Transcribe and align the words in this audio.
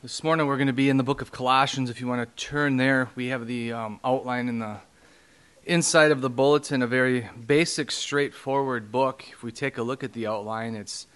This 0.00 0.22
morning 0.22 0.46
we're 0.46 0.58
going 0.58 0.68
to 0.68 0.72
be 0.72 0.88
in 0.88 0.96
the 0.96 1.02
book 1.02 1.22
of 1.22 1.32
Colossians. 1.32 1.90
If 1.90 2.00
you 2.00 2.06
want 2.06 2.24
to 2.24 2.44
turn 2.44 2.76
there, 2.76 3.10
we 3.16 3.26
have 3.26 3.48
the 3.48 3.72
um, 3.72 3.98
outline 4.04 4.48
in 4.48 4.60
the 4.60 4.76
inside 5.64 6.12
of 6.12 6.20
the 6.20 6.30
bulletin, 6.30 6.82
a 6.82 6.86
very 6.86 7.28
basic, 7.48 7.90
straightforward 7.90 8.92
book. 8.92 9.24
If 9.32 9.42
we 9.42 9.50
take 9.50 9.76
a 9.76 9.82
look 9.82 10.04
at 10.04 10.12
the 10.12 10.28
outline, 10.28 10.76
it's 10.76 11.08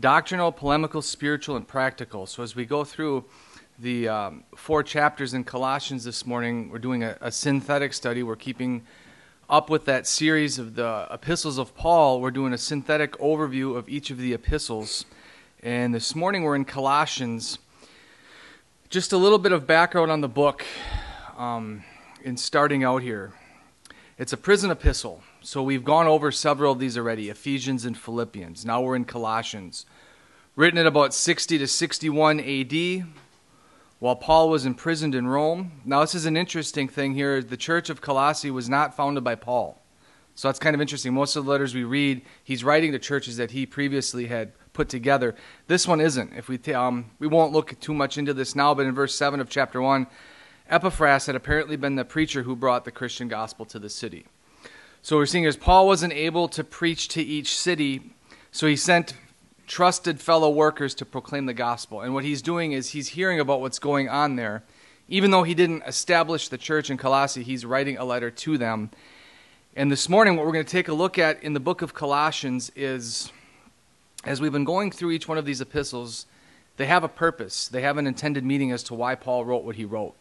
doctrinal, 0.00 0.50
polemical, 0.50 1.00
spiritual, 1.00 1.54
and 1.54 1.68
practical. 1.68 2.26
So 2.26 2.42
as 2.42 2.56
we 2.56 2.64
go 2.66 2.82
through 2.82 3.24
the 3.78 4.08
um, 4.08 4.42
four 4.56 4.82
chapters 4.82 5.32
in 5.32 5.44
Colossians 5.44 6.02
this 6.02 6.26
morning, 6.26 6.70
we're 6.70 6.80
doing 6.80 7.04
a, 7.04 7.16
a 7.20 7.30
synthetic 7.30 7.92
study. 7.92 8.24
We're 8.24 8.34
keeping 8.34 8.82
up 9.48 9.70
with 9.70 9.84
that 9.84 10.08
series 10.08 10.58
of 10.58 10.74
the 10.74 11.06
epistles 11.12 11.56
of 11.56 11.72
Paul. 11.76 12.20
We're 12.20 12.32
doing 12.32 12.52
a 12.52 12.58
synthetic 12.58 13.12
overview 13.18 13.76
of 13.76 13.88
each 13.88 14.10
of 14.10 14.18
the 14.18 14.34
epistles. 14.34 15.04
And 15.62 15.94
this 15.94 16.16
morning 16.16 16.42
we're 16.42 16.56
in 16.56 16.64
Colossians. 16.64 17.60
Just 18.90 19.12
a 19.12 19.18
little 19.18 19.38
bit 19.38 19.52
of 19.52 19.66
background 19.66 20.10
on 20.10 20.22
the 20.22 20.28
book 20.28 20.64
um, 21.36 21.84
in 22.24 22.38
starting 22.38 22.84
out 22.84 23.02
here. 23.02 23.34
It's 24.16 24.32
a 24.32 24.36
prison 24.38 24.70
epistle. 24.70 25.22
So 25.42 25.62
we've 25.62 25.84
gone 25.84 26.06
over 26.06 26.32
several 26.32 26.72
of 26.72 26.78
these 26.78 26.96
already 26.96 27.28
Ephesians 27.28 27.84
and 27.84 27.98
Philippians. 27.98 28.64
Now 28.64 28.80
we're 28.80 28.96
in 28.96 29.04
Colossians. 29.04 29.84
Written 30.56 30.78
at 30.78 30.86
about 30.86 31.12
60 31.12 31.58
to 31.58 31.66
61 31.66 32.40
AD, 32.40 33.06
while 33.98 34.16
Paul 34.16 34.48
was 34.48 34.64
imprisoned 34.64 35.14
in 35.14 35.26
Rome. 35.26 35.82
Now, 35.84 36.00
this 36.00 36.14
is 36.14 36.24
an 36.24 36.38
interesting 36.38 36.88
thing 36.88 37.12
here. 37.12 37.42
The 37.42 37.58
church 37.58 37.90
of 37.90 38.00
Colossae 38.00 38.50
was 38.50 38.70
not 38.70 38.96
founded 38.96 39.22
by 39.22 39.34
Paul. 39.34 39.82
So 40.34 40.48
that's 40.48 40.58
kind 40.58 40.74
of 40.74 40.80
interesting. 40.80 41.12
Most 41.12 41.36
of 41.36 41.44
the 41.44 41.50
letters 41.50 41.74
we 41.74 41.84
read, 41.84 42.22
he's 42.42 42.64
writing 42.64 42.92
to 42.92 42.98
churches 42.98 43.36
that 43.36 43.50
he 43.50 43.66
previously 43.66 44.28
had 44.28 44.52
put 44.78 44.88
together. 44.88 45.34
This 45.66 45.88
one 45.88 46.00
isn't. 46.00 46.34
If 46.36 46.48
we 46.48 46.56
um, 46.72 47.06
we 47.18 47.26
won't 47.26 47.52
look 47.52 47.80
too 47.80 47.92
much 47.92 48.16
into 48.16 48.32
this 48.32 48.54
now, 48.54 48.74
but 48.74 48.86
in 48.86 48.94
verse 48.94 49.12
seven 49.12 49.40
of 49.40 49.50
chapter 49.50 49.82
one, 49.82 50.06
Epaphras 50.70 51.26
had 51.26 51.34
apparently 51.34 51.74
been 51.74 51.96
the 51.96 52.04
preacher 52.04 52.44
who 52.44 52.54
brought 52.54 52.84
the 52.84 52.92
Christian 52.92 53.26
gospel 53.26 53.66
to 53.66 53.80
the 53.80 53.88
city. 53.90 54.24
So 55.02 55.16
we're 55.16 55.26
seeing 55.26 55.46
as 55.46 55.56
Paul 55.56 55.88
wasn't 55.88 56.12
able 56.12 56.46
to 56.50 56.62
preach 56.62 57.08
to 57.08 57.20
each 57.20 57.58
city, 57.58 58.12
so 58.52 58.68
he 58.68 58.76
sent 58.76 59.14
trusted 59.66 60.20
fellow 60.20 60.48
workers 60.48 60.94
to 60.94 61.04
proclaim 61.04 61.46
the 61.46 61.54
gospel. 61.54 62.00
And 62.00 62.14
what 62.14 62.22
he's 62.22 62.40
doing 62.40 62.70
is 62.70 62.90
he's 62.90 63.08
hearing 63.08 63.40
about 63.40 63.60
what's 63.60 63.80
going 63.80 64.08
on 64.08 64.36
there. 64.36 64.62
Even 65.08 65.32
though 65.32 65.42
he 65.42 65.54
didn't 65.54 65.82
establish 65.88 66.48
the 66.48 66.58
church 66.58 66.88
in 66.88 66.98
Colossae, 66.98 67.42
he's 67.42 67.66
writing 67.66 67.98
a 67.98 68.04
letter 68.04 68.30
to 68.30 68.56
them. 68.56 68.90
And 69.74 69.90
this 69.90 70.08
morning, 70.08 70.36
what 70.36 70.46
we're 70.46 70.52
going 70.52 70.64
to 70.64 70.70
take 70.70 70.88
a 70.88 70.94
look 70.94 71.18
at 71.18 71.42
in 71.42 71.52
the 71.52 71.60
book 71.60 71.82
of 71.82 71.94
Colossians 71.94 72.70
is 72.76 73.32
as 74.24 74.40
we've 74.40 74.52
been 74.52 74.64
going 74.64 74.90
through 74.90 75.12
each 75.12 75.28
one 75.28 75.38
of 75.38 75.44
these 75.44 75.60
epistles, 75.60 76.26
they 76.76 76.86
have 76.86 77.04
a 77.04 77.08
purpose. 77.08 77.68
They 77.68 77.82
have 77.82 77.98
an 77.98 78.06
intended 78.06 78.44
meaning 78.44 78.72
as 78.72 78.82
to 78.84 78.94
why 78.94 79.14
Paul 79.14 79.44
wrote 79.44 79.64
what 79.64 79.76
he 79.76 79.84
wrote. 79.84 80.14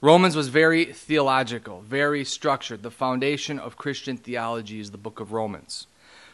Romans 0.00 0.36
was 0.36 0.48
very 0.48 0.84
theological, 0.84 1.80
very 1.80 2.24
structured. 2.24 2.82
The 2.82 2.90
foundation 2.90 3.58
of 3.58 3.78
Christian 3.78 4.18
theology 4.18 4.78
is 4.78 4.90
the 4.90 4.98
book 4.98 5.20
of 5.20 5.32
Romans. 5.32 5.86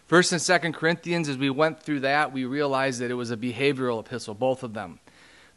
First 0.07 0.33
and 0.33 0.43
Second 0.43 0.75
Corinthians, 0.75 1.29
as 1.29 1.39
we 1.39 1.49
went 1.49 1.81
through 1.81 2.01
that, 2.01 2.33
we 2.33 2.45
realized 2.45 3.01
that 3.01 3.11
it 3.11 3.15
was 3.15 3.31
a 3.31 3.37
behavioral 3.37 4.01
epistle, 4.01 4.35
both 4.35 4.63
of 4.63 4.75
them. 4.75 4.99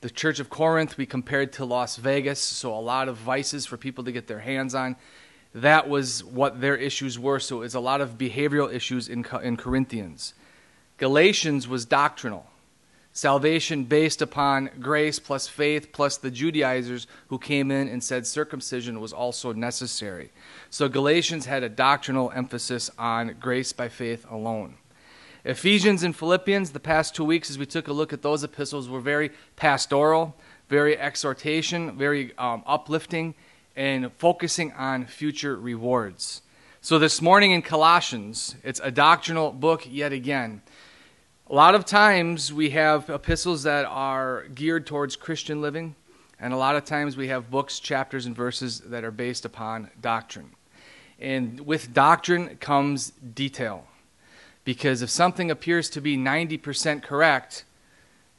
The 0.02 0.10
Church 0.10 0.40
of 0.40 0.52
Corinth 0.52 0.98
we 0.98 1.08
compared 1.08 1.52
to 1.54 1.66
Las 1.66 1.98
Vegas, 1.98 2.40
so 2.40 2.74
a 2.74 2.80
lot 2.80 3.10
of 3.10 3.18
vices 3.18 3.66
for 3.66 3.76
people 3.76 4.04
to 4.04 4.12
get 4.12 4.28
their 4.28 4.40
hands 4.40 4.76
on. 4.76 4.98
That 5.56 5.90
was 5.90 6.24
what 6.24 6.62
their 6.62 6.76
issues 6.76 7.18
were, 7.18 7.40
so 7.40 7.64
it's 7.64 7.74
a 7.74 7.80
lot 7.80 8.02
of 8.02 8.20
behavioral 8.20 8.72
issues 8.72 9.10
in, 9.10 9.26
in 9.42 9.58
Corinthians. 9.58 10.36
Galatians 10.98 11.68
was 11.68 11.86
doctrinal. 11.86 12.46
Salvation 13.12 13.86
based 13.86 14.22
upon 14.22 14.70
grace 14.80 15.20
plus 15.20 15.48
faith 15.48 15.92
plus 15.92 16.18
the 16.18 16.32
Judaizers 16.32 17.08
who 17.30 17.40
came 17.40 17.72
in 17.72 17.88
and 17.88 18.04
said 18.04 18.28
circumcision 18.28 19.00
was 19.00 19.14
also 19.14 19.54
necessary. 19.54 20.32
So 20.70 20.90
Galatians 20.90 21.46
had 21.46 21.64
a 21.64 21.70
doctrinal 21.70 22.32
emphasis 22.36 22.92
on 22.98 23.36
grace 23.40 23.72
by 23.72 23.88
faith 23.88 24.26
alone. 24.30 24.76
Ephesians 25.46 26.04
and 26.04 26.16
Philippians, 26.16 26.72
the 26.72 26.80
past 26.80 27.16
two 27.16 27.24
weeks 27.24 27.50
as 27.50 27.58
we 27.58 27.66
took 27.66 27.88
a 27.88 27.94
look 27.94 28.12
at 28.12 28.22
those 28.22 28.44
epistles, 28.44 28.90
were 28.90 29.00
very 29.00 29.32
pastoral, 29.56 30.36
very 30.70 30.98
exhortation, 30.98 31.98
very 31.98 32.36
um, 32.38 32.64
uplifting, 32.66 33.36
and 33.76 34.12
focusing 34.14 34.72
on 34.74 35.06
future 35.06 35.56
rewards. 35.56 36.42
So 36.82 37.00
this 37.00 37.22
morning 37.22 37.52
in 37.52 37.62
Colossians, 37.62 38.56
it's 38.64 38.80
a 38.84 38.92
doctrinal 38.92 39.52
book 39.52 39.88
yet 39.90 40.12
again. 40.14 40.62
A 41.48 41.54
lot 41.54 41.76
of 41.76 41.86
times 41.86 42.52
we 42.52 42.72
have 42.72 43.08
epistles 43.08 43.62
that 43.64 43.86
are 43.86 44.48
geared 44.56 44.88
towards 44.88 45.16
Christian 45.16 45.62
living, 45.62 45.96
and 46.40 46.52
a 46.52 46.58
lot 46.58 46.76
of 46.76 46.86
times 46.86 47.18
we 47.18 47.28
have 47.28 47.52
books, 47.52 47.80
chapters, 47.80 48.26
and 48.26 48.36
verses 48.36 48.80
that 48.80 49.04
are 49.04 49.12
based 49.12 49.46
upon 49.46 49.92
doctrine. 50.02 50.50
And 51.20 51.60
with 51.60 51.94
doctrine 51.94 52.58
comes 52.58 53.12
detail. 53.12 53.86
Because 54.64 55.04
if 55.04 55.12
something 55.12 55.52
appears 55.52 55.88
to 55.92 56.02
be 56.02 56.18
90% 56.18 57.04
correct, 57.04 57.64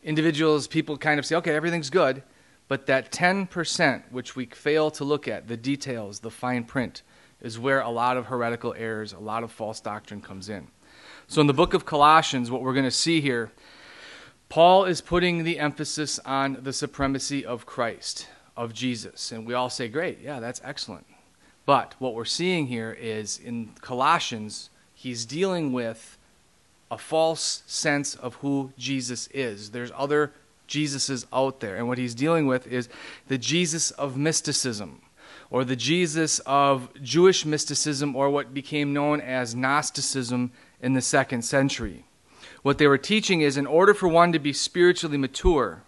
individuals, 0.02 0.66
people 0.66 0.96
kind 0.96 1.20
of 1.20 1.26
say, 1.26 1.36
okay, 1.36 1.54
everything's 1.54 1.90
good. 1.90 2.24
But 2.66 2.86
that 2.86 3.12
10%, 3.12 4.02
which 4.10 4.34
we 4.34 4.46
fail 4.46 4.90
to 4.90 5.04
look 5.04 5.28
at, 5.28 5.46
the 5.46 5.56
details, 5.56 6.18
the 6.18 6.30
fine 6.32 6.64
print, 6.64 7.02
is 7.40 7.56
where 7.56 7.82
a 7.82 7.88
lot 7.88 8.16
of 8.16 8.26
heretical 8.26 8.74
errors, 8.76 9.12
a 9.12 9.20
lot 9.20 9.44
of 9.44 9.52
false 9.52 9.78
doctrine 9.78 10.20
comes 10.20 10.48
in. 10.48 10.66
So, 11.28 11.40
in 11.40 11.48
the 11.48 11.52
book 11.52 11.74
of 11.74 11.84
Colossians, 11.84 12.52
what 12.52 12.62
we're 12.62 12.72
going 12.72 12.84
to 12.84 12.90
see 12.90 13.20
here, 13.20 13.50
Paul 14.48 14.84
is 14.84 15.00
putting 15.00 15.42
the 15.42 15.58
emphasis 15.58 16.20
on 16.20 16.58
the 16.62 16.72
supremacy 16.72 17.44
of 17.44 17.66
Christ, 17.66 18.28
of 18.56 18.72
Jesus. 18.72 19.32
And 19.32 19.44
we 19.44 19.52
all 19.52 19.68
say, 19.68 19.88
great, 19.88 20.20
yeah, 20.20 20.38
that's 20.38 20.60
excellent. 20.62 21.04
But 21.64 21.96
what 21.98 22.14
we're 22.14 22.24
seeing 22.24 22.68
here 22.68 22.92
is 22.92 23.38
in 23.38 23.70
Colossians, 23.80 24.70
he's 24.94 25.26
dealing 25.26 25.72
with 25.72 26.16
a 26.92 26.98
false 26.98 27.64
sense 27.66 28.14
of 28.14 28.36
who 28.36 28.72
Jesus 28.78 29.26
is. 29.34 29.72
There's 29.72 29.90
other 29.96 30.32
Jesuses 30.68 31.26
out 31.32 31.58
there. 31.58 31.74
And 31.74 31.88
what 31.88 31.98
he's 31.98 32.14
dealing 32.14 32.46
with 32.46 32.68
is 32.68 32.88
the 33.26 33.36
Jesus 33.36 33.90
of 33.92 34.16
mysticism, 34.16 35.02
or 35.50 35.64
the 35.64 35.74
Jesus 35.74 36.38
of 36.40 36.88
Jewish 37.02 37.44
mysticism, 37.44 38.14
or 38.14 38.30
what 38.30 38.54
became 38.54 38.92
known 38.92 39.20
as 39.20 39.56
Gnosticism 39.56 40.52
in 40.80 40.94
the 40.94 41.00
second 41.00 41.42
century. 41.42 42.04
What 42.62 42.78
they 42.78 42.86
were 42.86 42.98
teaching 42.98 43.40
is 43.40 43.56
in 43.56 43.66
order 43.66 43.94
for 43.94 44.08
one 44.08 44.32
to 44.32 44.38
be 44.38 44.52
spiritually 44.52 45.16
mature, 45.16 45.82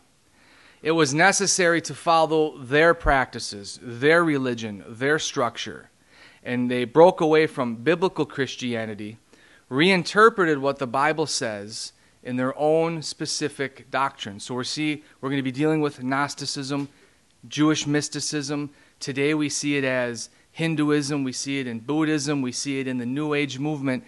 it 0.82 0.93
was 0.93 1.12
necessary 1.12 1.81
to 1.82 1.94
follow 1.94 2.56
their 2.59 2.94
practices, 2.94 3.81
their 3.82 4.22
religion, 4.22 4.84
their 4.87 5.19
structure. 5.19 5.91
And 6.44 6.71
they 6.71 6.84
broke 6.84 7.21
away 7.21 7.47
from 7.47 7.76
biblical 7.76 8.25
Christianity, 8.25 9.19
reinterpreted 9.69 10.59
what 10.59 10.78
the 10.78 10.87
Bible 10.87 11.26
says 11.26 11.93
in 12.22 12.37
their 12.37 12.56
own 12.59 13.03
specific 13.03 13.91
doctrine. 13.91 14.38
So 14.38 14.55
we're 14.55 14.65
see 14.65 15.03
we're 15.20 15.31
going 15.31 15.41
to 15.41 15.43
be 15.43 15.53
dealing 15.53 15.81
with 15.81 16.03
Gnosticism, 16.03 16.88
Jewish 17.49 17.87
mysticism. 17.87 18.70
Today 19.00 19.34
we 19.34 19.49
see 19.49 19.76
it 19.76 19.84
as 19.84 20.31
Hinduism, 20.53 21.25
we 21.25 21.32
see 21.32 21.60
it 21.60 21.66
in 21.66 21.81
Buddhism, 21.81 22.43
we 22.43 22.53
see 22.53 22.81
it 22.81 22.87
in 22.87 22.99
the 22.99 23.06
New 23.06 23.34
Age 23.34 23.59
movement. 23.59 24.05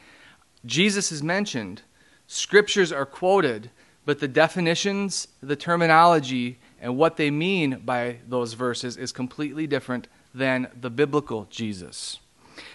Jesus 0.64 1.10
is 1.10 1.22
mentioned, 1.22 1.82
scriptures 2.26 2.92
are 2.92 3.06
quoted, 3.06 3.70
but 4.04 4.18
the 4.20 4.28
definitions, 4.28 5.28
the 5.42 5.56
terminology, 5.56 6.58
and 6.80 6.96
what 6.96 7.16
they 7.16 7.30
mean 7.30 7.80
by 7.84 8.18
those 8.28 8.54
verses 8.54 8.96
is 8.96 9.12
completely 9.12 9.66
different 9.66 10.08
than 10.34 10.68
the 10.78 10.90
biblical 10.90 11.46
Jesus. 11.50 12.18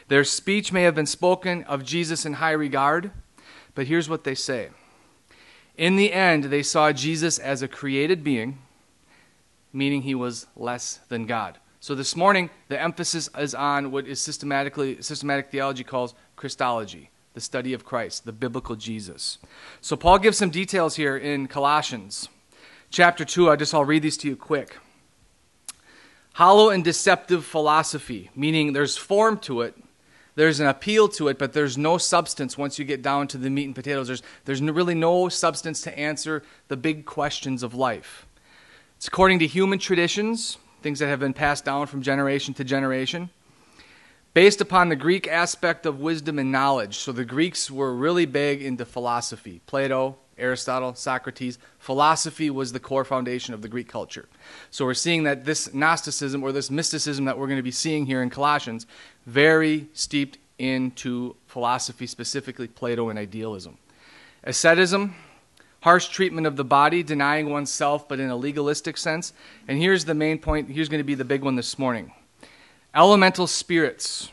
Their 0.07 0.23
speech 0.23 0.71
may 0.71 0.83
have 0.83 0.95
been 0.95 1.05
spoken 1.05 1.63
of 1.63 1.83
Jesus 1.83 2.25
in 2.25 2.33
high 2.33 2.51
regard, 2.51 3.11
but 3.75 3.87
here's 3.87 4.09
what 4.09 4.23
they 4.23 4.35
say. 4.35 4.69
In 5.77 5.95
the 5.95 6.13
end, 6.13 6.45
they 6.45 6.63
saw 6.63 6.91
Jesus 6.91 7.37
as 7.37 7.61
a 7.61 7.67
created 7.67 8.23
being, 8.23 8.59
meaning 9.73 10.03
he 10.03 10.15
was 10.15 10.47
less 10.55 10.99
than 11.09 11.25
God. 11.25 11.59
So 11.79 11.93
this 11.93 12.15
morning, 12.15 12.49
the 12.67 12.81
emphasis 12.81 13.29
is 13.37 13.53
on 13.53 13.91
what 13.91 14.07
is 14.07 14.19
systematically 14.19 15.01
systematic 15.01 15.51
theology 15.51 15.83
calls 15.83 16.15
Christology 16.35 17.09
the 17.35 17.41
study 17.41 17.73
of 17.73 17.85
Christ, 17.85 18.25
the 18.25 18.31
biblical 18.31 18.75
Jesus. 18.75 19.37
So 19.81 19.95
Paul 19.95 20.17
gives 20.17 20.37
some 20.37 20.49
details 20.49 20.95
here 20.95 21.15
in 21.15 21.47
Colossians. 21.47 22.29
Chapter 22.89 23.23
2, 23.23 23.51
I 23.51 23.57
just 23.57 23.73
I'll 23.73 23.85
read 23.85 24.01
these 24.01 24.17
to 24.17 24.29
you 24.29 24.35
quick. 24.35 24.77
Hollow 26.33 26.69
and 26.69 26.83
deceptive 26.83 27.45
philosophy, 27.45 28.31
meaning 28.35 28.73
there's 28.73 28.97
form 28.97 29.37
to 29.39 29.61
it, 29.61 29.75
there's 30.35 30.59
an 30.59 30.67
appeal 30.67 31.07
to 31.09 31.27
it, 31.27 31.37
but 31.37 31.53
there's 31.53 31.77
no 31.77 31.97
substance 31.97 32.57
once 32.57 32.79
you 32.79 32.85
get 32.85 33.01
down 33.01 33.27
to 33.29 33.37
the 33.37 33.49
meat 33.49 33.65
and 33.65 33.75
potatoes. 33.75 34.07
There's, 34.07 34.23
there's 34.45 34.61
really 34.61 34.95
no 34.95 35.29
substance 35.29 35.81
to 35.81 35.97
answer 35.97 36.43
the 36.67 36.75
big 36.75 37.05
questions 37.05 37.63
of 37.63 37.73
life. 37.73 38.25
It's 38.97 39.07
according 39.07 39.39
to 39.39 39.47
human 39.47 39.79
traditions, 39.79 40.57
things 40.81 40.99
that 40.99 41.07
have 41.07 41.19
been 41.19 41.33
passed 41.33 41.65
down 41.65 41.87
from 41.87 42.01
generation 42.01 42.53
to 42.55 42.63
generation 42.63 43.29
based 44.35 44.59
upon 44.59 44.89
the 44.89 44.95
Greek 44.97 45.29
aspect 45.29 45.85
of 45.85 46.01
wisdom 46.01 46.37
and 46.37 46.51
knowledge. 46.51 46.97
So 46.97 47.13
the 47.13 47.23
Greeks 47.23 47.71
were 47.71 47.95
really 47.95 48.25
big 48.25 48.61
into 48.61 48.85
philosophy 48.85 49.61
Plato, 49.65 50.17
Aristotle, 50.37 50.93
Socrates. 50.93 51.57
Philosophy 51.79 52.49
was 52.49 52.73
the 52.73 52.79
core 52.79 53.05
foundation 53.05 53.53
of 53.53 53.61
the 53.61 53.69
Greek 53.69 53.87
culture. 53.87 54.27
So 54.71 54.83
we're 54.83 54.93
seeing 54.93 55.23
that 55.23 55.45
this 55.45 55.73
Gnosticism 55.73 56.43
or 56.43 56.51
this 56.51 56.69
mysticism 56.69 57.23
that 57.25 57.39
we're 57.39 57.47
going 57.47 57.59
to 57.59 57.63
be 57.63 57.71
seeing 57.71 58.05
here 58.05 58.21
in 58.21 58.29
Colossians, 58.29 58.85
very 59.25 59.87
steeped 59.93 60.37
into 60.59 61.37
philosophy, 61.47 62.05
specifically 62.05 62.67
Plato 62.67 63.07
and 63.07 63.17
idealism. 63.17 63.77
Asceticism, 64.43 65.15
harsh 65.79 66.09
treatment 66.09 66.45
of 66.45 66.57
the 66.57 66.65
body, 66.65 67.03
denying 67.03 67.49
oneself, 67.49 68.09
but 68.09 68.19
in 68.19 68.29
a 68.29 68.35
legalistic 68.35 68.97
sense. 68.97 69.31
And 69.69 69.79
here's 69.79 70.03
the 70.03 70.13
main 70.13 70.39
point. 70.39 70.69
Here's 70.69 70.89
going 70.89 70.99
to 70.99 71.05
be 71.05 71.15
the 71.15 71.23
big 71.23 71.41
one 71.41 71.55
this 71.55 71.79
morning. 71.79 72.11
Elemental 72.95 73.45
spirits, 73.45 74.31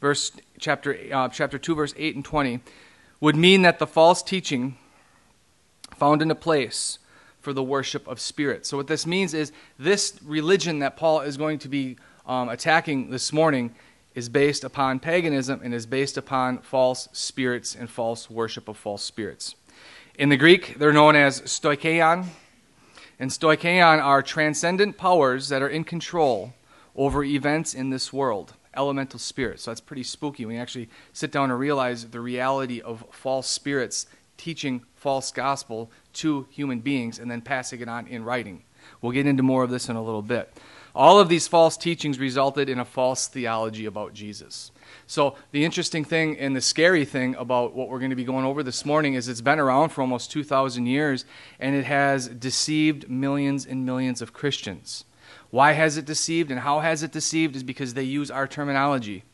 verse 0.00 0.30
chapter 0.60 0.96
uh, 1.12 1.28
chapter 1.28 1.58
two, 1.58 1.74
verse 1.74 1.92
eight 1.96 2.14
and 2.14 2.24
twenty, 2.24 2.60
would 3.18 3.34
mean 3.34 3.62
that 3.62 3.80
the 3.80 3.86
false 3.86 4.22
teaching 4.22 4.76
found 5.96 6.22
in 6.22 6.30
a 6.30 6.36
place 6.36 7.00
for 7.40 7.52
the 7.52 7.64
worship 7.64 8.06
of 8.06 8.20
spirits. 8.20 8.68
So 8.68 8.76
what 8.76 8.86
this 8.86 9.08
means 9.08 9.34
is 9.34 9.50
this 9.76 10.20
religion 10.24 10.78
that 10.78 10.96
Paul 10.96 11.22
is 11.22 11.36
going 11.36 11.58
to 11.58 11.68
be 11.68 11.96
um, 12.26 12.48
attacking 12.48 13.10
this 13.10 13.32
morning 13.32 13.74
is 14.14 14.28
based 14.28 14.62
upon 14.62 15.00
paganism 15.00 15.60
and 15.64 15.74
is 15.74 15.84
based 15.84 16.16
upon 16.16 16.58
false 16.58 17.08
spirits 17.12 17.74
and 17.74 17.90
false 17.90 18.30
worship 18.30 18.68
of 18.68 18.76
false 18.76 19.02
spirits. 19.02 19.56
In 20.16 20.28
the 20.28 20.36
Greek, 20.36 20.78
they're 20.78 20.92
known 20.92 21.16
as 21.16 21.40
stoicheion, 21.40 22.26
and 23.18 23.30
stoicheion 23.32 24.00
are 24.00 24.22
transcendent 24.22 24.96
powers 24.96 25.48
that 25.48 25.60
are 25.60 25.68
in 25.68 25.82
control 25.82 26.54
over 27.00 27.24
events 27.24 27.72
in 27.72 27.88
this 27.88 28.12
world, 28.12 28.52
elemental 28.76 29.18
spirits. 29.18 29.62
So 29.62 29.70
that's 29.70 29.80
pretty 29.80 30.02
spooky 30.02 30.44
when 30.44 30.56
you 30.56 30.60
actually 30.60 30.90
sit 31.14 31.32
down 31.32 31.50
and 31.50 31.58
realize 31.58 32.04
the 32.04 32.20
reality 32.20 32.82
of 32.82 33.02
false 33.10 33.48
spirits 33.48 34.04
teaching 34.36 34.82
false 34.96 35.32
gospel 35.32 35.90
to 36.12 36.46
human 36.50 36.80
beings 36.80 37.18
and 37.18 37.30
then 37.30 37.40
passing 37.40 37.80
it 37.80 37.88
on 37.88 38.06
in 38.06 38.22
writing. 38.22 38.64
We'll 39.00 39.12
get 39.12 39.24
into 39.24 39.42
more 39.42 39.64
of 39.64 39.70
this 39.70 39.88
in 39.88 39.96
a 39.96 40.02
little 40.02 40.20
bit. 40.20 40.52
All 40.94 41.18
of 41.18 41.30
these 41.30 41.48
false 41.48 41.78
teachings 41.78 42.18
resulted 42.18 42.68
in 42.68 42.78
a 42.78 42.84
false 42.84 43.28
theology 43.28 43.86
about 43.86 44.12
Jesus. 44.12 44.70
So, 45.06 45.36
the 45.52 45.64
interesting 45.64 46.04
thing 46.04 46.36
and 46.38 46.54
the 46.54 46.60
scary 46.60 47.06
thing 47.06 47.34
about 47.36 47.74
what 47.74 47.88
we're 47.88 48.00
going 48.00 48.10
to 48.10 48.16
be 48.16 48.24
going 48.24 48.44
over 48.44 48.62
this 48.62 48.84
morning 48.84 49.14
is 49.14 49.26
it's 49.26 49.40
been 49.40 49.58
around 49.58 49.88
for 49.88 50.02
almost 50.02 50.32
2,000 50.32 50.84
years 50.84 51.24
and 51.58 51.74
it 51.74 51.84
has 51.84 52.28
deceived 52.28 53.08
millions 53.08 53.64
and 53.64 53.86
millions 53.86 54.20
of 54.20 54.34
Christians. 54.34 55.04
Why 55.50 55.72
has 55.72 55.96
it 55.96 56.04
deceived 56.04 56.50
and 56.50 56.60
how 56.60 56.80
has 56.80 57.02
it 57.02 57.12
deceived 57.12 57.56
is 57.56 57.62
because 57.62 57.94
they 57.94 58.04
use 58.04 58.30
our 58.30 58.46
terminology, 58.46 59.24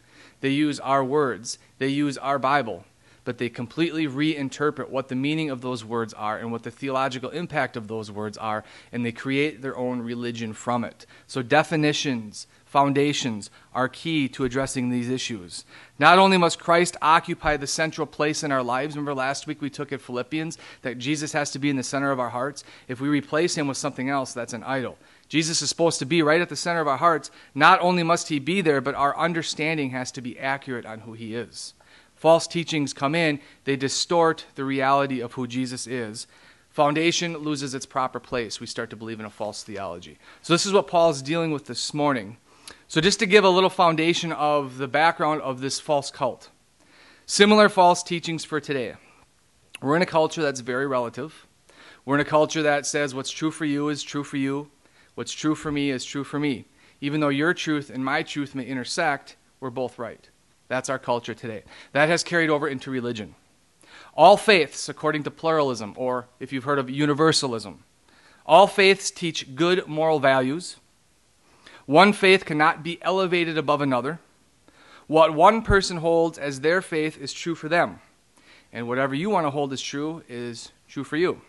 they 0.40 0.50
use 0.50 0.80
our 0.80 1.04
words, 1.04 1.58
they 1.78 1.88
use 1.88 2.16
our 2.18 2.38
Bible. 2.38 2.84
But 3.24 3.38
they 3.38 3.48
completely 3.48 4.06
reinterpret 4.06 4.88
what 4.88 5.08
the 5.08 5.16
meaning 5.16 5.50
of 5.50 5.60
those 5.60 5.84
words 5.84 6.14
are 6.14 6.38
and 6.38 6.52
what 6.52 6.62
the 6.62 6.70
theological 6.70 7.30
impact 7.30 7.76
of 7.76 7.88
those 7.88 8.08
words 8.08 8.38
are, 8.38 8.62
and 8.92 9.04
they 9.04 9.10
create 9.10 9.62
their 9.62 9.76
own 9.76 10.00
religion 10.00 10.52
from 10.52 10.84
it. 10.84 11.06
So, 11.26 11.42
definitions, 11.42 12.46
foundations 12.66 13.48
are 13.74 13.88
key 13.88 14.28
to 14.28 14.44
addressing 14.44 14.90
these 14.90 15.08
issues. 15.08 15.64
Not 15.98 16.18
only 16.18 16.36
must 16.36 16.60
Christ 16.60 16.96
occupy 17.00 17.56
the 17.56 17.66
central 17.66 18.06
place 18.06 18.42
in 18.44 18.52
our 18.52 18.62
lives, 18.62 18.94
remember 18.94 19.14
last 19.14 19.46
week 19.46 19.62
we 19.62 19.70
took 19.70 19.92
at 19.92 20.02
Philippians 20.02 20.58
that 20.82 20.98
Jesus 20.98 21.32
has 21.32 21.50
to 21.52 21.58
be 21.58 21.70
in 21.70 21.76
the 21.76 21.82
center 21.82 22.10
of 22.10 22.20
our 22.20 22.28
hearts. 22.28 22.62
If 22.86 23.00
we 23.00 23.08
replace 23.08 23.56
him 23.56 23.66
with 23.66 23.78
something 23.78 24.10
else, 24.10 24.34
that's 24.34 24.52
an 24.52 24.64
idol. 24.64 24.98
Jesus 25.28 25.62
is 25.62 25.70
supposed 25.70 25.98
to 26.00 26.06
be 26.06 26.22
right 26.22 26.40
at 26.40 26.50
the 26.50 26.56
center 26.56 26.80
of 26.80 26.88
our 26.88 26.98
hearts. 26.98 27.30
Not 27.54 27.80
only 27.80 28.02
must 28.02 28.28
he 28.28 28.38
be 28.38 28.60
there, 28.60 28.82
but 28.82 28.94
our 28.94 29.16
understanding 29.16 29.90
has 29.90 30.12
to 30.12 30.20
be 30.20 30.38
accurate 30.38 30.84
on 30.84 31.00
who 31.00 31.14
he 31.14 31.34
is 31.34 31.72
false 32.16 32.46
teachings 32.46 32.92
come 32.92 33.14
in, 33.14 33.38
they 33.64 33.76
distort 33.76 34.46
the 34.56 34.64
reality 34.64 35.20
of 35.20 35.34
who 35.34 35.46
Jesus 35.46 35.86
is. 35.86 36.26
Foundation 36.70 37.38
loses 37.38 37.74
its 37.74 37.86
proper 37.86 38.18
place. 38.18 38.60
We 38.60 38.66
start 38.66 38.90
to 38.90 38.96
believe 38.96 39.20
in 39.20 39.26
a 39.26 39.30
false 39.30 39.62
theology. 39.62 40.18
So, 40.42 40.52
this 40.52 40.66
is 40.66 40.72
what 40.72 40.88
Paul 40.88 41.10
is 41.10 41.22
dealing 41.22 41.50
with 41.52 41.66
this 41.66 41.94
morning. 41.94 42.36
So, 42.88 43.00
just 43.00 43.18
to 43.18 43.26
give 43.26 43.42
a 43.42 43.50
little 43.50 43.68
foundation 43.70 44.30
of 44.30 44.78
the 44.78 44.86
background 44.86 45.42
of 45.42 45.60
this 45.60 45.80
false 45.80 46.12
cult, 46.12 46.50
similar 47.26 47.68
false 47.68 48.00
teachings 48.00 48.44
for 48.44 48.60
today. 48.60 48.94
We're 49.82 49.96
in 49.96 50.02
a 50.02 50.06
culture 50.06 50.40
that's 50.40 50.60
very 50.60 50.86
relative. 50.86 51.48
We're 52.04 52.14
in 52.14 52.20
a 52.20 52.24
culture 52.24 52.62
that 52.62 52.86
says 52.86 53.12
what's 53.12 53.32
true 53.32 53.50
for 53.50 53.64
you 53.64 53.88
is 53.88 54.04
true 54.04 54.22
for 54.22 54.36
you, 54.36 54.70
what's 55.16 55.32
true 55.32 55.56
for 55.56 55.72
me 55.72 55.90
is 55.90 56.04
true 56.04 56.22
for 56.22 56.38
me. 56.38 56.66
Even 57.00 57.18
though 57.18 57.28
your 57.28 57.52
truth 57.52 57.90
and 57.90 58.04
my 58.04 58.22
truth 58.22 58.54
may 58.54 58.64
intersect, 58.64 59.36
we're 59.58 59.70
both 59.70 59.98
right. 59.98 60.30
That's 60.68 60.88
our 60.88 61.00
culture 61.00 61.34
today. 61.34 61.64
That 61.92 62.08
has 62.08 62.22
carried 62.22 62.50
over 62.50 62.68
into 62.68 62.92
religion. 62.92 63.34
All 64.14 64.36
faiths, 64.36 64.88
according 64.88 65.24
to 65.24 65.30
pluralism, 65.32 65.92
or 65.96 66.28
if 66.38 66.52
you've 66.52 66.64
heard 66.64 66.78
of 66.78 66.88
universalism, 66.88 67.82
all 68.46 68.68
faiths 68.68 69.10
teach 69.10 69.56
good 69.56 69.88
moral 69.88 70.20
values. 70.20 70.76
One 71.86 72.12
faith 72.12 72.44
cannot 72.44 72.82
be 72.82 72.98
elevated 73.00 73.56
above 73.56 73.80
another. 73.80 74.18
What 75.06 75.34
one 75.34 75.62
person 75.62 75.98
holds 75.98 76.36
as 76.36 76.60
their 76.60 76.82
faith 76.82 77.16
is 77.16 77.32
true 77.32 77.54
for 77.54 77.68
them, 77.68 78.00
and 78.72 78.88
whatever 78.88 79.14
you 79.14 79.30
want 79.30 79.46
to 79.46 79.50
hold 79.50 79.72
as 79.72 79.80
true 79.80 80.24
is 80.28 80.72
true 80.88 81.04
for 81.04 81.16
you. 81.16 81.40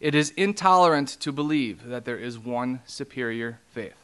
It 0.00 0.14
is 0.14 0.30
intolerant 0.30 1.08
to 1.20 1.32
believe 1.32 1.84
that 1.84 2.06
there 2.06 2.16
is 2.16 2.38
one 2.38 2.80
superior 2.86 3.60
faith. 3.68 3.94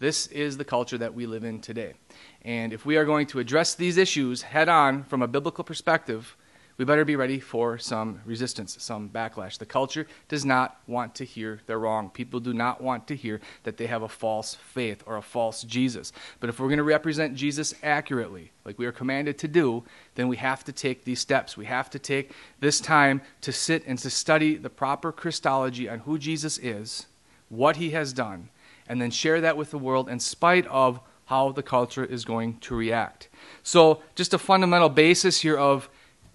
This 0.00 0.26
is 0.26 0.58
the 0.58 0.66
culture 0.66 0.98
that 0.98 1.14
we 1.14 1.24
live 1.24 1.44
in 1.44 1.60
today. 1.60 1.94
And 2.42 2.74
if 2.74 2.84
we 2.84 2.98
are 2.98 3.06
going 3.06 3.26
to 3.28 3.38
address 3.38 3.74
these 3.74 3.96
issues 3.96 4.42
head 4.42 4.68
on 4.68 5.02
from 5.04 5.22
a 5.22 5.26
biblical 5.26 5.64
perspective, 5.64 6.36
we 6.76 6.84
better 6.84 7.04
be 7.04 7.14
ready 7.14 7.38
for 7.38 7.78
some 7.78 8.20
resistance, 8.24 8.76
some 8.80 9.08
backlash. 9.08 9.58
The 9.58 9.66
culture 9.66 10.06
does 10.28 10.44
not 10.44 10.80
want 10.88 11.14
to 11.16 11.24
hear 11.24 11.60
they're 11.66 11.78
wrong. 11.78 12.10
People 12.10 12.40
do 12.40 12.52
not 12.52 12.80
want 12.80 13.06
to 13.08 13.16
hear 13.16 13.40
that 13.62 13.76
they 13.76 13.86
have 13.86 14.02
a 14.02 14.08
false 14.08 14.56
faith 14.56 15.02
or 15.06 15.16
a 15.16 15.22
false 15.22 15.62
Jesus. 15.62 16.12
But 16.40 16.50
if 16.50 16.58
we're 16.58 16.66
going 16.66 16.78
to 16.78 16.84
represent 16.84 17.36
Jesus 17.36 17.74
accurately, 17.82 18.50
like 18.64 18.76
we 18.76 18.86
are 18.86 18.92
commanded 18.92 19.38
to 19.38 19.48
do, 19.48 19.84
then 20.16 20.26
we 20.26 20.36
have 20.36 20.64
to 20.64 20.72
take 20.72 21.04
these 21.04 21.20
steps. 21.20 21.56
We 21.56 21.66
have 21.66 21.90
to 21.90 21.98
take 22.00 22.32
this 22.58 22.80
time 22.80 23.22
to 23.42 23.52
sit 23.52 23.84
and 23.86 23.98
to 24.00 24.10
study 24.10 24.56
the 24.56 24.70
proper 24.70 25.12
Christology 25.12 25.88
on 25.88 26.00
who 26.00 26.18
Jesus 26.18 26.58
is, 26.58 27.06
what 27.48 27.76
he 27.76 27.90
has 27.90 28.12
done, 28.12 28.48
and 28.88 29.00
then 29.00 29.12
share 29.12 29.40
that 29.40 29.56
with 29.56 29.70
the 29.70 29.78
world 29.78 30.08
in 30.08 30.18
spite 30.18 30.66
of 30.66 30.98
how 31.26 31.52
the 31.52 31.62
culture 31.62 32.04
is 32.04 32.24
going 32.24 32.58
to 32.58 32.74
react. 32.74 33.28
So, 33.62 34.02
just 34.14 34.34
a 34.34 34.38
fundamental 34.38 34.88
basis 34.88 35.40
here 35.40 35.56
of 35.56 35.88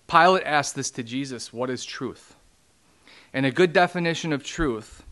Pilate 0.09 0.43
asked 0.45 0.75
this 0.75 0.91
to 0.91 1.03
Jesus 1.03 1.53
what 1.53 1.69
is 1.69 1.85
truth? 1.85 2.35
And 3.33 3.45
a 3.45 3.51
good 3.51 3.73
definition 3.73 4.33
of 4.33 4.43
truth 4.43 5.03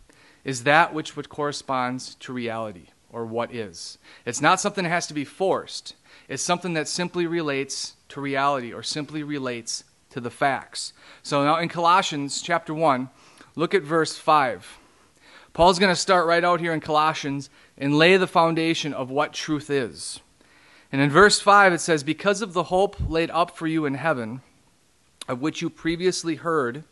is 0.44 0.64
that 0.64 0.94
which, 0.94 1.16
which 1.16 1.30
corresponds 1.30 2.16
to 2.16 2.34
reality 2.34 2.88
or 3.12 3.26
what 3.26 3.54
is. 3.54 3.98
It's 4.26 4.42
not 4.42 4.60
something 4.60 4.84
that 4.84 4.90
has 4.90 5.08
to 5.08 5.14
be 5.14 5.26
forced, 5.26 5.96
it's 6.28 6.44
something 6.44 6.74
that 6.74 6.88
simply 6.88 7.28
relates 7.28 7.94
to 8.10 8.22
reality 8.22 8.74
or 8.74 8.82
simply 8.82 9.24
relates 9.24 9.84
to 10.10 10.20
the 10.20 10.32
facts. 10.32 10.94
So, 11.22 11.44
now 11.44 11.58
in 11.58 11.70
Colossians 11.70 12.42
chapter 12.42 12.74
1, 12.74 13.10
look 13.56 13.74
at 13.74 13.84
verse 13.84 14.18
5. 14.18 14.80
Paul's 15.54 15.80
going 15.80 15.92
to 15.92 16.00
start 16.00 16.28
right 16.28 16.44
out 16.44 16.60
here 16.60 16.74
in 16.74 16.80
Colossians 16.80 17.50
and 17.78 17.98
lay 17.98 18.18
the 18.18 18.28
foundation 18.28 18.94
of 18.94 19.10
what 19.10 19.34
truth 19.34 19.70
is. 19.70 20.22
And 20.92 21.02
in 21.02 21.10
verse 21.10 21.40
5, 21.40 21.74
it 21.74 21.82
says, 21.82 22.04
Because 22.04 22.42
of 22.42 22.54
the 22.54 22.64
hope 22.64 22.96
laid 23.10 23.30
up 23.32 23.58
for 23.58 23.68
you 23.68 23.86
in 23.86 23.96
heaven, 23.96 24.42
of 25.28 25.42
which 25.42 25.62
you 25.62 25.70
previously 25.70 26.36
heard, 26.36 26.84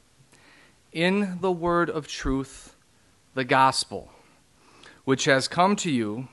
in 0.92 1.40
the 1.42 1.52
word 1.52 1.90
of 1.90 2.08
truth, 2.08 2.76
the 3.34 3.44
gospel, 3.44 4.12
which 5.04 5.26
has 5.26 5.48
come 5.48 5.76
to 5.76 5.92
you, 5.92 6.28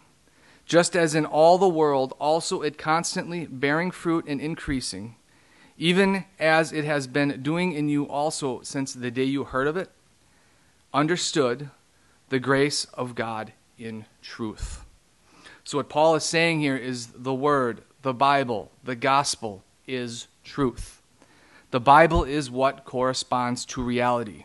just 0.64 0.97
as 0.97 1.14
in 1.14 1.26
all 1.26 1.59
the 1.59 1.68
world, 1.68 2.14
also 2.18 2.62
it 2.62 2.78
constantly 2.78 3.47
bearing 3.47 3.90
fruit 3.90 4.25
and 4.26 4.40
increasing, 4.40 5.16
even 5.76 6.25
as 6.38 6.73
it 6.73 6.85
has 6.85 7.06
been 7.06 7.42
doing 7.42 7.73
in 7.73 7.88
you 7.88 8.09
also 8.09 8.62
since 8.62 8.92
the 8.92 9.11
day 9.11 9.25
you 9.25 9.44
heard 9.44 9.66
of 9.66 9.76
it, 9.76 9.90
understood, 10.94 11.71
the 12.28 12.38
grace 12.38 12.87
of 12.94 13.14
God 13.14 13.52
in 13.78 14.06
truth. 14.23 14.85
So, 15.64 15.78
what 15.78 15.88
Paul 15.88 16.14
is 16.14 16.25
saying 16.25 16.61
here 16.61 16.76
is 16.76 17.09
the 17.09 17.35
Word, 17.35 17.82
the 18.00 18.14
Bible, 18.14 18.71
the 18.82 18.97
gospel 18.97 19.62
is 19.87 20.28
truth. 20.44 21.01
The 21.73 21.81
Bible 21.81 22.23
is 22.23 22.50
what 22.50 22.85
corresponds 22.85 23.64
to 23.64 23.83
reality. 23.83 24.45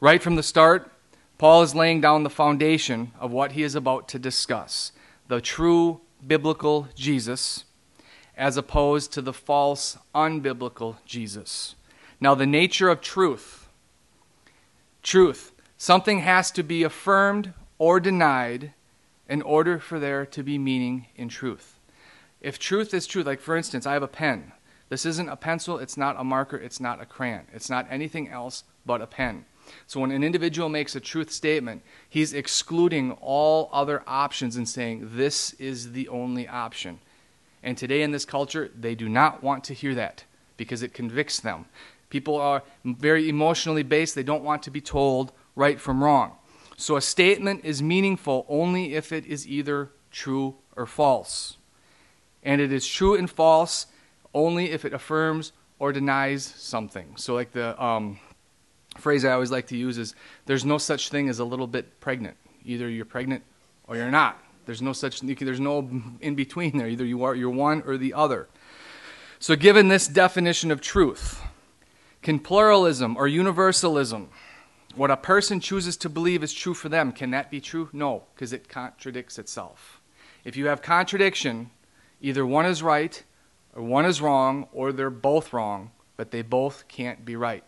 Right 0.00 0.22
from 0.22 0.36
the 0.36 0.42
start, 0.42 0.92
Paul 1.38 1.62
is 1.62 1.74
laying 1.74 2.02
down 2.02 2.24
the 2.24 2.30
foundation 2.30 3.12
of 3.18 3.32
what 3.32 3.52
he 3.52 3.62
is 3.62 3.74
about 3.74 4.06
to 4.08 4.18
discuss 4.18 4.92
the 5.28 5.40
true 5.40 6.02
biblical 6.26 6.88
Jesus, 6.94 7.64
as 8.36 8.58
opposed 8.58 9.12
to 9.12 9.22
the 9.22 9.32
false, 9.32 9.96
unbiblical 10.14 10.96
Jesus. 11.06 11.74
Now, 12.20 12.34
the 12.34 12.46
nature 12.46 12.90
of 12.90 13.00
truth. 13.00 13.66
Truth 15.02 15.52
Something 15.78 16.20
has 16.20 16.50
to 16.52 16.62
be 16.62 16.82
affirmed 16.82 17.54
or 17.76 17.98
denied 17.98 18.72
in 19.26 19.40
order 19.40 19.80
for 19.80 19.98
there 19.98 20.24
to 20.26 20.42
be 20.42 20.58
meaning 20.58 21.06
in 21.16 21.28
truth. 21.28 21.80
If 22.42 22.58
truth 22.58 22.92
is 22.92 23.06
truth, 23.06 23.26
like 23.26 23.40
for 23.40 23.56
instance, 23.56 23.84
I 23.86 23.94
have 23.94 24.02
a 24.04 24.06
pen. 24.06 24.52
This 24.92 25.06
isn't 25.06 25.30
a 25.30 25.36
pencil, 25.36 25.78
it's 25.78 25.96
not 25.96 26.20
a 26.20 26.22
marker, 26.22 26.58
it's 26.58 26.78
not 26.78 27.00
a 27.00 27.06
crayon, 27.06 27.46
it's 27.54 27.70
not 27.70 27.86
anything 27.88 28.28
else 28.28 28.64
but 28.84 29.00
a 29.00 29.06
pen. 29.06 29.46
So 29.86 30.00
when 30.00 30.10
an 30.10 30.22
individual 30.22 30.68
makes 30.68 30.94
a 30.94 31.00
truth 31.00 31.32
statement, 31.32 31.80
he's 32.10 32.34
excluding 32.34 33.12
all 33.12 33.70
other 33.72 34.02
options 34.06 34.56
and 34.56 34.68
saying, 34.68 35.12
this 35.14 35.54
is 35.54 35.92
the 35.92 36.08
only 36.08 36.46
option. 36.46 36.98
And 37.62 37.78
today 37.78 38.02
in 38.02 38.10
this 38.10 38.26
culture, 38.26 38.70
they 38.78 38.94
do 38.94 39.08
not 39.08 39.42
want 39.42 39.64
to 39.64 39.72
hear 39.72 39.94
that 39.94 40.24
because 40.58 40.82
it 40.82 40.92
convicts 40.92 41.40
them. 41.40 41.64
People 42.10 42.36
are 42.36 42.62
very 42.84 43.30
emotionally 43.30 43.82
based, 43.82 44.14
they 44.14 44.22
don't 44.22 44.44
want 44.44 44.62
to 44.64 44.70
be 44.70 44.82
told 44.82 45.32
right 45.56 45.80
from 45.80 46.04
wrong. 46.04 46.32
So 46.76 46.96
a 46.96 47.00
statement 47.00 47.64
is 47.64 47.82
meaningful 47.82 48.44
only 48.46 48.94
if 48.94 49.10
it 49.10 49.24
is 49.24 49.48
either 49.48 49.88
true 50.10 50.56
or 50.76 50.84
false. 50.84 51.56
And 52.42 52.60
it 52.60 52.70
is 52.70 52.86
true 52.86 53.14
and 53.14 53.30
false 53.30 53.86
only 54.34 54.70
if 54.70 54.84
it 54.84 54.92
affirms 54.92 55.52
or 55.78 55.92
denies 55.92 56.44
something. 56.44 57.14
So, 57.16 57.34
like 57.34 57.52
the 57.52 57.80
um, 57.82 58.18
phrase 58.98 59.24
I 59.24 59.32
always 59.32 59.50
like 59.50 59.66
to 59.68 59.76
use 59.76 59.98
is 59.98 60.14
there's 60.46 60.64
no 60.64 60.78
such 60.78 61.08
thing 61.08 61.28
as 61.28 61.38
a 61.38 61.44
little 61.44 61.66
bit 61.66 62.00
pregnant. 62.00 62.36
Either 62.64 62.88
you're 62.88 63.04
pregnant 63.04 63.42
or 63.86 63.96
you're 63.96 64.10
not. 64.10 64.42
There's 64.66 64.82
no 64.82 64.92
such 64.92 65.20
there's 65.20 65.60
no 65.60 65.88
in 66.20 66.34
between 66.34 66.78
there. 66.78 66.88
Either 66.88 67.04
you 67.04 67.24
are 67.24 67.34
you're 67.34 67.50
one 67.50 67.82
or 67.86 67.96
the 67.96 68.14
other. 68.14 68.48
So 69.38 69.56
given 69.56 69.88
this 69.88 70.06
definition 70.06 70.70
of 70.70 70.80
truth, 70.80 71.42
can 72.22 72.38
pluralism 72.38 73.16
or 73.16 73.26
universalism, 73.26 74.28
what 74.94 75.10
a 75.10 75.16
person 75.16 75.58
chooses 75.58 75.96
to 75.96 76.08
believe 76.08 76.44
is 76.44 76.52
true 76.52 76.74
for 76.74 76.88
them, 76.88 77.10
can 77.10 77.32
that 77.32 77.50
be 77.50 77.60
true? 77.60 77.88
No, 77.92 78.24
because 78.34 78.52
it 78.52 78.68
contradicts 78.68 79.38
itself. 79.38 80.00
If 80.44 80.56
you 80.56 80.66
have 80.66 80.80
contradiction, 80.80 81.70
either 82.20 82.46
one 82.46 82.66
is 82.66 82.84
right 82.84 83.22
or 83.74 83.82
one 83.82 84.04
is 84.04 84.20
wrong 84.20 84.68
or 84.72 84.92
they're 84.92 85.10
both 85.10 85.52
wrong, 85.52 85.90
but 86.16 86.30
they 86.30 86.42
both 86.42 86.86
can't 86.88 87.24
be 87.24 87.36
right. 87.36 87.64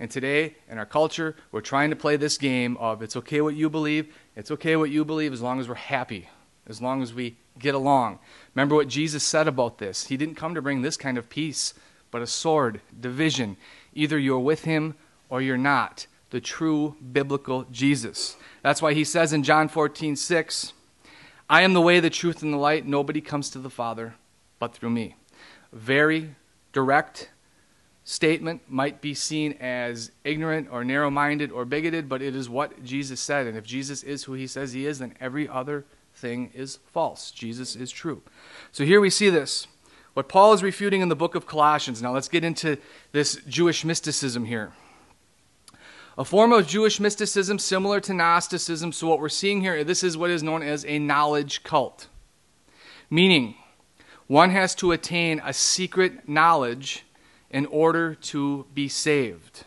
And 0.00 0.10
today, 0.10 0.56
in 0.68 0.78
our 0.78 0.86
culture, 0.86 1.36
we're 1.52 1.60
trying 1.60 1.90
to 1.90 1.96
play 1.96 2.16
this 2.16 2.38
game 2.38 2.76
of 2.78 3.02
it's 3.02 3.16
okay 3.16 3.40
what 3.40 3.54
you 3.54 3.70
believe, 3.70 4.14
it's 4.36 4.50
okay 4.50 4.76
what 4.76 4.90
you 4.90 5.04
believe 5.04 5.32
as 5.32 5.42
long 5.42 5.60
as 5.60 5.68
we're 5.68 5.74
happy, 5.74 6.28
as 6.66 6.80
long 6.80 7.02
as 7.02 7.14
we 7.14 7.36
get 7.58 7.74
along. 7.74 8.18
Remember 8.54 8.74
what 8.74 8.88
Jesus 8.88 9.24
said 9.24 9.48
about 9.48 9.78
this. 9.78 10.06
He 10.06 10.16
didn't 10.16 10.36
come 10.36 10.54
to 10.54 10.62
bring 10.62 10.82
this 10.82 10.96
kind 10.96 11.18
of 11.18 11.28
peace, 11.28 11.74
but 12.10 12.22
a 12.22 12.26
sword, 12.26 12.80
division. 12.98 13.56
Either 13.94 14.18
you're 14.18 14.38
with 14.38 14.64
him 14.64 14.94
or 15.28 15.42
you're 15.42 15.58
not. 15.58 16.06
The 16.30 16.40
true 16.40 16.96
biblical 17.12 17.64
Jesus. 17.70 18.36
That's 18.62 18.82
why 18.82 18.94
he 18.94 19.04
says 19.04 19.32
in 19.32 19.42
John 19.42 19.68
14, 19.68 20.14
6, 20.14 20.72
I 21.48 21.62
am 21.62 21.72
the 21.72 21.80
way, 21.80 22.00
the 22.00 22.10
truth, 22.10 22.42
and 22.42 22.52
the 22.52 22.58
light. 22.58 22.86
Nobody 22.86 23.20
comes 23.20 23.48
to 23.50 23.58
the 23.58 23.70
Father 23.70 24.14
but 24.58 24.74
through 24.74 24.90
me. 24.90 25.14
Very 25.72 26.34
direct, 26.72 27.30
statement 28.04 28.62
might 28.68 29.02
be 29.02 29.12
seen 29.12 29.52
as 29.60 30.10
ignorant 30.24 30.68
or 30.70 30.82
narrow 30.82 31.10
minded 31.10 31.52
or 31.52 31.66
bigoted, 31.66 32.08
but 32.08 32.22
it 32.22 32.34
is 32.34 32.48
what 32.48 32.82
Jesus 32.82 33.20
said. 33.20 33.46
And 33.46 33.56
if 33.56 33.64
Jesus 33.64 34.02
is 34.02 34.24
who 34.24 34.32
he 34.32 34.46
says 34.46 34.72
he 34.72 34.86
is, 34.86 34.98
then 34.98 35.14
every 35.20 35.46
other 35.46 35.84
thing 36.14 36.50
is 36.54 36.78
false. 36.86 37.30
Jesus 37.30 37.76
is 37.76 37.90
true. 37.90 38.22
So 38.72 38.84
here 38.84 39.00
we 39.00 39.10
see 39.10 39.28
this. 39.28 39.66
What 40.14 40.28
Paul 40.28 40.54
is 40.54 40.62
refuting 40.62 41.02
in 41.02 41.10
the 41.10 41.14
book 41.14 41.34
of 41.34 41.46
Colossians. 41.46 42.00
Now 42.00 42.12
let's 42.12 42.28
get 42.28 42.44
into 42.44 42.78
this 43.12 43.36
Jewish 43.46 43.84
mysticism 43.84 44.46
here. 44.46 44.72
A 46.16 46.24
form 46.24 46.52
of 46.52 46.66
Jewish 46.66 46.98
mysticism 46.98 47.58
similar 47.58 48.00
to 48.00 48.14
Gnosticism. 48.14 48.90
So 48.90 49.06
what 49.06 49.20
we're 49.20 49.28
seeing 49.28 49.60
here, 49.60 49.84
this 49.84 50.02
is 50.02 50.16
what 50.16 50.30
is 50.30 50.42
known 50.42 50.62
as 50.62 50.84
a 50.86 50.98
knowledge 50.98 51.62
cult. 51.62 52.08
Meaning, 53.10 53.54
one 54.28 54.50
has 54.50 54.74
to 54.76 54.92
attain 54.92 55.40
a 55.44 55.52
secret 55.52 56.28
knowledge 56.28 57.04
in 57.50 57.66
order 57.66 58.14
to 58.14 58.66
be 58.74 58.88
saved. 58.88 59.64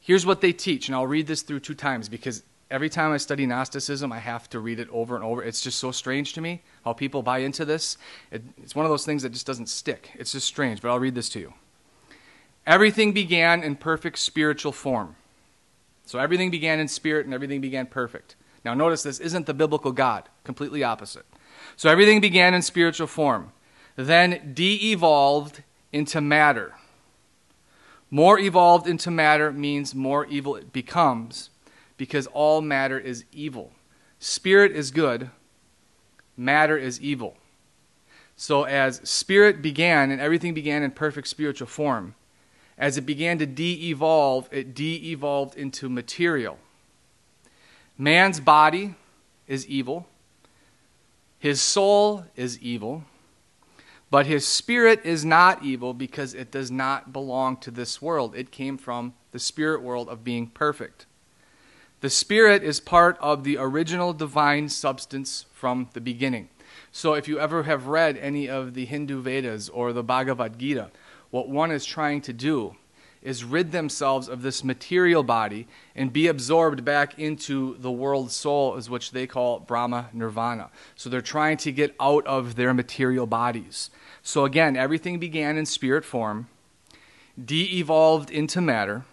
Here's 0.00 0.26
what 0.26 0.42
they 0.42 0.52
teach, 0.52 0.88
and 0.88 0.94
I'll 0.94 1.06
read 1.06 1.26
this 1.26 1.40
through 1.40 1.60
two 1.60 1.74
times 1.74 2.10
because 2.10 2.42
every 2.70 2.90
time 2.90 3.12
I 3.12 3.16
study 3.16 3.46
Gnosticism, 3.46 4.12
I 4.12 4.18
have 4.18 4.50
to 4.50 4.60
read 4.60 4.78
it 4.78 4.88
over 4.90 5.16
and 5.16 5.24
over. 5.24 5.42
It's 5.42 5.62
just 5.62 5.78
so 5.78 5.90
strange 5.90 6.34
to 6.34 6.42
me 6.42 6.62
how 6.84 6.92
people 6.92 7.22
buy 7.22 7.38
into 7.38 7.64
this. 7.64 7.96
It, 8.30 8.42
it's 8.62 8.76
one 8.76 8.84
of 8.84 8.90
those 8.90 9.06
things 9.06 9.22
that 9.22 9.30
just 9.30 9.46
doesn't 9.46 9.70
stick. 9.70 10.10
It's 10.14 10.32
just 10.32 10.46
strange, 10.46 10.82
but 10.82 10.90
I'll 10.90 11.00
read 11.00 11.14
this 11.14 11.30
to 11.30 11.40
you. 11.40 11.54
Everything 12.66 13.12
began 13.12 13.62
in 13.62 13.76
perfect 13.76 14.18
spiritual 14.18 14.72
form. 14.72 15.16
So 16.04 16.18
everything 16.18 16.50
began 16.50 16.80
in 16.80 16.88
spirit 16.88 17.24
and 17.24 17.34
everything 17.34 17.62
began 17.62 17.86
perfect. 17.86 18.36
Now, 18.62 18.74
notice 18.74 19.02
this 19.02 19.20
isn't 19.20 19.46
the 19.46 19.54
biblical 19.54 19.92
God, 19.92 20.28
completely 20.44 20.84
opposite. 20.84 21.24
So 21.76 21.90
everything 21.90 22.20
began 22.20 22.54
in 22.54 22.62
spiritual 22.62 23.06
form, 23.06 23.52
then 23.96 24.52
de 24.54 24.92
evolved 24.92 25.62
into 25.92 26.20
matter. 26.20 26.74
More 28.10 28.38
evolved 28.38 28.86
into 28.86 29.10
matter 29.10 29.52
means 29.52 29.94
more 29.94 30.26
evil 30.26 30.56
it 30.56 30.72
becomes 30.72 31.50
because 31.96 32.26
all 32.28 32.60
matter 32.60 32.98
is 32.98 33.24
evil. 33.32 33.72
Spirit 34.18 34.72
is 34.72 34.90
good, 34.90 35.30
matter 36.36 36.76
is 36.76 37.00
evil. 37.00 37.36
So, 38.36 38.64
as 38.64 39.00
spirit 39.08 39.62
began 39.62 40.10
and 40.10 40.20
everything 40.20 40.54
began 40.54 40.82
in 40.82 40.90
perfect 40.90 41.28
spiritual 41.28 41.68
form, 41.68 42.14
as 42.76 42.98
it 42.98 43.02
began 43.02 43.38
to 43.38 43.46
de 43.46 43.90
evolve, 43.90 44.48
it 44.50 44.74
de 44.74 45.10
evolved 45.12 45.56
into 45.56 45.88
material. 45.88 46.58
Man's 47.96 48.40
body 48.40 48.96
is 49.46 49.66
evil, 49.68 50.08
his 51.44 51.60
soul 51.60 52.24
is 52.36 52.58
evil, 52.60 53.04
but 54.10 54.24
his 54.24 54.48
spirit 54.48 55.04
is 55.04 55.26
not 55.26 55.62
evil 55.62 55.92
because 55.92 56.32
it 56.32 56.50
does 56.50 56.70
not 56.70 57.12
belong 57.12 57.58
to 57.58 57.70
this 57.70 58.00
world. 58.00 58.34
It 58.34 58.50
came 58.50 58.78
from 58.78 59.12
the 59.32 59.38
spirit 59.38 59.82
world 59.82 60.08
of 60.08 60.24
being 60.24 60.46
perfect. 60.46 61.04
The 62.00 62.08
spirit 62.08 62.62
is 62.62 62.80
part 62.80 63.18
of 63.20 63.44
the 63.44 63.58
original 63.58 64.14
divine 64.14 64.70
substance 64.70 65.44
from 65.52 65.90
the 65.92 66.00
beginning. 66.00 66.48
So 66.90 67.12
if 67.12 67.28
you 67.28 67.38
ever 67.38 67.64
have 67.64 67.88
read 67.88 68.16
any 68.16 68.48
of 68.48 68.72
the 68.72 68.86
Hindu 68.86 69.20
Vedas 69.20 69.68
or 69.68 69.92
the 69.92 70.02
Bhagavad 70.02 70.58
Gita, 70.58 70.92
what 71.28 71.50
one 71.50 71.70
is 71.70 71.84
trying 71.84 72.22
to 72.22 72.32
do 72.32 72.74
is 73.24 73.42
rid 73.42 73.72
themselves 73.72 74.28
of 74.28 74.42
this 74.42 74.62
material 74.62 75.22
body 75.22 75.66
and 75.96 76.12
be 76.12 76.28
absorbed 76.28 76.84
back 76.84 77.18
into 77.18 77.76
the 77.78 77.90
world 77.90 78.30
soul, 78.30 78.76
is 78.76 78.90
which 78.90 79.10
they 79.10 79.26
call 79.26 79.58
Brahma 79.58 80.10
Nirvana. 80.12 80.70
So 80.94 81.08
they're 81.08 81.22
trying 81.22 81.56
to 81.58 81.72
get 81.72 81.96
out 81.98 82.26
of 82.26 82.54
their 82.54 82.74
material 82.74 83.26
bodies. 83.26 83.90
So 84.22 84.44
again, 84.44 84.76
everything 84.76 85.18
began 85.18 85.56
in 85.56 85.64
spirit 85.64 86.04
form, 86.04 86.48
de 87.42 87.78
evolved 87.78 88.30
into 88.30 88.60
matter. 88.60 89.04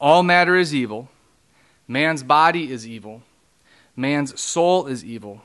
All 0.00 0.22
matter 0.22 0.54
is 0.54 0.74
evil. 0.74 1.08
Man's 1.88 2.22
body 2.22 2.70
is 2.70 2.86
evil. 2.86 3.22
Man's 3.96 4.40
soul 4.40 4.86
is 4.86 5.04
evil. 5.04 5.42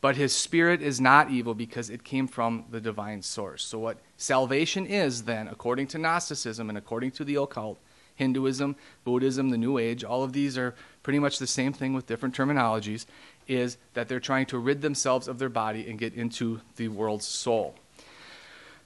But 0.00 0.16
his 0.16 0.32
spirit 0.32 0.80
is 0.80 1.00
not 1.00 1.30
evil 1.30 1.54
because 1.54 1.90
it 1.90 2.04
came 2.04 2.28
from 2.28 2.64
the 2.70 2.80
divine 2.80 3.22
source. 3.22 3.64
So, 3.64 3.78
what 3.80 3.98
salvation 4.16 4.86
is, 4.86 5.24
then, 5.24 5.48
according 5.48 5.88
to 5.88 5.98
Gnosticism 5.98 6.68
and 6.68 6.78
according 6.78 7.10
to 7.12 7.24
the 7.24 7.36
occult, 7.36 7.78
Hinduism, 8.14 8.76
Buddhism, 9.04 9.50
the 9.50 9.58
New 9.58 9.78
Age, 9.78 10.04
all 10.04 10.22
of 10.22 10.32
these 10.32 10.58
are 10.58 10.74
pretty 11.02 11.18
much 11.18 11.38
the 11.38 11.46
same 11.46 11.72
thing 11.72 11.94
with 11.94 12.06
different 12.06 12.34
terminologies, 12.34 13.06
is 13.46 13.78
that 13.94 14.08
they're 14.08 14.20
trying 14.20 14.46
to 14.46 14.58
rid 14.58 14.82
themselves 14.82 15.26
of 15.26 15.38
their 15.38 15.48
body 15.48 15.88
and 15.88 15.98
get 15.98 16.14
into 16.14 16.60
the 16.76 16.88
world's 16.88 17.26
soul. 17.26 17.74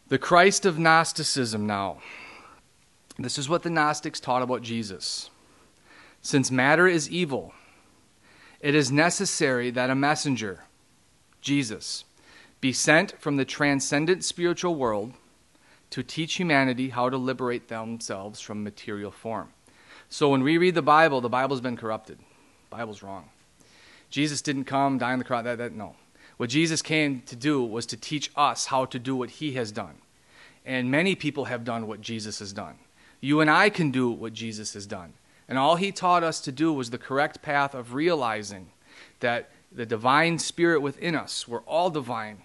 The 0.08 0.18
Christ 0.18 0.66
of 0.66 0.78
Gnosticism 0.78 1.66
now. 1.66 1.98
This 3.18 3.38
is 3.38 3.48
what 3.48 3.62
the 3.62 3.70
Gnostics 3.70 4.20
taught 4.20 4.42
about 4.42 4.62
Jesus. 4.62 5.30
Since 6.20 6.50
matter 6.50 6.86
is 6.86 7.10
evil, 7.10 7.54
it 8.60 8.74
is 8.74 8.92
necessary 8.92 9.70
that 9.70 9.90
a 9.90 9.94
messenger, 9.94 10.64
Jesus, 11.42 12.04
be 12.60 12.72
sent 12.72 13.20
from 13.20 13.36
the 13.36 13.44
transcendent 13.44 14.24
spiritual 14.24 14.76
world 14.76 15.12
to 15.90 16.02
teach 16.02 16.34
humanity 16.34 16.88
how 16.88 17.10
to 17.10 17.18
liberate 17.18 17.68
themselves 17.68 18.40
from 18.40 18.64
material 18.64 19.10
form. 19.10 19.50
So 20.08 20.30
when 20.30 20.42
we 20.42 20.56
read 20.56 20.74
the 20.74 20.82
Bible, 20.82 21.20
the 21.20 21.28
Bible's 21.28 21.60
been 21.60 21.76
corrupted. 21.76 22.18
The 22.18 22.76
Bible's 22.76 23.02
wrong. 23.02 23.28
Jesus 24.08 24.40
didn't 24.40 24.64
come, 24.64 24.98
die 24.98 25.12
on 25.12 25.18
the 25.18 25.24
cross. 25.24 25.44
That, 25.44 25.58
that, 25.58 25.72
no. 25.72 25.96
What 26.36 26.50
Jesus 26.50 26.82
came 26.82 27.22
to 27.22 27.36
do 27.36 27.62
was 27.62 27.86
to 27.86 27.96
teach 27.96 28.30
us 28.36 28.66
how 28.66 28.84
to 28.86 28.98
do 28.98 29.16
what 29.16 29.30
he 29.30 29.52
has 29.52 29.72
done. 29.72 29.96
And 30.64 30.90
many 30.90 31.14
people 31.14 31.46
have 31.46 31.64
done 31.64 31.86
what 31.86 32.00
Jesus 32.00 32.38
has 32.38 32.52
done. 32.52 32.76
You 33.20 33.40
and 33.40 33.50
I 33.50 33.68
can 33.68 33.90
do 33.90 34.10
what 34.10 34.32
Jesus 34.32 34.74
has 34.74 34.86
done. 34.86 35.14
And 35.48 35.58
all 35.58 35.76
he 35.76 35.92
taught 35.92 36.22
us 36.22 36.40
to 36.42 36.52
do 36.52 36.72
was 36.72 36.90
the 36.90 36.98
correct 36.98 37.42
path 37.42 37.74
of 37.74 37.94
realizing 37.94 38.70
that 39.20 39.50
the 39.74 39.86
divine 39.86 40.38
spirit 40.38 40.80
within 40.80 41.14
us, 41.14 41.46
we're 41.48 41.62
all 41.62 41.90
divine. 41.90 42.38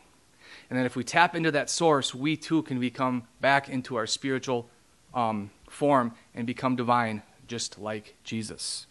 And 0.70 0.78
that 0.78 0.86
if 0.86 0.96
we 0.96 1.04
tap 1.04 1.36
into 1.36 1.52
that 1.52 1.70
source, 1.70 2.14
we 2.14 2.36
too 2.36 2.62
can 2.64 2.80
become 2.80 3.24
back 3.40 3.70
into 3.70 3.96
our 3.96 4.08
spiritual 4.08 4.70
um, 5.14 5.50
form 5.70 6.14
and 6.36 6.46
become 6.46 6.76
divine, 6.76 7.24
just 7.48 7.80
like 7.80 8.16
Jesus. 8.24 8.86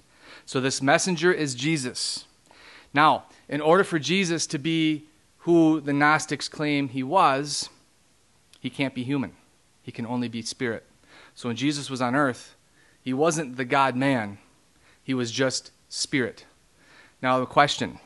So, 0.44 0.60
this 0.60 0.80
messenger 0.80 1.32
is 1.32 1.54
Jesus. 1.54 2.24
Now, 2.94 3.24
in 3.48 3.60
order 3.60 3.84
for 3.84 3.98
Jesus 3.98 4.46
to 4.48 4.58
be 4.58 5.04
who 5.38 5.80
the 5.80 5.92
Gnostics 5.92 6.48
claim 6.48 6.88
he 6.88 7.02
was, 7.02 7.68
he 8.60 8.70
can't 8.70 8.94
be 8.94 9.04
human. 9.04 9.32
He 9.82 9.92
can 9.92 10.06
only 10.06 10.28
be 10.28 10.42
spirit. 10.42 10.84
So 11.36 11.48
when 11.48 11.56
Jesus 11.56 11.88
was 11.88 12.02
on 12.02 12.16
earth, 12.16 12.56
He 13.00 13.12
wasn't 13.12 13.56
the 13.56 13.64
God 13.64 13.94
man, 13.94 14.38
he 15.04 15.14
was 15.14 15.30
just 15.30 15.70
spirit. 15.88 16.44
Now, 17.22 17.38
the 17.38 17.46
question 17.46 18.00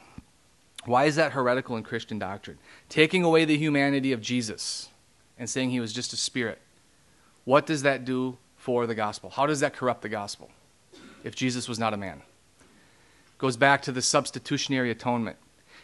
why 0.85 1.05
is 1.05 1.17
that 1.17 1.33
heretical 1.33 1.77
in 1.77 1.83
Christian 1.83 2.19
doctrine? 2.19 2.59
Taking 2.89 3.23
away 3.23 3.45
the 3.45 3.59
humanity 3.59 4.13
of 4.13 4.21
Jesus 4.21 4.89
and 5.39 5.49
saying 5.49 5.71
he 5.71 5.81
was 5.81 5.93
just 5.93 6.13
a 6.13 6.17
spirit. 6.17 6.61
What 7.45 7.67
does 7.67 7.83
that 7.83 8.05
do 8.05 8.39
for 8.57 8.87
the 8.87 8.95
gospel? 8.95 9.31
How 9.31 9.47
does 9.47 9.61
that 9.61 9.75
corrupt 9.75 10.03
the 10.03 10.09
gospel 10.09 10.51
if 11.25 11.35
Jesus 11.35 11.69
was 11.69 11.79
not 11.79 11.95
a 11.95 11.99
man? 11.99 12.23
Goes 13.39 13.57
back 13.57 13.83
to 13.83 13.93
the 13.93 14.03
substitutionary 14.03 14.91
atonement. 14.91 15.37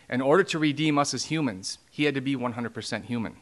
In 0.08 0.20
order 0.20 0.44
to 0.44 0.58
redeem 0.58 0.98
us 0.98 1.14
as 1.14 1.24
humans, 1.24 1.78
he 1.90 2.04
had 2.04 2.14
to 2.14 2.20
be 2.20 2.36
100% 2.36 3.04
human. 3.04 3.36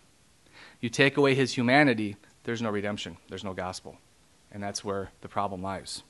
You 0.81 0.89
take 0.89 1.17
away 1.17 1.35
his 1.35 1.55
humanity, 1.55 2.17
there's 2.45 2.63
no 2.63 2.71
redemption, 2.71 3.17
there's 3.29 3.45
no 3.45 3.55
gospel. 3.55 3.99
And 4.51 4.63
that's 4.63 4.85
where 4.85 5.11
the 5.21 5.29
problem 5.29 5.63
lies. 5.63 6.03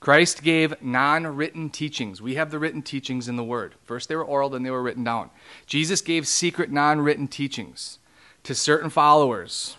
Christ 0.00 0.42
gave 0.42 0.80
non 0.80 1.26
written 1.26 1.70
teachings. 1.70 2.22
We 2.22 2.36
have 2.36 2.50
the 2.50 2.58
written 2.58 2.82
teachings 2.82 3.28
in 3.28 3.36
the 3.36 3.44
Word. 3.44 3.74
First 3.84 4.08
they 4.08 4.16
were 4.16 4.24
oral, 4.24 4.50
then 4.50 4.62
they 4.62 4.70
were 4.70 4.82
written 4.82 5.04
down. 5.04 5.30
Jesus 5.66 6.00
gave 6.00 6.28
secret 6.28 6.70
non 6.70 7.00
written 7.00 7.26
teachings 7.26 7.98
to 8.44 8.54
certain 8.54 8.90
followers, 8.90 9.76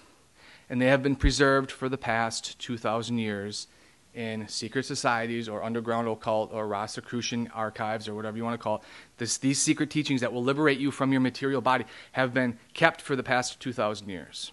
and 0.69 0.81
they 0.81 0.87
have 0.87 1.01
been 1.01 1.15
preserved 1.15 1.71
for 1.71 1.87
the 1.87 1.97
past 1.97 2.59
2,000 2.59 3.17
years 3.17 3.67
in 4.13 4.47
secret 4.47 4.85
societies 4.85 5.47
or 5.47 5.63
underground 5.63 6.07
occult 6.07 6.51
or 6.51 6.67
Rosicrucian 6.67 7.47
archives 7.53 8.07
or 8.07 8.15
whatever 8.15 8.35
you 8.35 8.43
want 8.43 8.59
to 8.59 8.63
call 8.63 8.77
it. 8.77 8.81
This, 9.17 9.37
these 9.37 9.61
secret 9.61 9.89
teachings 9.89 10.19
that 10.21 10.33
will 10.33 10.43
liberate 10.43 10.79
you 10.79 10.91
from 10.91 11.11
your 11.11 11.21
material 11.21 11.61
body 11.61 11.85
have 12.11 12.33
been 12.33 12.57
kept 12.73 13.01
for 13.01 13.15
the 13.15 13.23
past 13.23 13.59
2,000 13.61 14.09
years. 14.09 14.51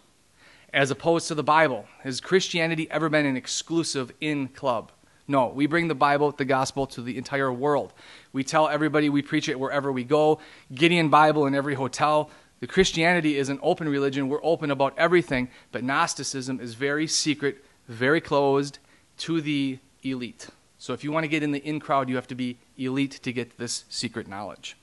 As 0.73 0.91
opposed 0.91 1.27
to 1.29 1.35
the 1.35 1.43
Bible, 1.43 1.87
has 2.03 2.21
Christianity 2.21 2.89
ever 2.91 3.09
been 3.09 3.27
an 3.27 3.37
exclusive 3.37 4.13
in 4.21 4.49
club? 4.49 4.93
No, 5.29 5.49
we 5.49 5.67
bring 5.67 5.89
the 5.89 5.95
Bible, 5.95 6.31
the 6.31 6.45
gospel 6.45 6.87
to 6.89 7.03
the 7.03 7.19
entire 7.19 7.53
world. 7.53 7.93
We 8.33 8.45
tell 8.45 8.69
everybody 8.69 9.09
we 9.09 9.23
preach 9.23 9.49
it 9.49 9.59
wherever 9.59 9.91
we 9.91 10.05
go. 10.05 10.39
Gideon 10.73 11.09
Bible 11.09 11.47
in 11.47 11.55
every 11.55 11.75
hotel. 11.75 12.31
The 12.61 12.67
Christianity 12.67 13.37
is 13.37 13.49
an 13.49 13.59
open 13.63 13.89
religion. 13.89 14.29
We're 14.29 14.45
open 14.45 14.71
about 14.71 14.97
everything, 14.97 15.49
but 15.73 15.85
Gnosticism 15.85 16.61
is 16.61 16.75
very 16.75 17.07
secret, 17.07 17.65
very 17.89 18.21
closed 18.21 18.79
to 19.19 19.41
the 19.41 19.79
elite. 20.03 20.49
So 20.79 20.93
if 20.93 21.03
you 21.03 21.11
want 21.11 21.25
to 21.25 21.29
get 21.29 21.43
in 21.43 21.53
the 21.53 21.59
in 21.59 21.81
crowd, 21.81 22.09
you 22.09 22.17
have 22.17 22.29
to 22.29 22.35
be 22.35 22.59
elite 22.77 23.19
to 23.23 23.33
get 23.33 23.59
this 23.59 23.85
secret 23.89 24.29
knowledge. 24.29 24.77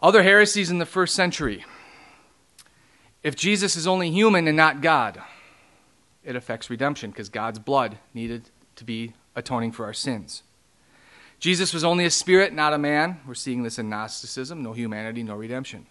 Other 0.00 0.22
heresies 0.22 0.70
in 0.70 0.78
the 0.78 0.86
first 0.86 1.14
century. 1.14 1.64
If 3.22 3.36
Jesus 3.36 3.76
is 3.76 3.86
only 3.86 4.10
human 4.10 4.46
and 4.46 4.56
not 4.56 4.80
God, 4.80 5.20
it 6.24 6.36
affects 6.36 6.70
redemption 6.70 7.10
because 7.10 7.28
God's 7.28 7.58
blood 7.58 7.98
needed 8.14 8.50
to 8.76 8.84
be 8.84 9.14
atoning 9.38 9.72
for 9.72 9.86
our 9.86 9.94
sins. 9.94 10.42
Jesus 11.38 11.72
was 11.72 11.84
only 11.84 12.04
a 12.04 12.10
spirit, 12.10 12.52
not 12.52 12.74
a 12.74 12.78
man. 12.78 13.20
We're 13.26 13.34
seeing 13.34 13.62
this 13.62 13.78
in 13.78 13.88
Gnosticism 13.88 14.62
no 14.62 14.72
humanity, 14.72 15.22
no 15.22 15.36
redemption. 15.36 15.86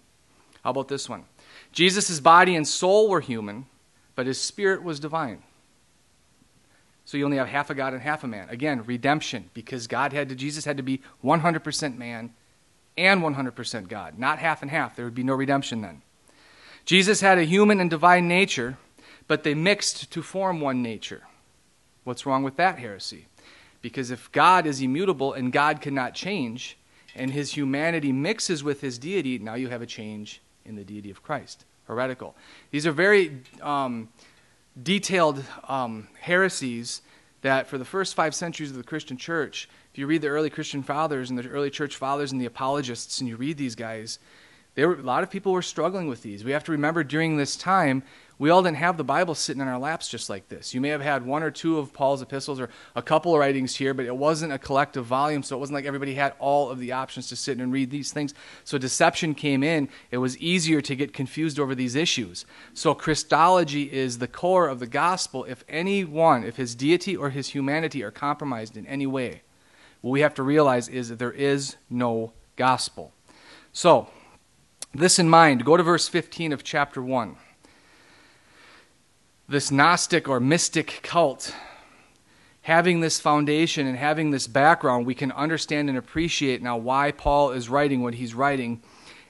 How 0.63 0.71
about 0.71 0.89
this 0.89 1.07
one? 1.07 1.23
Jesus' 1.71 2.19
body 2.19 2.55
and 2.55 2.67
soul 2.67 3.09
were 3.09 3.21
human, 3.21 3.65
but 4.15 4.27
his 4.27 4.39
spirit 4.39 4.83
was 4.83 4.99
divine. 4.99 5.43
So 7.05 7.17
you 7.17 7.23
only 7.23 7.37
have 7.37 7.47
half 7.47 7.69
a 7.69 7.75
God 7.75 7.93
and 7.93 8.01
half 8.01 8.25
a 8.25 8.27
man. 8.27 8.49
Again, 8.49 8.83
redemption, 8.85 9.49
because 9.53 9.87
God 9.87 10.11
had 10.11 10.27
to, 10.27 10.35
Jesus 10.35 10.65
had 10.65 10.75
to 10.75 10.83
be 10.83 11.01
100% 11.23 11.97
man 11.97 12.33
and 12.97 13.21
100% 13.21 13.87
God, 13.87 14.19
not 14.19 14.39
half 14.39 14.61
and 14.61 14.69
half. 14.69 14.95
There 14.95 15.05
would 15.05 15.15
be 15.15 15.23
no 15.23 15.33
redemption 15.33 15.81
then. 15.81 16.01
Jesus 16.83 17.21
had 17.21 17.37
a 17.37 17.45
human 17.45 17.79
and 17.79 17.89
divine 17.89 18.27
nature, 18.27 18.77
but 19.27 19.43
they 19.43 19.53
mixed 19.53 20.11
to 20.11 20.21
form 20.21 20.59
one 20.59 20.81
nature. 20.81 21.23
What's 22.03 22.25
wrong 22.25 22.43
with 22.43 22.57
that 22.57 22.79
heresy? 22.79 23.27
Because 23.81 24.11
if 24.11 24.31
God 24.31 24.65
is 24.65 24.81
immutable 24.81 25.33
and 25.33 25.51
God 25.51 25.81
cannot 25.81 26.13
change, 26.13 26.77
and 27.15 27.31
his 27.31 27.55
humanity 27.55 28.11
mixes 28.11 28.63
with 28.63 28.81
his 28.81 28.97
deity, 28.97 29.39
now 29.39 29.55
you 29.55 29.69
have 29.69 29.81
a 29.81 29.85
change 29.85 30.41
in 30.65 30.75
the 30.75 30.83
deity 30.83 31.09
of 31.09 31.23
Christ. 31.23 31.65
Heretical. 31.87 32.35
These 32.69 32.85
are 32.85 32.91
very 32.91 33.41
um, 33.61 34.09
detailed 34.83 35.43
um, 35.67 36.07
heresies 36.19 37.01
that 37.41 37.67
for 37.67 37.77
the 37.77 37.85
first 37.85 38.13
five 38.13 38.35
centuries 38.35 38.71
of 38.71 38.77
the 38.77 38.83
Christian 38.83 39.17
church, 39.17 39.69
if 39.91 39.97
you 39.97 40.05
read 40.05 40.21
the 40.21 40.27
early 40.27 40.49
Christian 40.49 40.83
fathers 40.83 41.29
and 41.29 41.39
the 41.39 41.47
early 41.47 41.69
church 41.69 41.95
fathers 41.95 42.31
and 42.31 42.41
the 42.41 42.45
apologists, 42.45 43.19
and 43.19 43.29
you 43.29 43.37
read 43.37 43.57
these 43.57 43.75
guys, 43.75 44.19
were, 44.85 44.95
a 44.95 45.01
lot 45.01 45.23
of 45.23 45.29
people 45.29 45.53
were 45.53 45.61
struggling 45.61 46.07
with 46.07 46.21
these. 46.21 46.43
We 46.43 46.51
have 46.51 46.63
to 46.65 46.71
remember 46.71 47.03
during 47.03 47.37
this 47.37 47.55
time, 47.55 48.03
we 48.39 48.51
all 48.51 48.61
didn't 48.61 48.77
have 48.77 48.97
the 48.97 49.03
Bible 49.03 49.33
sitting 49.33 49.61
in 49.61 49.67
our 49.67 49.79
laps 49.79 50.07
just 50.07 50.29
like 50.29 50.47
this. 50.47 50.73
You 50.73 50.79
may 50.79 50.89
have 50.89 51.01
had 51.01 51.25
one 51.25 51.41
or 51.41 51.49
two 51.49 51.79
of 51.79 51.91
Paul's 51.91 52.21
epistles 52.21 52.59
or 52.59 52.69
a 52.95 53.01
couple 53.01 53.33
of 53.33 53.39
writings 53.39 53.75
here, 53.75 53.95
but 53.95 54.05
it 54.05 54.15
wasn't 54.15 54.53
a 54.53 54.59
collective 54.59 55.05
volume, 55.05 55.41
so 55.41 55.55
it 55.55 55.59
wasn't 55.59 55.73
like 55.73 55.85
everybody 55.85 56.13
had 56.13 56.33
all 56.37 56.69
of 56.69 56.77
the 56.77 56.91
options 56.91 57.29
to 57.29 57.35
sit 57.35 57.57
and 57.57 57.73
read 57.73 57.89
these 57.89 58.11
things. 58.11 58.35
So 58.63 58.77
deception 58.77 59.33
came 59.33 59.63
in. 59.63 59.89
It 60.11 60.19
was 60.19 60.37
easier 60.37 60.81
to 60.81 60.95
get 60.95 61.13
confused 61.13 61.59
over 61.59 61.73
these 61.73 61.95
issues. 61.95 62.45
So 62.75 62.93
Christology 62.93 63.91
is 63.91 64.19
the 64.19 64.27
core 64.27 64.67
of 64.67 64.79
the 64.79 64.87
gospel. 64.87 65.43
If 65.45 65.63
anyone, 65.67 66.43
if 66.43 66.57
his 66.57 66.75
deity 66.75 67.17
or 67.17 67.31
his 67.31 67.49
humanity 67.49 68.03
are 68.03 68.11
compromised 68.11 68.77
in 68.77 68.85
any 68.85 69.07
way, 69.07 69.41
what 70.01 70.11
we 70.11 70.21
have 70.21 70.35
to 70.35 70.43
realize 70.43 70.87
is 70.87 71.09
that 71.09 71.17
there 71.17 71.31
is 71.31 71.75
no 71.89 72.33
gospel. 72.55 73.13
So, 73.73 74.09
this 74.93 75.19
in 75.19 75.29
mind, 75.29 75.65
go 75.65 75.77
to 75.77 75.83
verse 75.83 76.07
15 76.07 76.53
of 76.53 76.63
chapter 76.63 77.01
1 77.01 77.37
this 79.49 79.71
Gnostic 79.71 80.27
or 80.27 80.39
mystic 80.39 80.99
cult, 81.03 81.55
having 82.63 82.99
this 82.99 83.19
foundation 83.19 83.87
and 83.87 83.97
having 83.97 84.31
this 84.31 84.45
background, 84.45 85.05
we 85.05 85.15
can 85.15 85.31
understand 85.31 85.87
and 85.87 85.97
appreciate 85.97 86.61
now 86.61 86.75
why 86.75 87.11
Paul 87.11 87.51
is 87.51 87.69
writing 87.69 88.03
what 88.03 88.15
he's 88.15 88.33
writing. 88.33 88.81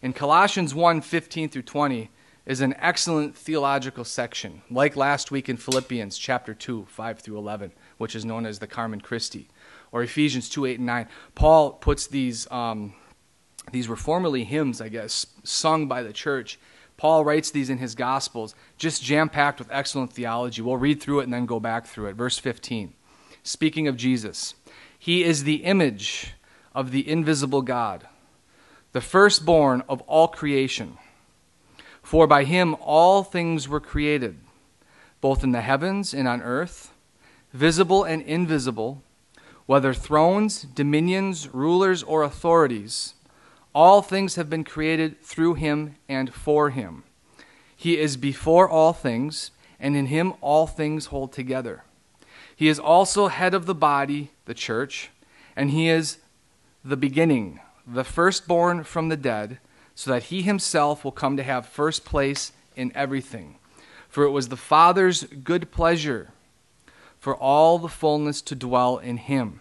In 0.02 0.14
Colossians 0.14 0.74
1 0.74 1.02
15 1.02 1.50
through 1.50 1.62
20 1.62 2.10
is 2.48 2.62
an 2.62 2.74
excellent 2.80 3.36
theological 3.36 4.04
section, 4.04 4.64
like 4.72 4.96
last 4.96 5.30
week 5.30 5.50
in 5.50 5.58
Philippians 5.58 6.18
chapter 6.18 6.56
2, 6.56 6.88
5 6.90 7.20
through 7.20 7.38
11, 7.38 7.74
which 7.98 8.16
is 8.16 8.26
known 8.26 8.46
as 8.46 8.58
the 8.58 8.68
Carmen 8.68 9.02
Christi, 9.02 9.50
or 9.92 10.02
Ephesians 10.02 10.50
2, 10.50 10.66
8, 10.66 10.78
and 10.78 10.86
9. 10.88 11.08
Paul 11.36 11.72
puts 11.74 12.08
these, 12.08 12.50
um, 12.50 12.96
these 13.72 13.88
were 13.88 13.96
formerly 13.96 14.44
hymns, 14.44 14.82
I 14.82 14.90
guess, 14.90 15.28
sung 15.44 15.88
by 15.88 16.04
the 16.04 16.14
church 16.14 16.60
Paul 16.98 17.24
writes 17.24 17.52
these 17.52 17.70
in 17.70 17.78
his 17.78 17.94
Gospels, 17.94 18.56
just 18.78 19.04
jam 19.04 19.30
packed 19.30 19.60
with 19.60 19.70
excellent 19.72 20.12
theology. 20.12 20.64
We'll 20.64 20.78
read 20.78 21.00
through 21.00 21.20
it 21.20 21.26
and 21.26 21.34
then 21.34 21.46
go 21.46 21.60
back 21.60 21.86
through 21.86 22.08
it. 22.08 22.16
Verse 22.16 22.40
15. 22.40 22.94
Speaking 23.44 23.88
of 23.88 23.96
Jesus, 23.96 24.56
He 24.98 25.24
is 25.24 25.44
the 25.44 25.64
image 25.64 26.34
of 26.74 26.92
the 26.92 27.08
invisible 27.08 27.62
God, 27.62 28.08
the 28.92 29.02
firstborn 29.02 29.84
of 29.88 30.02
all 30.02 30.28
creation. 30.28 30.98
For 32.02 32.26
by 32.26 32.46
Him 32.46 32.76
all 32.82 33.24
things 33.24 33.70
were 33.70 33.80
created, 33.80 34.40
both 35.22 35.44
in 35.44 35.52
the 35.52 35.62
heavens 35.62 36.16
and 36.16 36.28
on 36.28 36.42
earth, 36.42 36.94
visible 37.54 38.04
and 38.04 38.24
invisible, 38.24 39.04
whether 39.68 39.94
thrones, 39.94 40.64
dominions, 40.64 41.54
rulers, 41.54 42.02
or 42.02 42.24
authorities. 42.24 43.14
All 43.80 44.02
things 44.02 44.34
have 44.38 44.50
been 44.50 44.64
created 44.64 45.22
through 45.22 45.54
him 45.54 45.98
and 46.10 46.34
for 46.34 46.72
him. 46.72 47.04
He 47.76 48.00
is 48.00 48.18
before 48.18 48.68
all 48.68 48.92
things, 48.92 49.52
and 49.80 49.96
in 49.96 50.08
him 50.08 50.34
all 50.42 50.66
things 50.66 51.06
hold 51.06 51.32
together. 51.32 51.84
He 52.56 52.70
is 52.70 52.80
also 52.80 53.28
head 53.28 53.54
of 53.54 53.68
the 53.68 53.76
body, 53.76 54.32
the 54.46 54.56
church, 54.56 55.12
and 55.56 55.70
he 55.70 55.90
is 55.90 56.18
the 56.84 56.98
beginning, 56.98 57.60
the 57.86 58.04
firstborn 58.04 58.84
from 58.84 59.10
the 59.10 59.16
dead, 59.16 59.60
so 59.94 60.10
that 60.10 60.24
he 60.24 60.42
himself 60.42 61.04
will 61.04 61.12
come 61.12 61.38
to 61.38 61.44
have 61.44 61.68
first 61.68 62.04
place 62.04 62.54
in 62.76 62.92
everything. 62.96 63.58
For 64.10 64.24
it 64.24 64.32
was 64.32 64.48
the 64.48 64.58
Father's 64.58 65.26
good 65.26 65.70
pleasure 65.70 66.32
for 67.20 67.36
all 67.36 67.78
the 67.78 67.90
fullness 67.90 68.42
to 68.42 68.56
dwell 68.56 68.98
in 68.98 69.18
him, 69.18 69.60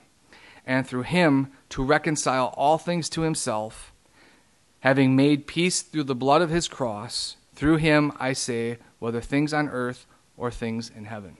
and 0.64 0.86
through 0.86 1.02
him 1.02 1.52
to 1.68 1.84
reconcile 1.84 2.54
all 2.56 2.78
things 2.78 3.10
to 3.10 3.20
himself 3.20 3.92
having 4.80 5.16
made 5.16 5.46
peace 5.46 5.82
through 5.82 6.04
the 6.04 6.14
blood 6.14 6.42
of 6.42 6.50
his 6.50 6.68
cross, 6.68 7.36
through 7.54 7.76
him, 7.76 8.12
I 8.20 8.32
say, 8.32 8.78
whether 8.98 9.20
things 9.20 9.52
on 9.52 9.68
earth 9.68 10.06
or 10.36 10.50
things 10.50 10.90
in 10.94 11.06
heaven. 11.06 11.38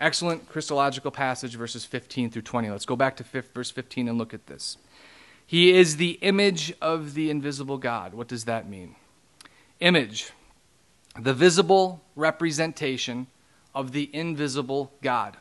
Excellent 0.00 0.48
Christological 0.48 1.10
passage, 1.10 1.54
verses 1.54 1.84
15 1.84 2.30
through 2.30 2.42
20. 2.42 2.70
Let's 2.70 2.86
go 2.86 2.96
back 2.96 3.16
to 3.16 3.42
verse 3.54 3.70
15 3.70 4.08
and 4.08 4.18
look 4.18 4.34
at 4.34 4.46
this. 4.46 4.78
He 5.46 5.72
is 5.72 5.96
the 5.96 6.12
image 6.22 6.72
of 6.80 7.14
the 7.14 7.30
invisible 7.30 7.78
God. 7.78 8.14
What 8.14 8.28
does 8.28 8.46
that 8.46 8.68
mean? 8.68 8.96
Image, 9.80 10.30
the 11.18 11.34
visible 11.34 12.02
representation 12.16 13.26
of 13.74 13.92
the 13.92 14.10
invisible 14.12 14.92
God. 15.02 15.36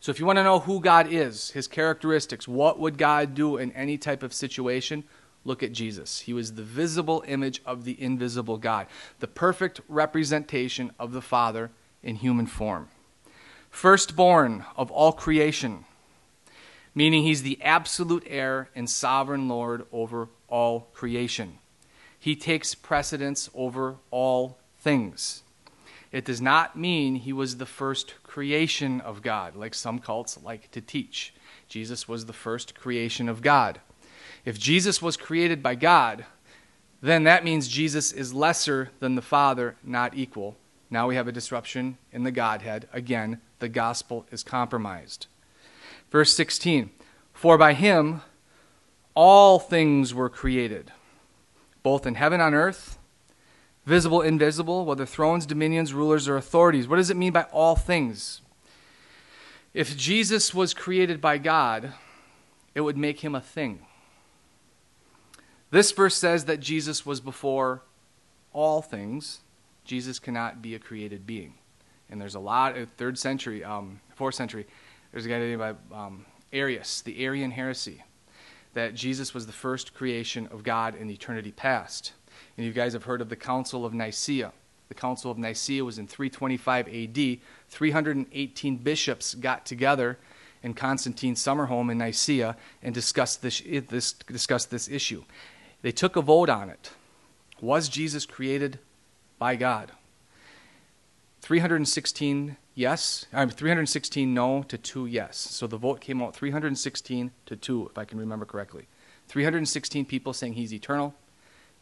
So 0.00 0.10
if 0.10 0.18
you 0.18 0.24
want 0.24 0.38
to 0.38 0.44
know 0.44 0.60
who 0.60 0.80
God 0.80 1.12
is, 1.12 1.50
his 1.50 1.66
characteristics, 1.66 2.48
what 2.48 2.78
would 2.78 2.96
God 2.96 3.34
do 3.34 3.58
in 3.58 3.70
any 3.72 3.98
type 3.98 4.22
of 4.22 4.32
situation? 4.32 5.04
Look 5.44 5.62
at 5.62 5.72
Jesus. 5.72 6.20
He 6.20 6.32
was 6.32 6.54
the 6.54 6.62
visible 6.62 7.24
image 7.26 7.62
of 7.64 7.84
the 7.84 8.00
invisible 8.00 8.58
God, 8.58 8.86
the 9.20 9.26
perfect 9.26 9.80
representation 9.88 10.92
of 10.98 11.12
the 11.12 11.22
Father 11.22 11.70
in 12.02 12.16
human 12.16 12.46
form. 12.46 12.88
firstborn 13.70 14.64
of 14.76 14.90
all 14.90 15.12
creation, 15.12 15.84
meaning 16.94 17.22
he's 17.22 17.42
the 17.42 17.60
absolute 17.62 18.24
heir 18.26 18.68
and 18.74 18.90
sovereign 18.90 19.48
Lord 19.48 19.86
over 19.92 20.28
all 20.48 20.88
creation. 20.92 21.58
He 22.18 22.36
takes 22.36 22.74
precedence 22.74 23.48
over 23.54 23.96
all 24.10 24.58
things. 24.80 25.42
It 26.12 26.24
does 26.24 26.40
not 26.40 26.76
mean 26.76 27.14
he 27.14 27.32
was 27.32 27.56
the 27.56 27.66
first 27.66 28.14
creation 28.24 29.00
of 29.00 29.22
God, 29.22 29.54
like 29.54 29.74
some 29.74 30.00
cults 30.00 30.38
like 30.42 30.70
to 30.72 30.80
teach. 30.80 31.32
Jesus 31.68 32.08
was 32.08 32.26
the 32.26 32.32
first 32.32 32.74
creation 32.74 33.28
of 33.28 33.42
God. 33.42 33.80
If 34.44 34.58
Jesus 34.58 35.02
was 35.02 35.16
created 35.16 35.62
by 35.62 35.74
God, 35.74 36.24
then 37.02 37.24
that 37.24 37.44
means 37.44 37.68
Jesus 37.68 38.12
is 38.12 38.34
lesser 38.34 38.90
than 39.00 39.14
the 39.14 39.22
Father, 39.22 39.76
not 39.82 40.16
equal. 40.16 40.56
Now 40.90 41.06
we 41.06 41.16
have 41.16 41.28
a 41.28 41.32
disruption 41.32 41.98
in 42.12 42.24
the 42.24 42.30
Godhead. 42.30 42.88
Again, 42.92 43.40
the 43.58 43.68
gospel 43.68 44.26
is 44.30 44.42
compromised. 44.42 45.26
Verse 46.10 46.34
16 46.34 46.90
For 47.32 47.56
by 47.56 47.74
him 47.74 48.22
all 49.14 49.58
things 49.58 50.12
were 50.12 50.28
created, 50.28 50.92
both 51.82 52.06
in 52.06 52.14
heaven 52.16 52.40
and 52.40 52.54
on 52.54 52.54
earth, 52.54 52.98
visible, 53.86 54.20
invisible, 54.20 54.84
whether 54.84 55.06
thrones, 55.06 55.46
dominions, 55.46 55.94
rulers, 55.94 56.28
or 56.28 56.36
authorities. 56.36 56.88
What 56.88 56.96
does 56.96 57.10
it 57.10 57.16
mean 57.16 57.32
by 57.32 57.42
all 57.44 57.76
things? 57.76 58.40
If 59.72 59.96
Jesus 59.96 60.52
was 60.52 60.74
created 60.74 61.20
by 61.20 61.38
God, 61.38 61.92
it 62.74 62.80
would 62.80 62.96
make 62.96 63.20
him 63.20 63.34
a 63.34 63.40
thing. 63.40 63.86
This 65.70 65.92
verse 65.92 66.16
says 66.16 66.46
that 66.46 66.60
Jesus 66.60 67.06
was 67.06 67.20
before 67.20 67.82
all 68.52 68.82
things. 68.82 69.40
Jesus 69.84 70.18
cannot 70.18 70.60
be 70.60 70.74
a 70.74 70.78
created 70.78 71.26
being. 71.26 71.54
And 72.10 72.20
there's 72.20 72.34
a 72.34 72.40
lot, 72.40 72.76
of 72.76 72.88
third 72.90 73.18
century, 73.18 73.62
um, 73.62 74.00
fourth 74.16 74.34
century, 74.34 74.66
there's 75.12 75.26
a 75.26 75.28
guy 75.28 75.38
named 75.38 75.76
um, 75.92 76.26
Arius, 76.52 77.02
the 77.02 77.24
Arian 77.24 77.52
heresy, 77.52 78.02
that 78.74 78.94
Jesus 78.94 79.32
was 79.32 79.46
the 79.46 79.52
first 79.52 79.94
creation 79.94 80.48
of 80.48 80.64
God 80.64 80.96
in 80.96 81.08
eternity 81.08 81.52
past. 81.52 82.12
And 82.56 82.66
you 82.66 82.72
guys 82.72 82.92
have 82.92 83.04
heard 83.04 83.20
of 83.20 83.28
the 83.28 83.36
Council 83.36 83.86
of 83.86 83.94
Nicaea. 83.94 84.52
The 84.88 84.94
Council 84.94 85.30
of 85.30 85.38
Nicaea 85.38 85.84
was 85.84 85.98
in 85.98 86.08
325 86.08 86.88
AD. 86.88 87.38
318 87.68 88.76
bishops 88.78 89.34
got 89.34 89.64
together 89.64 90.18
in 90.62 90.74
Constantine's 90.74 91.40
summer 91.40 91.66
home 91.66 91.90
in 91.90 91.98
Nicaea 91.98 92.56
and 92.82 92.92
discussed 92.92 93.40
this, 93.40 93.62
this, 93.88 94.12
discussed 94.12 94.70
this 94.70 94.88
issue. 94.88 95.22
They 95.82 95.92
took 95.92 96.16
a 96.16 96.22
vote 96.22 96.48
on 96.48 96.70
it. 96.70 96.90
Was 97.60 97.88
Jesus 97.88 98.26
created 98.26 98.78
by 99.38 99.56
God? 99.56 99.92
316 101.42 102.56
yes, 102.74 103.26
I'm 103.32 103.50
316 103.50 104.32
no 104.32 104.62
to 104.64 104.78
2 104.78 105.06
yes. 105.06 105.36
So 105.36 105.66
the 105.66 105.76
vote 105.76 106.00
came 106.00 106.22
out 106.22 106.34
316 106.34 107.30
to 107.46 107.56
2 107.56 107.88
if 107.90 107.98
I 107.98 108.04
can 108.04 108.18
remember 108.18 108.44
correctly. 108.44 108.88
316 109.28 110.04
people 110.06 110.32
saying 110.32 110.54
he's 110.54 110.74
eternal, 110.74 111.14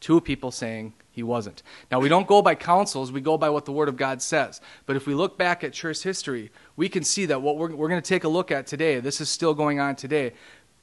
two 0.00 0.20
people 0.20 0.50
saying 0.50 0.92
he 1.10 1.22
wasn't. 1.22 1.62
Now, 1.90 1.98
we 1.98 2.08
don't 2.08 2.26
go 2.26 2.42
by 2.42 2.54
councils, 2.54 3.10
we 3.10 3.20
go 3.20 3.38
by 3.38 3.48
what 3.48 3.64
the 3.64 3.72
Word 3.72 3.88
of 3.88 3.96
God 3.96 4.20
says. 4.20 4.60
But 4.86 4.96
if 4.96 5.06
we 5.06 5.14
look 5.14 5.38
back 5.38 5.64
at 5.64 5.72
church 5.72 6.02
history, 6.02 6.50
we 6.76 6.88
can 6.88 7.02
see 7.04 7.26
that 7.26 7.40
what 7.42 7.56
we're, 7.56 7.74
we're 7.74 7.88
going 7.88 8.02
to 8.02 8.08
take 8.08 8.24
a 8.24 8.28
look 8.28 8.50
at 8.50 8.66
today, 8.66 9.00
this 9.00 9.20
is 9.20 9.28
still 9.28 9.54
going 9.54 9.80
on 9.80 9.96
today. 9.96 10.34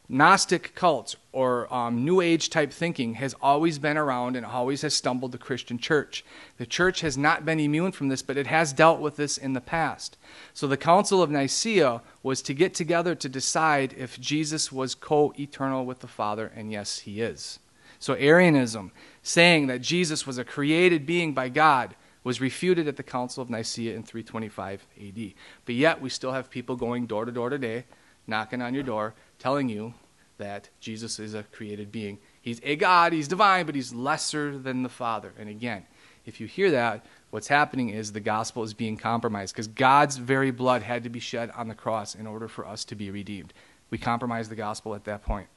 Gnostic 0.07 0.75
cults 0.75 1.15
or 1.31 1.73
um, 1.73 2.05
New 2.05 2.21
Age 2.21 2.49
type 2.51 2.71
thinking 2.71 3.15
has 3.15 3.33
always 3.41 3.79
been 3.79 3.97
around 3.97 4.35
and 4.35 4.45
always 4.45 4.83
has 4.83 4.93
stumbled 4.93 5.31
the 5.31 5.37
Christian 5.39 5.79
church. 5.79 6.23
The 6.57 6.65
church 6.65 7.01
has 7.01 7.17
not 7.17 7.43
been 7.43 7.59
immune 7.59 7.91
from 7.91 8.09
this, 8.09 8.21
but 8.21 8.37
it 8.37 8.45
has 8.47 8.71
dealt 8.71 8.99
with 8.99 9.15
this 9.15 9.37
in 9.37 9.53
the 9.53 9.61
past. 9.61 10.17
So 10.53 10.67
the 10.67 10.77
Council 10.77 11.23
of 11.23 11.31
Nicaea 11.31 12.01
was 12.21 12.43
to 12.43 12.53
get 12.53 12.75
together 12.75 13.15
to 13.15 13.27
decide 13.27 13.93
if 13.97 14.19
Jesus 14.19 14.71
was 14.71 14.93
co 14.93 15.33
eternal 15.39 15.85
with 15.85 15.99
the 15.99 16.07
Father, 16.07 16.51
and 16.55 16.71
yes, 16.71 16.99
he 16.99 17.21
is. 17.21 17.59
So 17.97 18.13
Arianism, 18.13 18.91
saying 19.23 19.67
that 19.67 19.81
Jesus 19.81 20.27
was 20.27 20.37
a 20.37 20.45
created 20.45 21.07
being 21.07 21.33
by 21.33 21.49
God, 21.49 21.95
was 22.23 22.41
refuted 22.41 22.87
at 22.87 22.97
the 22.97 23.03
Council 23.03 23.41
of 23.41 23.49
Nicaea 23.49 23.95
in 23.95 24.03
325 24.03 24.85
AD. 24.99 25.33
But 25.65 25.75
yet, 25.75 26.01
we 26.01 26.09
still 26.09 26.31
have 26.31 26.49
people 26.49 26.75
going 26.75 27.07
door 27.07 27.25
to 27.25 27.31
door 27.31 27.49
today, 27.49 27.85
knocking 28.27 28.61
on 28.61 28.73
your 28.73 28.83
door 28.83 29.13
telling 29.39 29.69
you 29.69 29.93
that 30.37 30.69
Jesus 30.79 31.19
is 31.19 31.33
a 31.33 31.43
created 31.43 31.91
being. 31.91 32.19
He's 32.41 32.59
a 32.63 32.75
God, 32.75 33.13
he's 33.13 33.27
divine, 33.27 33.65
but 33.65 33.75
he's 33.75 33.93
lesser 33.93 34.57
than 34.57 34.83
the 34.83 34.89
Father. 34.89 35.33
And 35.39 35.49
again, 35.49 35.85
if 36.25 36.39
you 36.39 36.47
hear 36.47 36.71
that, 36.71 37.05
what's 37.29 37.47
happening 37.47 37.89
is 37.89 38.11
the 38.11 38.19
gospel 38.19 38.63
is 38.63 38.73
being 38.73 38.97
compromised 38.97 39.53
because 39.53 39.67
God's 39.67 40.17
very 40.17 40.51
blood 40.51 40.81
had 40.81 41.03
to 41.03 41.09
be 41.09 41.19
shed 41.19 41.51
on 41.55 41.67
the 41.67 41.75
cross 41.75 42.15
in 42.15 42.27
order 42.27 42.47
for 42.47 42.67
us 42.67 42.83
to 42.85 42.95
be 42.95 43.11
redeemed. 43.11 43.53
We 43.89 43.97
compromise 43.97 44.49
the 44.49 44.55
gospel 44.55 44.95
at 44.95 45.05
that 45.05 45.23
point. 45.23 45.47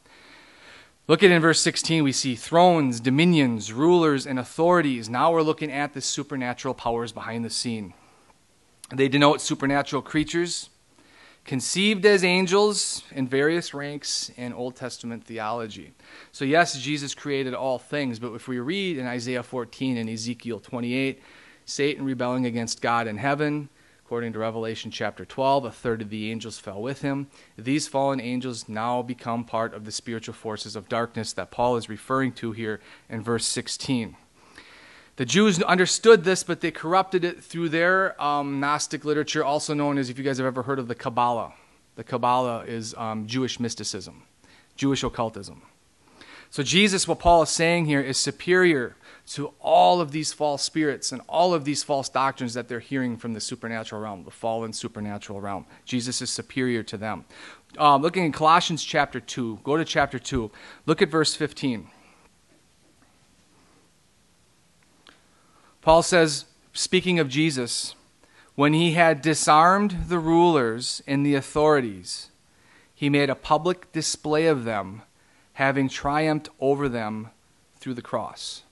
Look 1.07 1.23
at 1.23 1.31
in 1.31 1.41
verse 1.41 1.61
16, 1.63 2.05
we 2.05 2.13
see 2.13 2.35
thrones, 2.35 3.01
dominions, 3.01 3.73
rulers, 3.73 4.27
and 4.27 4.39
authorities. 4.39 5.09
Now 5.09 5.33
we're 5.33 5.41
looking 5.41 5.73
at 5.73 5.95
the 5.95 6.03
supernatural 6.03 6.75
powers 6.75 7.13
behind 7.13 7.47
the 7.47 7.51
scene. 7.51 7.95
They 8.95 9.09
denote 9.09 9.41
supernatural 9.41 10.03
creatures, 10.03 10.69
conceived 11.49 12.05
as 12.05 12.25
angels 12.25 13.03
in 13.11 13.27
various 13.27 13.73
ranks 13.73 14.31
in 14.37 14.53
Old 14.53 14.77
Testament 14.77 15.25
theology. 15.25 15.95
So, 16.31 16.45
yes, 16.45 16.79
Jesus 16.79 17.15
created 17.15 17.55
all 17.55 17.79
things, 17.79 18.19
but 18.19 18.35
if 18.35 18.49
we 18.49 18.59
read 18.59 18.99
in 18.99 19.07
Isaiah 19.07 19.43
14 19.43 19.97
and 19.97 20.11
Ezekiel 20.11 20.61
28, 20.61 21.23
Satan 21.65 22.05
rebelling 22.05 22.45
against 22.45 22.83
God 22.83 23.07
in 23.07 23.17
heaven, 23.17 23.71
according 24.05 24.35
to 24.35 24.39
Revelation 24.39 24.91
chapter 24.91 25.25
12, 25.25 25.65
a 25.65 25.71
third 25.71 26.03
of 26.03 26.11
the 26.11 26.31
angels 26.31 26.59
fell 26.59 26.83
with 26.83 27.01
him. 27.01 27.29
These 27.57 27.89
fallen 27.89 28.21
angels 28.21 28.69
now 28.69 29.01
become 29.01 29.45
part 29.45 29.73
of 29.73 29.87
the 29.87 29.93
spiritual 29.93 30.35
forces 30.35 30.77
of 30.77 30.91
darkness 30.91 31.33
that 31.33 31.51
Paul 31.51 31.79
is 31.79 31.89
referring 31.89 32.33
to 32.33 32.53
here 32.53 32.79
in 33.09 33.23
verse 33.23 33.47
16. 33.47 34.17
The 35.19 35.27
Jews 35.27 35.61
understood 35.61 36.23
this, 36.23 36.45
but 36.45 36.61
they 36.61 36.71
corrupted 36.71 37.25
it 37.25 37.43
through 37.43 37.71
their 37.71 38.23
um, 38.23 38.61
Gnostic 38.61 39.05
literature, 39.05 39.45
also 39.45 39.75
known 39.75 39.99
as, 39.99 40.11
if 40.11 40.17
you 40.17 40.23
guys 40.23 40.39
have 40.39 40.47
ever 40.47 40.63
heard 40.63 40.79
of 40.79 40.87
the 40.87 40.95
Kabbalah. 40.95 41.55
The 41.97 42.05
Kabbalah 42.05 42.61
is 42.67 42.95
um, 42.97 43.27
Jewish 43.27 43.59
mysticism, 43.59 44.23
Jewish 44.77 45.03
occultism. 45.03 45.63
So, 46.51 46.63
Jesus, 46.63 47.09
what 47.09 47.19
Paul 47.19 47.43
is 47.43 47.49
saying 47.49 47.87
here, 47.87 48.01
is 48.01 48.17
superior 48.17 48.95
to 49.31 49.53
all 49.59 50.01
of 50.01 50.13
these 50.13 50.33
false 50.33 50.63
spirits 50.63 51.11
and 51.11 51.21
all 51.29 51.53
of 51.53 51.65
these 51.65 51.83
false 51.83 52.09
doctrines 52.09 52.55
that 52.55 52.69
they're 52.69 52.79
hearing 52.79 53.17
from 53.17 53.35
the 53.35 53.41
supernatural 53.41 54.01
realm, 54.01 54.23
the 54.23 54.31
fallen 54.31 54.73
supernatural 54.73 55.41
realm. 55.41 55.67
Jesus 55.85 56.23
is 56.23 56.31
superior 56.31 56.85
to 56.85 56.97
them. 56.97 57.25
Um, 57.77 58.03
looking 58.03 58.25
in 58.25 58.31
Colossians 58.31 58.85
chapter 58.85 59.19
2, 59.19 59.63
go 59.65 59.77
to 59.77 59.85
chapter 59.85 60.21
2, 60.21 60.49
look 60.87 61.03
at 61.03 61.11
verse 61.11 61.35
15. 61.35 61.89
Paul 65.89 66.03
says, 66.03 66.45
speaking 66.75 67.19
of 67.19 67.31
Jesus, 67.31 67.95
when 68.57 68.75
he 68.75 68.93
had 68.93 69.23
disarmed 69.23 70.09
the 70.09 70.19
rulers 70.19 71.01
and 71.07 71.25
the 71.25 71.35
authorities, 71.35 72.29
he 72.95 73.09
made 73.09 73.31
a 73.31 73.35
public 73.35 73.91
display 73.91 74.49
of 74.49 74.65
them, 74.65 75.01
having 75.55 75.89
triumphed 75.89 76.51
over 76.61 76.91
them 76.91 77.31
through 77.79 77.95
the 77.95 78.03
cross. 78.03 78.65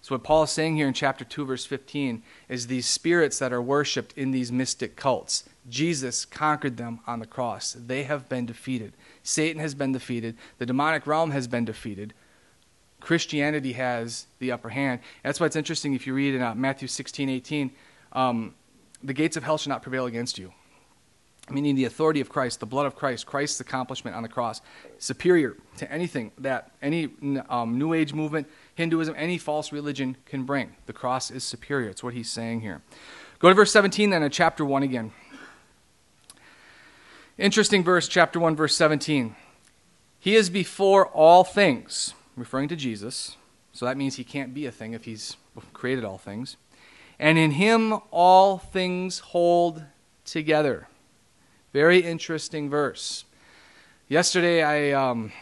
So, 0.00 0.14
what 0.14 0.24
Paul 0.24 0.44
is 0.44 0.50
saying 0.50 0.76
here 0.76 0.88
in 0.88 0.94
chapter 0.94 1.26
2, 1.26 1.44
verse 1.44 1.66
15, 1.66 2.22
is 2.48 2.68
these 2.68 2.86
spirits 2.86 3.38
that 3.38 3.52
are 3.52 3.60
worshiped 3.60 4.16
in 4.16 4.30
these 4.30 4.50
mystic 4.50 4.96
cults, 4.96 5.44
Jesus 5.68 6.24
conquered 6.24 6.78
them 6.78 7.00
on 7.06 7.18
the 7.18 7.26
cross. 7.26 7.76
They 7.78 8.04
have 8.04 8.30
been 8.30 8.46
defeated. 8.46 8.94
Satan 9.22 9.60
has 9.60 9.74
been 9.74 9.92
defeated. 9.92 10.38
The 10.56 10.64
demonic 10.64 11.06
realm 11.06 11.32
has 11.32 11.48
been 11.48 11.66
defeated. 11.66 12.14
Christianity 13.06 13.74
has 13.74 14.26
the 14.40 14.50
upper 14.50 14.68
hand. 14.68 14.98
That's 15.22 15.38
why 15.38 15.46
it's 15.46 15.54
interesting 15.54 15.94
if 15.94 16.08
you 16.08 16.12
read 16.12 16.34
in 16.34 16.42
uh, 16.42 16.56
Matthew 16.56 16.88
16, 16.88 17.28
18, 17.28 17.70
um, 18.14 18.52
the 19.00 19.12
gates 19.12 19.36
of 19.36 19.44
hell 19.44 19.58
shall 19.58 19.70
not 19.70 19.80
prevail 19.80 20.06
against 20.06 20.38
you. 20.38 20.52
Meaning 21.48 21.76
the 21.76 21.84
authority 21.84 22.20
of 22.20 22.28
Christ, 22.28 22.58
the 22.58 22.66
blood 22.66 22.84
of 22.84 22.96
Christ, 22.96 23.24
Christ's 23.24 23.60
accomplishment 23.60 24.16
on 24.16 24.24
the 24.24 24.28
cross, 24.28 24.60
superior 24.98 25.56
to 25.76 25.88
anything 25.88 26.32
that 26.38 26.72
any 26.82 27.10
um, 27.48 27.78
New 27.78 27.92
Age 27.94 28.12
movement, 28.12 28.48
Hinduism, 28.74 29.14
any 29.16 29.38
false 29.38 29.70
religion 29.70 30.16
can 30.26 30.42
bring. 30.42 30.74
The 30.86 30.92
cross 30.92 31.30
is 31.30 31.44
superior. 31.44 31.88
It's 31.88 32.02
what 32.02 32.12
he's 32.12 32.28
saying 32.28 32.62
here. 32.62 32.82
Go 33.38 33.50
to 33.50 33.54
verse 33.54 33.70
17 33.70 34.10
then 34.10 34.24
in 34.24 34.30
chapter 34.32 34.64
1 34.64 34.82
again. 34.82 35.12
Interesting 37.38 37.84
verse, 37.84 38.08
chapter 38.08 38.40
1, 38.40 38.56
verse 38.56 38.74
17. 38.74 39.36
He 40.18 40.34
is 40.34 40.50
before 40.50 41.06
all 41.06 41.44
things 41.44 42.12
referring 42.36 42.68
to 42.68 42.76
Jesus. 42.76 43.36
So 43.72 43.84
that 43.86 43.96
means 43.96 44.16
he 44.16 44.24
can't 44.24 44.54
be 44.54 44.66
a 44.66 44.70
thing 44.70 44.92
if 44.92 45.04
he's 45.04 45.36
created 45.72 46.04
all 46.04 46.18
things. 46.18 46.56
And 47.18 47.38
in 47.38 47.52
him 47.52 47.98
all 48.10 48.58
things 48.58 49.18
hold 49.20 49.82
together. 50.24 50.88
Very 51.72 51.98
interesting 51.98 52.70
verse. 52.70 53.24
Yesterday 54.08 54.62
I 54.62 54.92
um, 54.92 55.32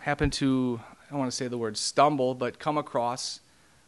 happened 0.00 0.32
to, 0.34 0.80
I 1.06 1.10
don't 1.10 1.18
want 1.18 1.30
to 1.30 1.36
say 1.36 1.48
the 1.48 1.58
word 1.58 1.76
stumble, 1.76 2.34
but 2.34 2.58
come 2.58 2.78
across 2.78 3.40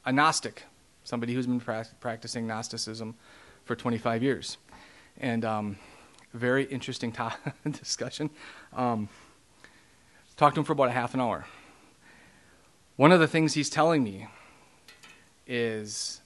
a 0.04 0.12
Gnostic, 0.12 0.64
somebody 1.04 1.34
who's 1.34 1.46
been 1.46 1.60
pra- 1.60 1.86
practicing 2.00 2.46
Gnosticism 2.46 3.14
for 3.64 3.74
25 3.74 4.22
years. 4.22 4.56
And 5.18 5.44
um, 5.44 5.76
Very 6.32 6.64
interesting 6.64 7.12
to- 7.12 7.34
discussion. 7.70 8.30
Um, 8.74 9.08
talked 10.36 10.54
to 10.54 10.60
him 10.60 10.64
for 10.64 10.72
about 10.72 10.88
a 10.88 10.92
half 10.92 11.14
an 11.14 11.20
hour. 11.20 11.46
One 12.98 13.12
of 13.12 13.20
the 13.20 13.28
things 13.28 13.54
he's 13.54 13.70
telling 13.70 14.02
me 14.02 14.26
is 15.46 16.20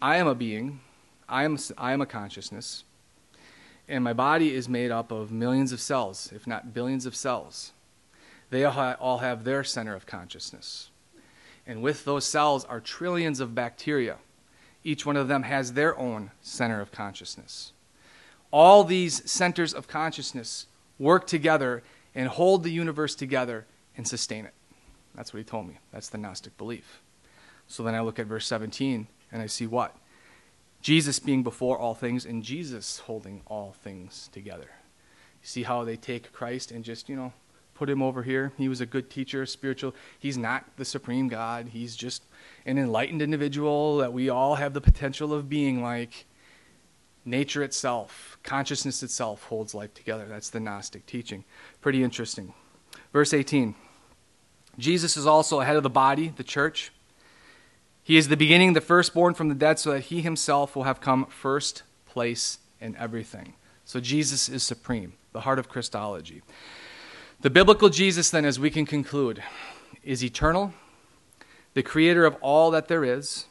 I 0.00 0.16
am 0.16 0.26
a 0.26 0.34
being, 0.34 0.80
I 1.28 1.44
am, 1.44 1.58
I 1.76 1.92
am 1.92 2.00
a 2.00 2.06
consciousness, 2.06 2.84
and 3.86 4.02
my 4.02 4.14
body 4.14 4.54
is 4.54 4.70
made 4.70 4.90
up 4.90 5.12
of 5.12 5.30
millions 5.30 5.70
of 5.70 5.82
cells, 5.82 6.32
if 6.34 6.46
not 6.46 6.72
billions 6.72 7.04
of 7.04 7.14
cells. 7.14 7.72
They 8.48 8.64
all 8.64 9.18
have 9.18 9.44
their 9.44 9.62
center 9.62 9.94
of 9.94 10.06
consciousness. 10.06 10.88
And 11.66 11.82
with 11.82 12.06
those 12.06 12.24
cells 12.24 12.64
are 12.64 12.80
trillions 12.80 13.38
of 13.38 13.54
bacteria. 13.54 14.16
Each 14.82 15.04
one 15.04 15.18
of 15.18 15.28
them 15.28 15.42
has 15.42 15.74
their 15.74 15.94
own 15.98 16.30
center 16.40 16.80
of 16.80 16.90
consciousness. 16.90 17.72
All 18.50 18.82
these 18.82 19.30
centers 19.30 19.74
of 19.74 19.88
consciousness 19.88 20.68
work 20.98 21.26
together 21.26 21.82
and 22.14 22.30
hold 22.30 22.62
the 22.62 22.72
universe 22.72 23.14
together 23.14 23.66
and 23.94 24.08
sustain 24.08 24.46
it. 24.46 24.54
That's 25.18 25.34
what 25.34 25.38
he 25.38 25.44
told 25.44 25.66
me. 25.66 25.78
That's 25.90 26.10
the 26.10 26.16
Gnostic 26.16 26.56
belief. 26.56 27.02
So 27.66 27.82
then 27.82 27.96
I 27.96 28.02
look 28.02 28.20
at 28.20 28.26
verse 28.26 28.46
17 28.46 29.08
and 29.32 29.42
I 29.42 29.46
see 29.46 29.66
what? 29.66 29.96
Jesus 30.80 31.18
being 31.18 31.42
before 31.42 31.76
all 31.76 31.96
things 31.96 32.24
and 32.24 32.40
Jesus 32.40 33.00
holding 33.00 33.42
all 33.48 33.74
things 33.82 34.30
together. 34.32 34.70
You 35.42 35.48
see 35.48 35.64
how 35.64 35.82
they 35.82 35.96
take 35.96 36.32
Christ 36.32 36.70
and 36.70 36.84
just, 36.84 37.08
you 37.08 37.16
know, 37.16 37.32
put 37.74 37.90
him 37.90 38.00
over 38.00 38.22
here. 38.22 38.52
He 38.56 38.68
was 38.68 38.80
a 38.80 38.86
good 38.86 39.10
teacher, 39.10 39.44
spiritual. 39.44 39.92
He's 40.20 40.38
not 40.38 40.64
the 40.76 40.84
supreme 40.84 41.26
God. 41.26 41.70
He's 41.72 41.96
just 41.96 42.22
an 42.64 42.78
enlightened 42.78 43.20
individual 43.20 43.96
that 43.96 44.12
we 44.12 44.28
all 44.28 44.54
have 44.54 44.72
the 44.72 44.80
potential 44.80 45.34
of 45.34 45.48
being 45.48 45.82
like. 45.82 46.26
Nature 47.24 47.64
itself, 47.64 48.38
consciousness 48.44 49.02
itself 49.02 49.42
holds 49.42 49.74
life 49.74 49.92
together. 49.94 50.26
That's 50.28 50.48
the 50.48 50.60
Gnostic 50.60 51.06
teaching. 51.06 51.44
Pretty 51.80 52.04
interesting. 52.04 52.54
Verse 53.12 53.34
18 53.34 53.74
Jesus 54.78 55.16
is 55.16 55.26
also 55.26 55.60
ahead 55.60 55.76
of 55.76 55.82
the 55.82 55.90
body, 55.90 56.32
the 56.36 56.44
church. 56.44 56.92
He 58.02 58.16
is 58.16 58.28
the 58.28 58.36
beginning, 58.36 58.72
the 58.72 58.80
firstborn 58.80 59.34
from 59.34 59.48
the 59.48 59.54
dead, 59.54 59.78
so 59.78 59.92
that 59.92 60.04
he 60.04 60.22
himself 60.22 60.74
will 60.74 60.84
have 60.84 61.00
come 61.00 61.26
first 61.26 61.82
place 62.06 62.58
in 62.80 62.96
everything. 62.96 63.54
So 63.84 64.00
Jesus 64.00 64.48
is 64.48 64.62
supreme, 64.62 65.14
the 65.32 65.40
heart 65.40 65.58
of 65.58 65.68
Christology. 65.68 66.42
The 67.40 67.50
biblical 67.50 67.88
Jesus, 67.88 68.30
then, 68.30 68.44
as 68.44 68.58
we 68.58 68.70
can 68.70 68.86
conclude, 68.86 69.42
is 70.02 70.24
eternal, 70.24 70.74
the 71.74 71.82
creator 71.82 72.24
of 72.24 72.36
all 72.40 72.70
that 72.70 72.88
there 72.88 73.04
is, 73.04 73.46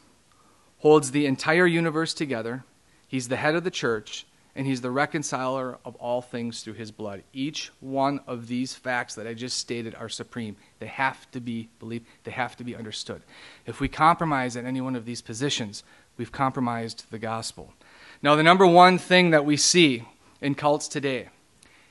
holds 0.78 1.10
the 1.10 1.26
entire 1.26 1.66
universe 1.66 2.14
together. 2.14 2.64
He's 3.06 3.28
the 3.28 3.36
head 3.36 3.54
of 3.54 3.64
the 3.64 3.70
church, 3.70 4.26
and 4.58 4.66
he's 4.66 4.80
the 4.80 4.90
reconciler 4.90 5.78
of 5.84 5.94
all 5.96 6.20
things 6.20 6.62
through 6.62 6.72
his 6.72 6.90
blood. 6.90 7.22
Each 7.32 7.70
one 7.78 8.18
of 8.26 8.48
these 8.48 8.74
facts 8.74 9.14
that 9.14 9.24
I 9.24 9.32
just 9.32 9.56
stated 9.56 9.94
are 9.94 10.08
supreme. 10.08 10.56
They 10.80 10.88
have 10.88 11.30
to 11.30 11.40
be 11.40 11.68
believed, 11.78 12.06
they 12.24 12.32
have 12.32 12.56
to 12.56 12.64
be 12.64 12.74
understood. 12.74 13.22
If 13.66 13.78
we 13.78 13.86
compromise 13.86 14.56
at 14.56 14.64
any 14.64 14.80
one 14.80 14.96
of 14.96 15.04
these 15.04 15.22
positions, 15.22 15.84
we've 16.16 16.32
compromised 16.32 17.04
the 17.12 17.20
gospel. 17.20 17.72
Now, 18.20 18.34
the 18.34 18.42
number 18.42 18.66
one 18.66 18.98
thing 18.98 19.30
that 19.30 19.44
we 19.44 19.56
see 19.56 20.02
in 20.40 20.56
cults 20.56 20.88
today 20.88 21.28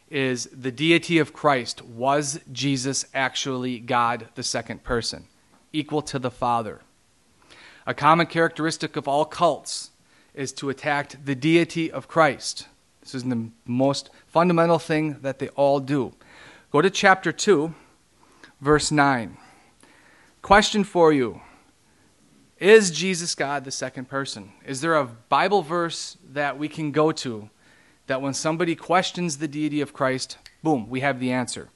is 0.09 0.47
the 0.47 0.71
deity 0.71 1.19
of 1.19 1.31
Christ. 1.31 1.81
Was 1.85 2.41
Jesus 2.51 3.05
actually 3.13 3.79
God, 3.79 4.27
the 4.35 4.43
second 4.43 4.83
person, 4.83 5.27
equal 5.71 6.01
to 6.01 6.19
the 6.19 6.31
Father? 6.31 6.81
A 7.85 7.93
common 7.93 8.27
characteristic 8.27 8.97
of 8.97 9.07
all 9.07 9.23
cults 9.23 9.91
is 10.37 10.53
to 10.53 10.69
attack 10.69 11.15
the 11.25 11.35
deity 11.35 11.91
of 11.91 12.07
Christ. 12.07 12.67
This 13.01 13.15
is 13.15 13.23
the 13.23 13.49
most 13.65 14.09
fundamental 14.27 14.79
thing 14.79 15.17
that 15.21 15.39
they 15.39 15.49
all 15.49 15.79
do. 15.79 16.13
Go 16.71 16.81
to 16.81 16.89
chapter 16.89 17.31
2, 17.31 17.73
verse 18.61 18.91
9. 18.91 19.37
Question 20.41 20.83
for 20.83 21.11
you 21.11 21.41
Is 22.59 22.91
Jesus 22.91 23.35
God 23.35 23.65
the 23.65 23.71
second 23.71 24.07
person? 24.09 24.51
Is 24.65 24.81
there 24.81 24.95
a 24.95 25.05
Bible 25.05 25.63
verse 25.63 26.17
that 26.31 26.57
we 26.57 26.69
can 26.69 26.91
go 26.91 27.11
to 27.13 27.49
that 28.05 28.21
when 28.21 28.33
somebody 28.33 28.75
questions 28.75 29.37
the 29.37 29.47
deity 29.47 29.81
of 29.81 29.93
Christ, 29.93 30.37
boom, 30.63 30.89
we 30.89 31.01
have 31.01 31.19
the 31.19 31.31
answer. 31.31 31.69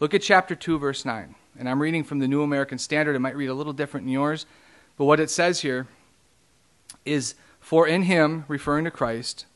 Look 0.00 0.12
at 0.12 0.22
chapter 0.22 0.54
2, 0.54 0.78
verse 0.78 1.04
9. 1.04 1.34
And 1.58 1.68
I'm 1.68 1.80
reading 1.80 2.02
from 2.02 2.18
the 2.18 2.26
New 2.26 2.42
American 2.42 2.78
Standard. 2.78 3.14
It 3.14 3.20
might 3.20 3.36
read 3.36 3.46
a 3.46 3.54
little 3.54 3.72
different 3.72 4.06
in 4.06 4.12
yours. 4.12 4.46
But 4.96 5.04
what 5.04 5.20
it 5.20 5.30
says 5.30 5.60
here 5.60 5.86
is 7.04 7.36
For 7.64 7.88
in 7.88 8.02
him, 8.02 8.44
referring 8.46 8.84
to 8.84 8.90
Christ, 8.90 9.46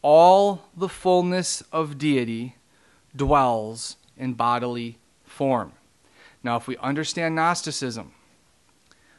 all 0.00 0.62
the 0.74 0.88
fullness 0.88 1.62
of 1.70 1.98
deity 1.98 2.56
dwells 3.14 3.96
in 4.16 4.32
bodily 4.32 4.96
form. 5.26 5.72
Now, 6.42 6.56
if 6.56 6.66
we 6.66 6.78
understand 6.78 7.34
Gnosticism, 7.34 8.12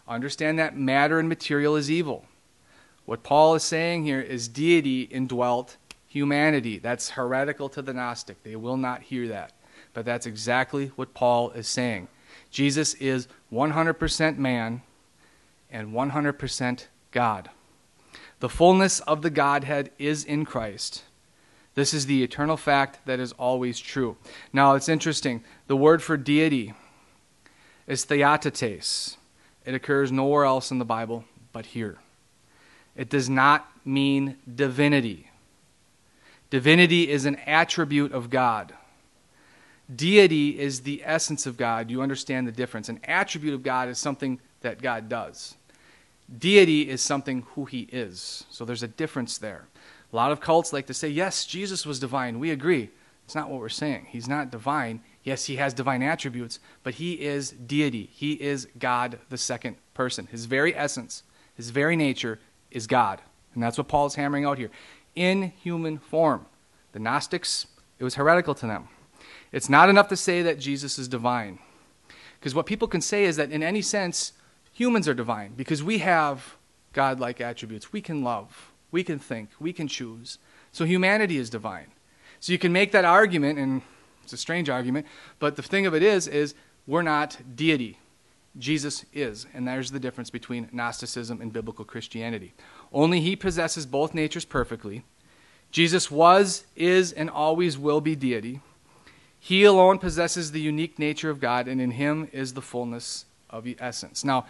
understand 0.07 0.57
that 0.57 0.75
matter 0.75 1.19
and 1.19 1.29
material 1.29 1.75
is 1.75 1.91
evil. 1.91 2.25
What 3.05 3.21
Paul 3.21 3.53
is 3.53 3.63
saying 3.63 4.05
here 4.05 4.21
is 4.21 4.47
deity 4.47 5.03
indwelt 5.03 5.77
humanity. 6.07 6.79
That's 6.79 7.11
heretical 7.11 7.69
to 7.69 7.83
the 7.83 7.93
Gnostic. 7.93 8.41
They 8.41 8.55
will 8.55 8.77
not 8.77 9.03
hear 9.03 9.27
that. 9.27 9.53
But 9.93 10.03
that's 10.03 10.25
exactly 10.25 10.87
what 10.95 11.13
Paul 11.13 11.51
is 11.51 11.67
saying. 11.67 12.07
Jesus 12.49 12.95
is 12.95 13.27
100% 13.53 14.37
man 14.39 14.81
and 15.69 15.93
100% 15.93 16.87
God. 17.11 17.51
The 18.39 18.49
fullness 18.49 18.99
of 19.01 19.21
the 19.21 19.29
Godhead 19.29 19.91
is 19.97 20.23
in 20.23 20.45
Christ. 20.45 21.03
This 21.75 21.93
is 21.93 22.05
the 22.05 22.23
eternal 22.23 22.57
fact 22.57 23.05
that 23.05 23.19
is 23.19 23.33
always 23.33 23.79
true. 23.79 24.17
Now, 24.53 24.75
it's 24.75 24.89
interesting. 24.89 25.43
The 25.67 25.75
word 25.75 26.01
for 26.01 26.17
deity 26.17 26.73
is 27.87 28.05
theotetes. 28.05 29.17
It 29.65 29.73
occurs 29.73 30.11
nowhere 30.11 30.45
else 30.45 30.71
in 30.71 30.79
the 30.79 30.85
Bible 30.85 31.25
but 31.51 31.67
here. 31.67 31.97
It 32.95 33.09
does 33.09 33.29
not 33.29 33.69
mean 33.83 34.37
divinity. 34.53 35.29
Divinity 36.49 37.09
is 37.09 37.25
an 37.25 37.35
attribute 37.45 38.13
of 38.13 38.29
God. 38.29 38.73
Deity 39.93 40.57
is 40.59 40.81
the 40.81 41.01
essence 41.03 41.45
of 41.45 41.57
God. 41.57 41.91
You 41.91 42.01
understand 42.01 42.47
the 42.47 42.51
difference. 42.51 42.89
An 42.89 42.99
attribute 43.03 43.53
of 43.53 43.63
God 43.63 43.89
is 43.89 43.97
something 43.97 44.39
that 44.61 44.81
God 44.81 45.09
does. 45.09 45.55
Deity 46.37 46.89
is 46.89 47.01
something 47.01 47.45
who 47.53 47.65
he 47.65 47.81
is. 47.91 48.45
So 48.49 48.65
there's 48.65 48.83
a 48.83 48.87
difference 48.87 49.37
there. 49.37 49.67
A 50.11 50.15
lot 50.15 50.31
of 50.31 50.39
cults 50.39 50.73
like 50.73 50.87
to 50.87 50.93
say, 50.93 51.07
yes, 51.07 51.45
Jesus 51.45 51.85
was 51.85 51.99
divine. 51.99 52.39
We 52.39 52.51
agree. 52.51 52.89
It's 53.25 53.35
not 53.35 53.49
what 53.49 53.59
we're 53.59 53.69
saying. 53.69 54.07
He's 54.09 54.27
not 54.27 54.51
divine. 54.51 55.01
Yes, 55.23 55.45
he 55.45 55.55
has 55.55 55.73
divine 55.73 56.03
attributes, 56.03 56.59
but 56.83 56.95
he 56.95 57.13
is 57.13 57.51
deity. 57.51 58.09
He 58.13 58.33
is 58.33 58.67
God, 58.77 59.19
the 59.29 59.37
second 59.37 59.77
person. 59.93 60.27
His 60.27 60.45
very 60.45 60.75
essence, 60.75 61.23
his 61.55 61.71
very 61.71 61.95
nature 61.95 62.39
is 62.69 62.85
God. 62.85 63.21
And 63.53 63.63
that's 63.63 63.77
what 63.77 63.87
Paul 63.87 64.05
is 64.05 64.15
hammering 64.15 64.45
out 64.45 64.57
here 64.57 64.69
in 65.15 65.53
human 65.61 65.97
form. 65.97 66.45
The 66.91 66.99
Gnostics, 66.99 67.67
it 67.97 68.03
was 68.03 68.15
heretical 68.15 68.53
to 68.55 68.67
them. 68.67 68.89
It's 69.51 69.69
not 69.69 69.89
enough 69.89 70.09
to 70.09 70.17
say 70.17 70.41
that 70.43 70.59
Jesus 70.59 70.99
is 70.99 71.07
divine. 71.07 71.59
Because 72.39 72.53
what 72.53 72.65
people 72.65 72.87
can 72.87 73.01
say 73.01 73.23
is 73.23 73.37
that 73.37 73.51
in 73.51 73.63
any 73.63 73.81
sense, 73.81 74.33
humans 74.75 75.07
are 75.07 75.13
divine 75.13 75.53
because 75.55 75.81
we 75.81 75.99
have 75.99 76.57
God-like 76.91 77.39
attributes. 77.39 77.93
We 77.93 78.01
can 78.01 78.23
love, 78.23 78.71
we 78.91 79.03
can 79.03 79.17
think, 79.17 79.49
we 79.57 79.73
can 79.73 79.87
choose. 79.87 80.37
So 80.71 80.85
humanity 80.85 81.37
is 81.37 81.49
divine. 81.49 81.87
So 82.41 82.51
you 82.51 82.59
can 82.59 82.73
make 82.73 82.91
that 82.91 83.05
argument, 83.05 83.57
and 83.57 83.81
it's 84.23 84.33
a 84.33 84.37
strange 84.37 84.69
argument, 84.69 85.07
but 85.39 85.55
the 85.55 85.63
thing 85.63 85.85
of 85.85 85.95
it 85.95 86.03
is, 86.03 86.27
is 86.27 86.53
we're 86.85 87.01
not 87.01 87.37
deity. 87.55 87.97
Jesus 88.57 89.05
is, 89.13 89.47
and 89.53 89.65
there's 89.65 89.91
the 89.91 89.99
difference 89.99 90.29
between 90.29 90.69
Gnosticism 90.71 91.41
and 91.41 91.53
biblical 91.53 91.85
Christianity. 91.85 92.53
Only 92.91 93.21
he 93.21 93.35
possesses 93.35 93.85
both 93.85 94.13
natures 94.13 94.45
perfectly. 94.45 95.03
Jesus 95.71 96.11
was, 96.11 96.65
is, 96.75 97.13
and 97.13 97.29
always 97.29 97.77
will 97.77 98.01
be 98.01 98.15
deity. 98.15 98.59
He 99.39 99.63
alone 99.63 99.99
possesses 99.99 100.51
the 100.51 100.61
unique 100.61 100.99
nature 100.99 101.29
of 101.29 101.39
God, 101.39 101.67
and 101.67 101.79
in 101.79 101.91
him 101.91 102.29
is 102.33 102.53
the 102.53 102.61
fullness 102.61 103.25
of 103.55 103.67
essence. 103.79 104.23
Now, 104.23 104.45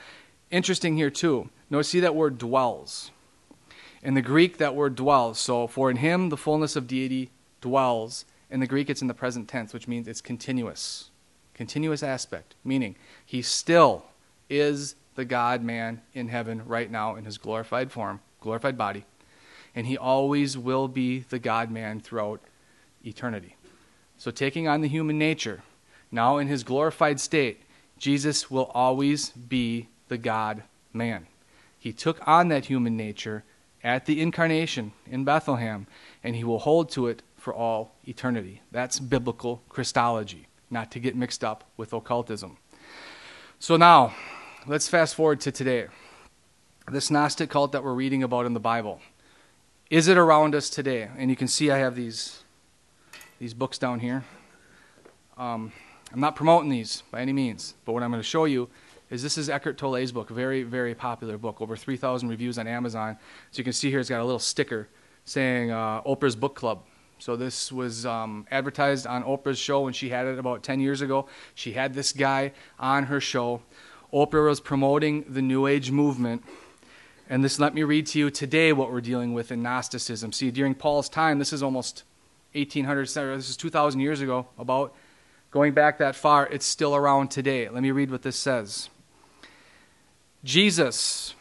interesting 0.52 0.96
here 0.98 1.10
too. 1.10 1.50
Notice 1.70 1.90
see 1.90 2.00
that 2.00 2.16
word 2.16 2.38
dwells. 2.38 3.12
In 4.02 4.14
the 4.14 4.22
Greek, 4.22 4.58
that 4.58 4.76
word 4.76 4.96
dwells. 4.96 5.40
So, 5.40 5.68
for 5.68 5.90
in 5.90 5.98
him 5.98 6.30
the 6.30 6.38
fullness 6.38 6.76
of 6.76 6.88
deity 6.88 7.32
dwells. 7.62 8.26
In 8.50 8.60
the 8.60 8.68
Greek, 8.68 8.90
it's 8.90 9.02
in 9.02 9.08
the 9.08 9.14
present 9.14 9.48
tense, 9.48 9.74
which 9.74 9.88
means 9.88 10.08
it's 10.08 10.22
continuous. 10.22 11.10
Continuous 11.54 12.04
aspect, 12.04 12.56
meaning 12.64 12.96
he 13.26 13.42
still 13.42 14.06
is 14.50 14.96
the 15.16 15.26
God 15.26 15.64
man 15.64 16.02
in 16.14 16.28
heaven 16.28 16.62
right 16.66 16.92
now 16.92 17.16
in 17.16 17.26
his 17.26 17.38
glorified 17.38 17.92
form, 17.92 18.20
glorified 18.42 18.78
body, 18.78 19.06
and 19.74 19.88
he 19.88 19.98
always 19.98 20.58
will 20.58 20.88
be 20.88 21.20
the 21.30 21.40
God 21.40 21.72
man 21.72 22.00
throughout 22.00 22.42
eternity. 23.06 23.56
So, 24.18 24.32
taking 24.32 24.68
on 24.68 24.82
the 24.82 24.88
human 24.88 25.18
nature, 25.18 25.64
now 26.12 26.38
in 26.38 26.48
his 26.48 26.64
glorified 26.64 27.20
state, 27.20 27.62
Jesus 27.98 28.52
will 28.52 28.72
always 28.74 29.30
be 29.30 29.88
the 30.08 30.18
God 30.18 30.64
man. 30.94 31.28
He 31.80 31.94
took 31.94 32.26
on 32.28 32.48
that 32.50 32.66
human 32.66 32.98
nature 32.98 33.44
at 33.84 34.06
the 34.06 34.22
incarnation 34.22 34.92
in 35.06 35.24
Bethlehem, 35.24 35.86
and 36.24 36.36
he 36.36 36.44
will 36.44 36.60
hold 36.60 36.90
to 36.92 37.08
it 37.08 37.22
for 37.38 37.54
all 37.54 37.92
eternity. 38.08 38.62
That's 38.72 39.00
biblical 39.00 39.62
Christology, 39.70 40.48
not 40.72 40.92
to 40.92 41.00
get 41.00 41.16
mixed 41.16 41.44
up 41.44 41.64
with 41.78 41.94
occultism. 41.94 42.58
So 43.60 43.78
now, 43.78 44.16
let's 44.66 44.88
fast 44.88 45.14
forward 45.14 45.40
to 45.42 45.52
today. 45.52 45.88
This 46.92 47.12
Gnostic 47.12 47.50
cult 47.50 47.72
that 47.72 47.84
we're 47.84 47.94
reading 47.94 48.24
about 48.24 48.46
in 48.46 48.54
the 48.54 48.60
Bible. 48.60 49.00
Is 49.90 50.08
it 50.08 50.18
around 50.18 50.56
us 50.56 50.70
today? 50.70 51.10
And 51.18 51.30
you 51.30 51.36
can 51.36 51.48
see 51.48 51.70
I 51.70 51.78
have 51.78 51.96
these, 51.96 52.44
these 53.40 53.54
books 53.54 53.78
down 53.78 54.00
here. 54.00 54.24
Um, 55.38 55.72
I'm 56.16 56.22
not 56.22 56.38
promoting 56.38 56.70
these 56.70 57.04
by 57.12 57.20
any 57.20 57.34
means, 57.34 57.74
but 57.84 57.92
what 57.92 58.02
I'm 58.02 58.10
going 58.10 58.22
to 58.22 58.26
show 58.26 58.46
you 58.46 58.70
is 59.10 59.22
this 59.22 59.38
is 59.38 59.50
Eckhart 59.50 59.78
Tolle's 59.78 60.14
book, 60.14 60.30
very, 60.30 60.64
very 60.64 60.96
popular 60.96 61.38
book, 61.38 61.60
over 61.60 61.76
3,000 61.76 62.30
reviews 62.30 62.58
on 62.58 62.68
Amazon. 62.68 63.18
So 63.52 63.58
you 63.58 63.66
can 63.66 63.74
see 63.74 63.90
here 63.90 64.00
it's 64.00 64.08
got 64.08 64.22
a 64.22 64.24
little 64.24 64.40
sticker 64.40 64.88
saying 65.26 65.72
uh, 65.72 66.04
Oprah's 66.04 66.38
Book 66.38 66.56
Club. 66.56 66.84
So 67.20 67.36
this 67.36 67.70
was 67.70 68.06
um, 68.06 68.48
advertised 68.50 69.06
on 69.06 69.26
Oprah's 69.26 69.60
show 69.60 69.82
when 69.82 69.92
she 69.92 70.08
had 70.08 70.26
it 70.26 70.40
about 70.40 70.64
10 70.64 70.80
years 70.80 71.02
ago. 71.02 71.28
She 71.54 71.74
had 71.74 71.94
this 71.94 72.14
guy 72.14 72.54
on 72.80 73.04
her 73.08 73.20
show. 73.20 73.62
Oprah 74.14 74.48
was 74.48 74.62
promoting 74.62 75.26
the 75.28 75.42
New 75.42 75.68
Age 75.68 75.92
movement. 75.92 76.46
And 77.30 77.44
this, 77.44 77.60
let 77.60 77.74
me 77.74 77.84
read 77.84 78.08
to 78.08 78.20
you 78.20 78.30
today 78.30 78.72
what 78.72 78.90
we're 78.90 79.02
dealing 79.02 79.34
with 79.34 79.52
in 79.52 79.62
Gnosticism. 79.62 80.32
See, 80.32 80.50
during 80.50 80.76
Paul's 80.76 81.10
time, 81.10 81.40
this 81.40 81.52
is 81.52 81.62
almost 81.62 82.04
1800, 82.54 83.06
this 83.06 83.50
is 83.50 83.58
2,000 83.58 84.00
years 84.00 84.22
ago, 84.22 84.48
about 84.58 84.96
going 85.56 85.74
back 85.74 86.00
that 86.00 86.18
far, 86.18 86.46
it's 86.48 86.66
still 86.66 86.94
around 86.94 87.32
today. 87.32 87.70
Let 87.70 87.82
me 87.82 87.92
read 87.92 88.12
what 88.12 88.24
this 88.24 88.36
says. 88.36 88.90
Jesus 90.44 91.34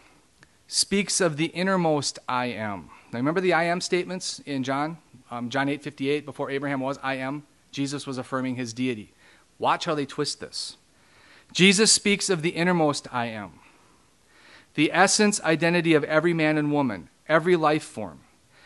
speaks 0.68 1.20
of 1.20 1.36
the 1.36 1.46
innermost 1.46 2.20
I 2.28 2.46
am. 2.46 2.90
Now 3.12 3.18
remember 3.18 3.40
the 3.40 3.52
I 3.52 3.64
am 3.64 3.80
statements 3.80 4.38
in 4.46 4.62
John? 4.62 4.98
Um, 5.32 5.50
John 5.50 5.68
8 5.68 5.82
58, 5.82 6.24
before 6.24 6.48
Abraham 6.48 6.78
was, 6.78 6.96
I 7.02 7.16
am. 7.16 7.42
Jesus 7.72 8.06
was 8.06 8.16
affirming 8.16 8.54
his 8.54 8.72
deity. 8.72 9.12
Watch 9.58 9.86
how 9.86 9.96
they 9.96 10.06
twist 10.06 10.38
this. 10.38 10.76
Jesus 11.52 11.90
speaks 11.90 12.30
of 12.30 12.42
the 12.42 12.50
innermost 12.50 13.08
I 13.10 13.26
am, 13.26 13.58
the 14.74 14.92
essence, 14.92 15.40
identity 15.40 15.92
of 15.92 16.04
every 16.04 16.32
man 16.32 16.56
and 16.56 16.70
woman, 16.70 17.08
every 17.28 17.56
life 17.56 17.82
form. 17.82 18.20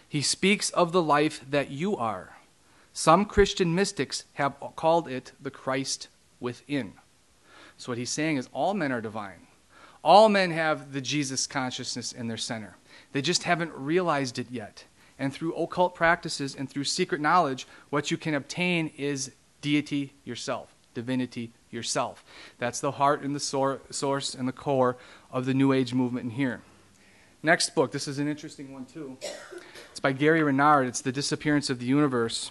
He 0.06 0.20
speaks 0.20 0.68
of 0.68 0.92
the 0.92 1.02
life 1.02 1.42
that 1.48 1.70
you 1.70 1.96
are. 1.96 2.37
Some 2.98 3.26
Christian 3.26 3.76
mystics 3.76 4.24
have 4.32 4.56
called 4.74 5.06
it 5.06 5.30
the 5.40 5.52
Christ 5.52 6.08
within. 6.40 6.94
So, 7.76 7.92
what 7.92 7.98
he's 7.98 8.10
saying 8.10 8.38
is 8.38 8.48
all 8.52 8.74
men 8.74 8.90
are 8.90 9.00
divine. 9.00 9.46
All 10.02 10.28
men 10.28 10.50
have 10.50 10.92
the 10.92 11.00
Jesus 11.00 11.46
consciousness 11.46 12.10
in 12.10 12.26
their 12.26 12.36
center. 12.36 12.76
They 13.12 13.22
just 13.22 13.44
haven't 13.44 13.70
realized 13.72 14.40
it 14.40 14.50
yet. 14.50 14.82
And 15.16 15.32
through 15.32 15.54
occult 15.54 15.94
practices 15.94 16.56
and 16.56 16.68
through 16.68 16.82
secret 16.82 17.20
knowledge, 17.20 17.68
what 17.88 18.10
you 18.10 18.16
can 18.16 18.34
obtain 18.34 18.90
is 18.96 19.30
deity 19.60 20.14
yourself, 20.24 20.74
divinity 20.92 21.52
yourself. 21.70 22.24
That's 22.58 22.80
the 22.80 22.90
heart 22.90 23.22
and 23.22 23.32
the 23.32 23.38
source 23.38 24.34
and 24.34 24.48
the 24.48 24.52
core 24.52 24.96
of 25.30 25.46
the 25.46 25.54
New 25.54 25.72
Age 25.72 25.94
movement 25.94 26.24
in 26.24 26.30
here. 26.30 26.62
Next 27.44 27.76
book, 27.76 27.92
this 27.92 28.08
is 28.08 28.18
an 28.18 28.26
interesting 28.26 28.72
one 28.72 28.86
too. 28.86 29.16
It's 29.92 30.00
by 30.00 30.10
Gary 30.10 30.42
Renard. 30.42 30.88
It's 30.88 31.00
The 31.00 31.12
Disappearance 31.12 31.70
of 31.70 31.78
the 31.78 31.86
Universe. 31.86 32.50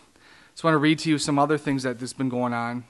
Just 0.58 0.64
want 0.64 0.74
to 0.74 0.80
read 0.80 0.98
to 0.98 1.10
you 1.12 1.20
some 1.20 1.38
other 1.38 1.60
things 1.60 1.84
that 1.84 2.00
has 2.00 2.14
been 2.14 2.30
going 2.30 2.52
on. 2.52 2.84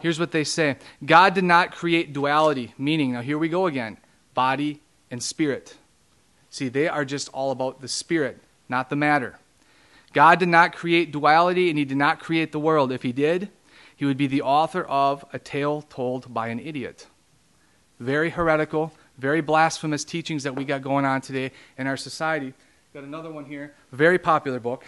Here's 0.00 0.18
what 0.18 0.30
they 0.30 0.44
say 0.44 0.78
God 1.04 1.34
did 1.34 1.44
not 1.44 1.70
create 1.70 2.14
duality, 2.14 2.72
meaning, 2.78 3.12
now 3.12 3.20
here 3.20 3.36
we 3.36 3.50
go 3.50 3.66
again 3.66 3.98
body 4.32 4.80
and 5.10 5.22
spirit. 5.22 5.76
See, 6.48 6.70
they 6.70 6.88
are 6.88 7.04
just 7.04 7.28
all 7.34 7.50
about 7.50 7.82
the 7.82 7.86
spirit, 7.88 8.38
not 8.66 8.88
the 8.88 8.96
matter. 8.96 9.38
God 10.14 10.38
did 10.38 10.48
not 10.48 10.74
create 10.74 11.12
duality 11.12 11.68
and 11.68 11.78
he 11.78 11.84
did 11.84 11.98
not 11.98 12.18
create 12.18 12.50
the 12.50 12.58
world. 12.58 12.90
If 12.90 13.02
he 13.02 13.12
did, 13.12 13.50
he 13.94 14.06
would 14.06 14.16
be 14.16 14.26
the 14.26 14.40
author 14.40 14.82
of 14.84 15.22
a 15.34 15.38
tale 15.38 15.82
told 15.82 16.32
by 16.32 16.48
an 16.48 16.58
idiot. 16.58 17.08
Very 18.00 18.30
heretical, 18.30 18.90
very 19.18 19.42
blasphemous 19.42 20.02
teachings 20.02 20.44
that 20.44 20.56
we 20.56 20.64
got 20.64 20.80
going 20.80 21.04
on 21.04 21.20
today 21.20 21.52
in 21.76 21.88
our 21.88 21.98
society. 21.98 22.54
Got 22.94 23.04
another 23.04 23.30
one 23.30 23.44
here, 23.44 23.74
very 23.92 24.18
popular 24.18 24.60
book. 24.60 24.86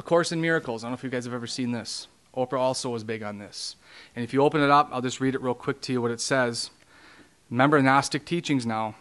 A 0.00 0.02
Course 0.02 0.32
in 0.32 0.40
Miracles. 0.40 0.82
I 0.82 0.86
don't 0.86 0.92
know 0.92 0.94
if 0.94 1.04
you 1.04 1.10
guys 1.10 1.26
have 1.26 1.34
ever 1.34 1.46
seen 1.46 1.72
this. 1.72 2.08
Oprah 2.34 2.58
also 2.58 2.88
was 2.88 3.04
big 3.04 3.22
on 3.22 3.36
this. 3.36 3.76
And 4.16 4.24
if 4.24 4.32
you 4.32 4.42
open 4.42 4.62
it 4.62 4.70
up, 4.70 4.88
I'll 4.90 5.02
just 5.02 5.20
read 5.20 5.34
it 5.34 5.42
real 5.42 5.52
quick 5.52 5.82
to 5.82 5.92
you 5.92 6.00
what 6.00 6.10
it 6.10 6.22
says. 6.22 6.70
Remember 7.50 7.82
Gnostic 7.82 8.24
teachings 8.24 8.64
now. 8.64 8.94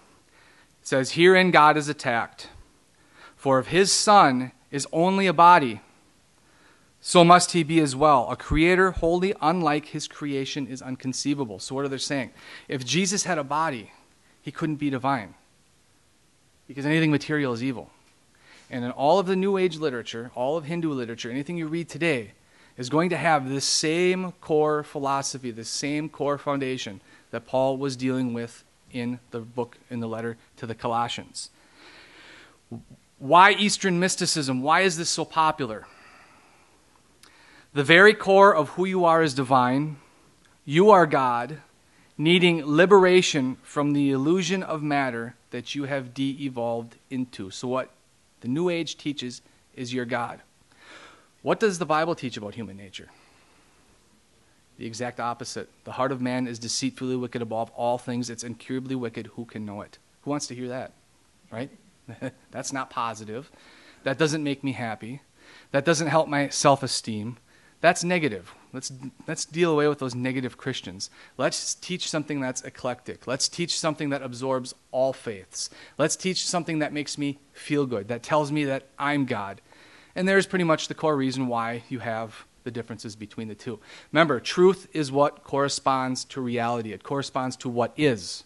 It 0.81 0.87
says, 0.87 1.11
Herein 1.11 1.51
God 1.51 1.77
is 1.77 1.87
attacked. 1.87 2.49
For 3.37 3.59
if 3.59 3.67
his 3.67 3.93
Son 3.93 4.51
is 4.71 4.85
only 4.91 5.25
a 5.25 5.31
body, 5.31 5.79
so 6.99 7.23
must 7.23 7.53
he 7.53 7.63
be 7.63 7.79
as 7.79 7.95
well. 7.95 8.29
A 8.29 8.35
creator 8.35 8.91
wholly 8.91 9.33
unlike 9.41 9.85
his 9.85 10.05
creation 10.05 10.67
is 10.67 10.81
unconceivable. 10.81 11.59
So, 11.59 11.75
what 11.75 11.85
are 11.85 11.87
they 11.87 11.97
saying? 11.97 12.31
If 12.67 12.85
Jesus 12.85 13.23
had 13.23 13.37
a 13.37 13.43
body, 13.45 13.93
he 14.41 14.51
couldn't 14.51 14.75
be 14.75 14.89
divine. 14.89 15.35
Because 16.67 16.85
anything 16.85 17.09
material 17.09 17.53
is 17.53 17.63
evil. 17.63 17.89
And 18.69 18.85
in 18.85 18.91
all 18.91 19.19
of 19.19 19.25
the 19.25 19.35
New 19.35 19.57
Age 19.57 19.77
literature, 19.77 20.31
all 20.35 20.57
of 20.57 20.65
Hindu 20.65 20.91
literature, 20.91 21.31
anything 21.31 21.57
you 21.57 21.67
read 21.67 21.89
today 21.89 22.33
is 22.77 22.89
going 22.89 23.09
to 23.09 23.17
have 23.17 23.49
this 23.49 23.65
same 23.65 24.31
core 24.33 24.83
philosophy, 24.83 25.51
this 25.51 25.69
same 25.69 26.07
core 26.07 26.37
foundation 26.37 27.01
that 27.31 27.45
Paul 27.45 27.77
was 27.77 27.95
dealing 27.95 28.33
with 28.33 28.63
in 28.91 29.19
the 29.31 29.39
book, 29.39 29.77
in 29.89 29.99
the 29.99 30.07
letter 30.07 30.37
to 30.57 30.65
the 30.65 30.75
Colossians. 30.75 31.49
Why 33.17 33.51
Eastern 33.51 33.99
mysticism? 33.99 34.61
Why 34.61 34.81
is 34.81 34.97
this 34.97 35.09
so 35.09 35.25
popular? 35.25 35.87
The 37.73 37.83
very 37.83 38.13
core 38.13 38.55
of 38.55 38.69
who 38.69 38.85
you 38.85 39.03
are 39.03 39.21
is 39.21 39.33
divine. 39.33 39.97
You 40.63 40.89
are 40.89 41.05
God, 41.05 41.61
needing 42.17 42.65
liberation 42.65 43.57
from 43.61 43.93
the 43.93 44.11
illusion 44.11 44.63
of 44.63 44.81
matter 44.81 45.35
that 45.51 45.75
you 45.75 45.83
have 45.83 46.13
de 46.13 46.37
evolved 46.45 46.95
into. 47.09 47.51
So, 47.51 47.67
what 47.67 47.89
the 48.41 48.47
New 48.47 48.69
Age 48.69 48.97
teaches 48.97 49.41
is 49.75 49.93
your 49.93 50.05
God. 50.05 50.41
What 51.41 51.59
does 51.59 51.79
the 51.79 51.85
Bible 51.85 52.15
teach 52.15 52.37
about 52.37 52.55
human 52.55 52.77
nature? 52.77 53.09
The 54.77 54.85
exact 54.85 55.19
opposite. 55.19 55.69
The 55.83 55.91
heart 55.91 56.11
of 56.11 56.21
man 56.21 56.47
is 56.47 56.59
deceitfully 56.59 57.15
wicked 57.15 57.41
above 57.41 57.69
all 57.71 57.97
things. 57.97 58.29
It's 58.29 58.43
incurably 58.43 58.95
wicked. 58.95 59.27
Who 59.35 59.45
can 59.45 59.65
know 59.65 59.81
it? 59.81 59.97
Who 60.21 60.31
wants 60.31 60.47
to 60.47 60.55
hear 60.55 60.69
that? 60.69 60.93
Right? 61.51 61.69
That's 62.51 62.71
not 62.73 62.89
positive. 62.89 63.51
That 64.03 64.17
doesn't 64.17 64.43
make 64.43 64.63
me 64.63 64.71
happy. 64.71 65.21
That 65.71 65.85
doesn't 65.85 66.07
help 66.07 66.27
my 66.27 66.49
self 66.49 66.83
esteem. 66.83 67.37
That's 67.81 68.03
negative. 68.03 68.53
Let's, 68.71 68.91
let's 69.27 69.45
deal 69.45 69.71
away 69.71 69.87
with 69.87 69.99
those 69.99 70.13
negative 70.13 70.57
Christians. 70.57 71.09
Let's 71.37 71.73
teach 71.75 72.07
something 72.07 72.39
that's 72.39 72.61
eclectic. 72.61 73.25
Let's 73.25 73.49
teach 73.49 73.79
something 73.79 74.09
that 74.09 74.21
absorbs 74.21 74.75
all 74.91 75.11
faiths. 75.11 75.69
Let's 75.97 76.15
teach 76.15 76.45
something 76.45 76.79
that 76.79 76.93
makes 76.93 77.17
me 77.17 77.39
feel 77.51 77.85
good, 77.85 78.07
that 78.09 78.21
tells 78.21 78.51
me 78.51 78.65
that 78.65 78.87
I'm 78.99 79.25
God. 79.25 79.61
And 80.15 80.27
there's 80.27 80.45
pretty 80.45 80.65
much 80.65 80.87
the 80.87 80.93
core 80.93 81.15
reason 81.15 81.47
why 81.47 81.83
you 81.89 81.99
have 81.99 82.45
the 82.63 82.71
differences 82.71 83.15
between 83.15 83.47
the 83.47 83.55
two. 83.55 83.79
Remember, 84.11 84.39
truth 84.39 84.87
is 84.93 85.11
what 85.11 85.43
corresponds 85.43 86.23
to 86.25 86.41
reality, 86.41 86.93
it 86.93 87.03
corresponds 87.03 87.55
to 87.57 87.69
what 87.69 87.93
is. 87.97 88.43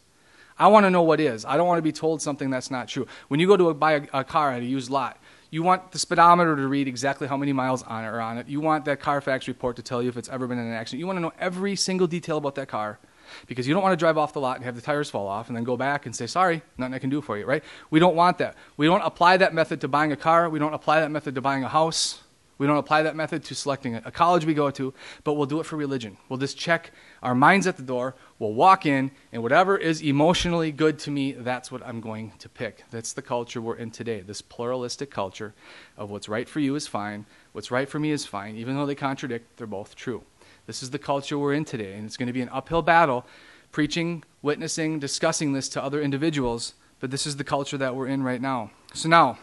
I 0.58 0.68
want 0.68 0.86
to 0.86 0.92
know 0.92 1.02
what 1.02 1.20
is. 1.20 1.46
I 1.46 1.58
don't 1.58 1.68
want 1.68 1.80
to 1.80 1.84
be 1.84 1.92
told 1.92 2.22
something 2.22 2.50
that's 2.50 2.70
not 2.70 2.88
true. 2.88 3.08
When 3.28 3.40
you 3.40 3.48
go 3.48 3.58
to 3.58 3.70
a, 3.70 3.74
buy 3.74 3.94
a, 3.94 4.20
a 4.20 4.24
car 4.24 4.52
at 4.52 4.62
a 4.62 4.66
used 4.66 4.90
lot, 4.90 5.18
you 5.54 5.62
want 5.62 5.92
the 5.92 6.00
speedometer 6.00 6.56
to 6.56 6.68
read 6.68 6.88
exactly 6.88 7.28
how 7.28 7.38
many 7.38 7.54
miles 7.54 7.84
on 7.84 8.04
it 8.04 8.08
are 8.08 8.20
on 8.20 8.40
it. 8.40 8.50
You 8.50 8.60
want 8.60 8.86
that 8.86 9.00
Carfax 9.00 9.48
report 9.48 9.76
to 9.76 9.84
tell 9.84 10.02
you 10.02 10.10
if 10.10 10.18
it's 10.18 10.28
ever 10.30 10.48
been 10.48 10.58
in 10.58 10.66
an 10.66 10.74
accident. 10.74 10.98
You 10.98 11.06
want 11.06 11.18
to 11.18 11.22
know 11.22 11.32
every 11.40 11.76
single 11.76 12.08
detail 12.08 12.38
about 12.38 12.56
that 12.56 12.68
car 12.68 12.98
because 13.46 13.68
you 13.68 13.74
don't 13.76 13.84
want 13.84 13.94
to 13.94 13.98
drive 13.98 14.18
off 14.18 14.34
the 14.34 14.40
lot 14.40 14.56
and 14.56 14.66
have 14.66 14.74
the 14.74 14.82
tires 14.82 15.12
fall 15.12 15.28
off 15.28 15.50
and 15.50 15.56
then 15.56 15.64
go 15.64 15.78
back 15.78 16.08
and 16.08 16.16
say, 16.16 16.26
sorry, 16.26 16.64
nothing 16.80 16.96
I 16.96 16.98
can 16.98 17.12
do 17.12 17.22
for 17.22 17.38
you, 17.38 17.46
right? 17.46 17.64
We 17.92 18.00
don't 18.00 18.16
want 18.16 18.40
that. 18.40 18.56
We 18.78 18.88
don't 18.88 19.02
apply 19.02 19.38
that 19.38 19.54
method 19.54 19.80
to 19.82 19.88
buying 19.88 20.12
a 20.12 20.16
car. 20.16 20.50
We 20.50 20.58
don't 20.58 20.74
apply 20.74 21.02
that 21.02 21.12
method 21.12 21.36
to 21.36 21.42
buying 21.42 21.64
a 21.64 21.70
house. 21.70 22.24
We 22.64 22.68
don't 22.68 22.78
apply 22.78 23.04
that 23.04 23.18
method 23.18 23.44
to 23.44 23.56
selecting 23.56 23.96
a 23.96 24.10
college 24.10 24.46
we 24.46 24.54
go 24.54 24.72
to, 24.72 24.94
but 25.26 25.34
we'll 25.34 25.48
do 25.48 25.60
it 25.60 25.66
for 25.66 25.76
religion. 25.76 26.16
We'll 26.30 26.40
just 26.40 26.58
check 26.58 26.92
our 27.22 27.36
minds 27.36 27.68
at 27.68 27.76
the 27.76 27.84
door. 27.84 28.16
We'll 28.40 28.54
walk 28.54 28.86
in, 28.86 29.12
and 29.34 29.44
whatever 29.44 29.76
is 29.76 30.02
emotionally 30.02 30.72
good 30.72 30.98
to 31.00 31.12
me, 31.12 31.34
that's 31.34 31.74
what 31.74 31.86
I'm 31.86 32.00
going 32.00 32.32
to 32.40 32.48
pick. 32.48 32.86
That's 32.90 33.12
the 33.12 33.22
culture 33.22 33.62
we're 33.62 33.76
in 33.76 33.92
today, 33.92 34.22
this 34.22 34.42
pluralistic 34.42 35.12
culture 35.12 35.54
of 35.98 36.10
what's 36.10 36.30
right 36.30 36.48
for 36.48 36.62
you 36.62 36.76
is 36.76 36.88
fine, 36.88 37.26
what's 37.52 37.70
right 37.70 37.90
for 37.90 38.00
me 38.00 38.12
is 38.12 38.26
fine. 38.26 38.56
Even 38.56 38.78
though 38.78 38.86
they 38.86 38.96
contradict, 38.96 39.58
they're 39.58 39.68
both 39.68 39.94
true. 39.94 40.24
This 40.66 40.82
is 40.82 40.92
the 40.92 41.00
culture 41.00 41.38
we're 41.38 41.56
in 41.56 41.66
today, 41.66 41.96
and 41.96 42.06
it's 42.06 42.16
going 42.16 42.28
to 42.28 42.32
be 42.32 42.40
an 42.40 42.50
uphill 42.54 42.82
battle 42.82 43.26
preaching, 43.74 44.24
witnessing, 44.42 45.00
discussing 45.00 45.52
this 45.52 45.68
to 45.68 45.84
other 45.84 46.02
individuals, 46.02 46.76
but 47.02 47.12
this 47.12 47.28
is 47.28 47.36
the 47.36 47.44
culture 47.44 47.78
that 47.78 47.94
we're 47.94 48.08
in 48.08 48.24
right 48.24 48.40
now. 48.40 48.72
So 48.94 49.10
now, 49.10 49.38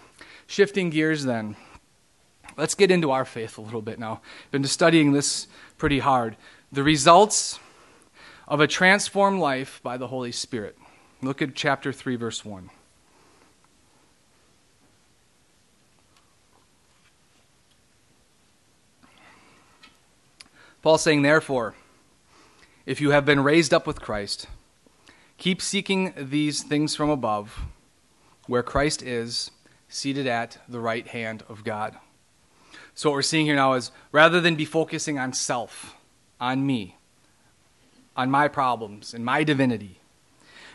shifting 0.46 0.88
gears 0.88 1.26
then. 1.26 1.56
Let's 2.61 2.74
get 2.74 2.90
into 2.90 3.11
our 3.11 3.24
faith 3.24 3.56
a 3.56 3.62
little 3.62 3.80
bit 3.80 3.98
now. 3.98 4.20
Been 4.50 4.64
studying 4.64 5.12
this 5.12 5.46
pretty 5.78 6.00
hard. 6.00 6.36
The 6.70 6.82
results 6.82 7.58
of 8.46 8.61
a 8.61 8.66
transformed 8.66 9.40
life 9.40 9.80
by 9.82 9.96
the 9.96 10.08
Holy 10.08 10.30
Spirit. 10.30 10.76
Look 11.22 11.40
at 11.40 11.54
chapter 11.54 11.90
3, 11.90 12.16
verse 12.16 12.44
1. 12.44 12.68
Paul 20.82 20.98
saying, 20.98 21.22
Therefore, 21.22 21.74
if 22.84 23.00
you 23.00 23.12
have 23.12 23.24
been 23.24 23.40
raised 23.40 23.72
up 23.72 23.86
with 23.86 24.02
Christ, 24.02 24.48
keep 25.38 25.62
seeking 25.62 26.12
these 26.14 26.62
things 26.62 26.94
from 26.94 27.08
above, 27.08 27.62
where 28.46 28.62
Christ 28.62 29.02
is, 29.02 29.50
seated 29.88 30.26
at 30.26 30.58
the 30.68 30.78
right 30.78 31.08
hand 31.08 31.42
of 31.48 31.64
God. 31.64 31.96
So, 33.01 33.09
what 33.09 33.14
we're 33.14 33.22
seeing 33.22 33.46
here 33.46 33.57
now 33.57 33.72
is 33.72 33.92
rather 34.12 34.42
than 34.42 34.57
be 34.57 34.66
focusing 34.66 35.18
on 35.18 35.32
self, 35.32 35.96
on 36.38 36.66
me, 36.66 36.98
on 38.14 38.30
my 38.30 38.46
problems 38.46 39.14
and 39.14 39.24
my 39.24 39.42
divinity, 39.42 40.01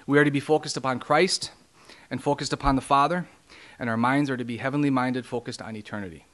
we 0.08 0.18
are 0.18 0.24
to 0.24 0.32
be 0.32 0.40
focused 0.40 0.76
upon 0.76 1.00
Christ 1.00 1.52
and 2.10 2.24
focused 2.24 2.52
upon 2.52 2.78
the 2.78 2.82
Father, 2.82 3.28
and 3.78 3.92
our 3.92 3.96
minds 3.96 4.32
are 4.32 4.38
to 4.38 4.44
be 4.44 4.58
heavenly 4.58 4.90
minded, 4.90 5.28
focused 5.28 5.62
on 5.62 5.76
eternity. 5.76 6.26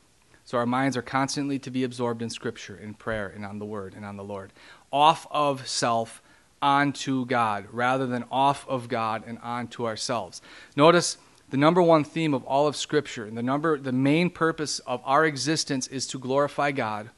So 0.46 0.58
our 0.58 0.66
minds 0.66 0.96
are 0.96 1.02
constantly 1.02 1.60
to 1.60 1.70
be 1.70 1.84
absorbed 1.84 2.22
in 2.22 2.30
Scripture, 2.30 2.78
in 2.78 2.94
prayer, 2.94 3.28
and 3.28 3.46
on 3.46 3.60
the 3.60 3.66
Word, 3.66 3.94
and 3.94 4.06
on 4.06 4.16
the 4.16 4.24
Lord. 4.24 4.54
Off 4.94 5.28
of 5.30 5.68
self, 5.68 6.22
onto 6.62 7.26
God, 7.26 7.68
rather 7.70 8.08
than 8.08 8.24
off 8.32 8.66
of 8.70 8.88
God 8.88 9.26
and 9.28 9.40
onto 9.40 9.86
ourselves. 9.86 10.42
Notice 10.78 11.18
the 11.52 11.58
number 11.58 11.82
one 11.82 12.04
theme 12.06 12.34
of 12.34 12.44
all 12.46 12.66
of 12.68 12.76
Scripture, 12.76 13.26
and 13.26 13.38
the 13.38 13.44
number, 13.44 13.78
the 13.78 13.92
main 13.92 14.30
purpose 14.30 14.80
of 14.80 15.02
our 15.04 15.26
existence 15.26 15.86
is 15.88 16.08
to 16.08 16.18
glorify 16.18 16.72
God. 16.72 17.10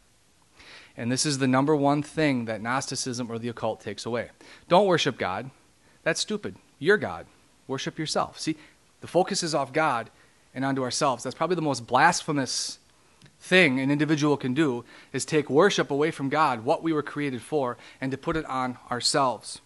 And 0.97 1.11
this 1.11 1.25
is 1.25 1.37
the 1.37 1.47
number 1.47 1.75
one 1.75 2.03
thing 2.03 2.45
that 2.45 2.61
Gnosticism 2.61 3.31
or 3.31 3.39
the 3.39 3.49
occult 3.49 3.81
takes 3.81 4.05
away. 4.05 4.29
Don't 4.67 4.87
worship 4.87 5.17
God. 5.17 5.51
That's 6.03 6.19
stupid. 6.19 6.55
You're 6.79 6.97
God. 6.97 7.27
Worship 7.67 7.97
yourself. 7.97 8.39
See, 8.39 8.57
the 9.01 9.07
focus 9.07 9.43
is 9.43 9.55
off 9.55 9.71
God 9.71 10.09
and 10.53 10.65
onto 10.65 10.83
ourselves. 10.83 11.23
That's 11.23 11.35
probably 11.35 11.55
the 11.55 11.61
most 11.61 11.85
blasphemous 11.85 12.79
thing 13.39 13.79
an 13.79 13.91
individual 13.91 14.37
can 14.37 14.53
do 14.53 14.83
is 15.11 15.25
take 15.25 15.49
worship 15.49 15.91
away 15.91 16.09
from 16.09 16.29
God, 16.29 16.65
what 16.65 16.81
we 16.81 16.93
were 16.93 17.03
created 17.03 17.41
for, 17.41 17.77
and 18.01 18.11
to 18.11 18.17
put 18.17 18.35
it 18.35 18.45
on 18.45 18.77
ourselves. 18.89 19.61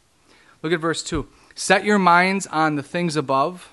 Look 0.61 0.73
at 0.73 0.79
verse 0.79 1.03
2. 1.03 1.27
Set 1.55 1.85
your 1.85 1.99
minds 1.99 2.47
on 2.47 2.75
the 2.75 2.83
things 2.83 3.15
above 3.15 3.71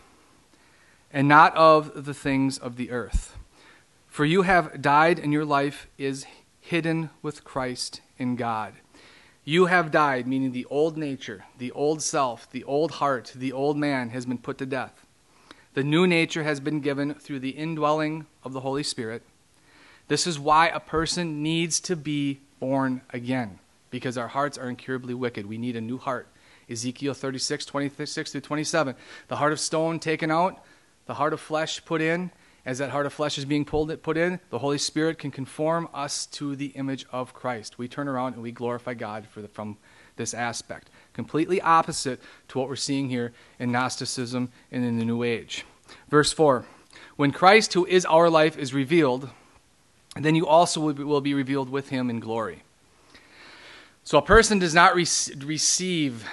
and 1.15 1.27
not 1.27 1.57
of 1.57 2.05
the 2.05 2.13
things 2.13 2.59
of 2.59 2.77
the 2.77 2.91
earth. 2.91 3.39
For 4.07 4.27
you 4.27 4.43
have 4.43 4.83
died, 4.83 5.19
and 5.19 5.33
your 5.33 5.47
life 5.47 5.87
is 5.97 6.27
hidden 6.61 7.09
with 7.23 7.43
Christ 7.43 8.03
in 8.19 8.37
God. 8.37 8.75
You 9.47 9.67
have 9.67 9.91
died, 9.91 10.27
meaning 10.27 10.53
the 10.53 10.67
old 10.67 10.99
nature, 10.99 11.45
the 11.57 11.73
old 11.73 12.03
self, 12.03 12.51
the 12.51 12.65
old 12.65 12.93
heart, 12.93 13.33
the 13.35 13.53
old 13.53 13.79
man 13.79 14.11
has 14.11 14.27
been 14.27 14.39
put 14.39 14.59
to 14.59 14.67
death. 14.67 15.07
The 15.73 15.83
new 15.83 16.07
nature 16.07 16.45
has 16.45 16.61
been 16.61 16.81
given 16.81 17.15
through 17.15 17.41
the 17.41 17.51
indwelling 17.51 18.27
of 18.43 18.53
the 18.53 18.61
Holy 18.61 18.83
Spirit 18.83 19.23
this 20.09 20.27
is 20.27 20.39
why 20.39 20.69
a 20.69 20.81
person 20.81 21.43
needs 21.43 21.81
to 21.81 21.97
be 21.97 22.41
born 22.61 23.01
again, 23.11 23.59
because 23.91 24.19
our 24.19 24.29
hearts 24.29 24.59
are 24.59 24.69
incurably 24.69 25.15
wicked. 25.15 25.47
We 25.47 25.59
need 25.59 25.77
a 25.77 25.81
new 25.81 25.99
heart. 25.99 26.29
Ezekiel 26.69 27.15
36, 27.15 27.65
26 27.67 28.33
through 28.33 28.41
27. 28.41 28.95
The 29.29 29.37
heart 29.37 29.53
of 29.53 29.61
stone 29.61 29.99
taken 29.99 30.31
out, 30.31 30.63
the 31.07 31.15
heart 31.15 31.33
of 31.33 31.41
flesh 31.41 31.85
put 31.85 32.01
in. 32.01 32.31
As 32.67 32.79
that 32.79 32.91
heart 32.91 33.05
of 33.05 33.13
flesh 33.13 33.37
is 33.37 33.45
being 33.45 33.67
pulled, 33.67 34.03
put 34.03 34.17
in, 34.17 34.41
the 34.49 34.59
Holy 34.59 34.79
Spirit 34.79 35.19
can 35.19 35.31
conform 35.31 35.87
us 35.93 36.25
to 36.27 36.57
the 36.57 36.69
image 36.69 37.05
of 37.13 37.35
Christ. 37.35 37.77
We 37.77 37.89
turn 37.89 38.09
around 38.09 38.35
and 38.35 38.43
we 38.43 38.53
glorify 38.53 38.95
God 38.95 39.27
the, 39.37 39.49
from 39.49 39.77
this 40.17 40.33
aspect. 40.33 40.89
Completely 41.13 41.61
opposite 41.61 42.21
to 42.49 42.59
what 42.59 42.69
we're 42.69 42.77
seeing 42.77 43.11
here 43.11 43.35
in 43.59 43.71
Gnosticism 43.71 44.51
and 44.73 44.83
in 44.83 44.99
the 44.99 45.05
New 45.05 45.23
Age. 45.23 45.67
Verse 46.09 46.33
4 46.33 46.65
When 47.17 47.33
Christ, 47.33 47.75
who 47.75 47.85
is 47.85 48.07
our 48.07 48.31
life, 48.31 48.57
is 48.57 48.73
revealed, 48.73 49.29
then 50.17 50.35
you 50.35 50.47
also 50.47 50.81
will 50.81 51.21
be 51.21 51.35
revealed 51.35 51.69
with 51.69 51.91
him 51.91 52.09
in 52.09 52.19
glory. 52.19 52.63
So 54.05 54.19
a 54.19 54.23
person 54.23 54.59
does 54.59 54.75
not 54.75 54.95
re- 54.95 55.07
receive 55.45 56.27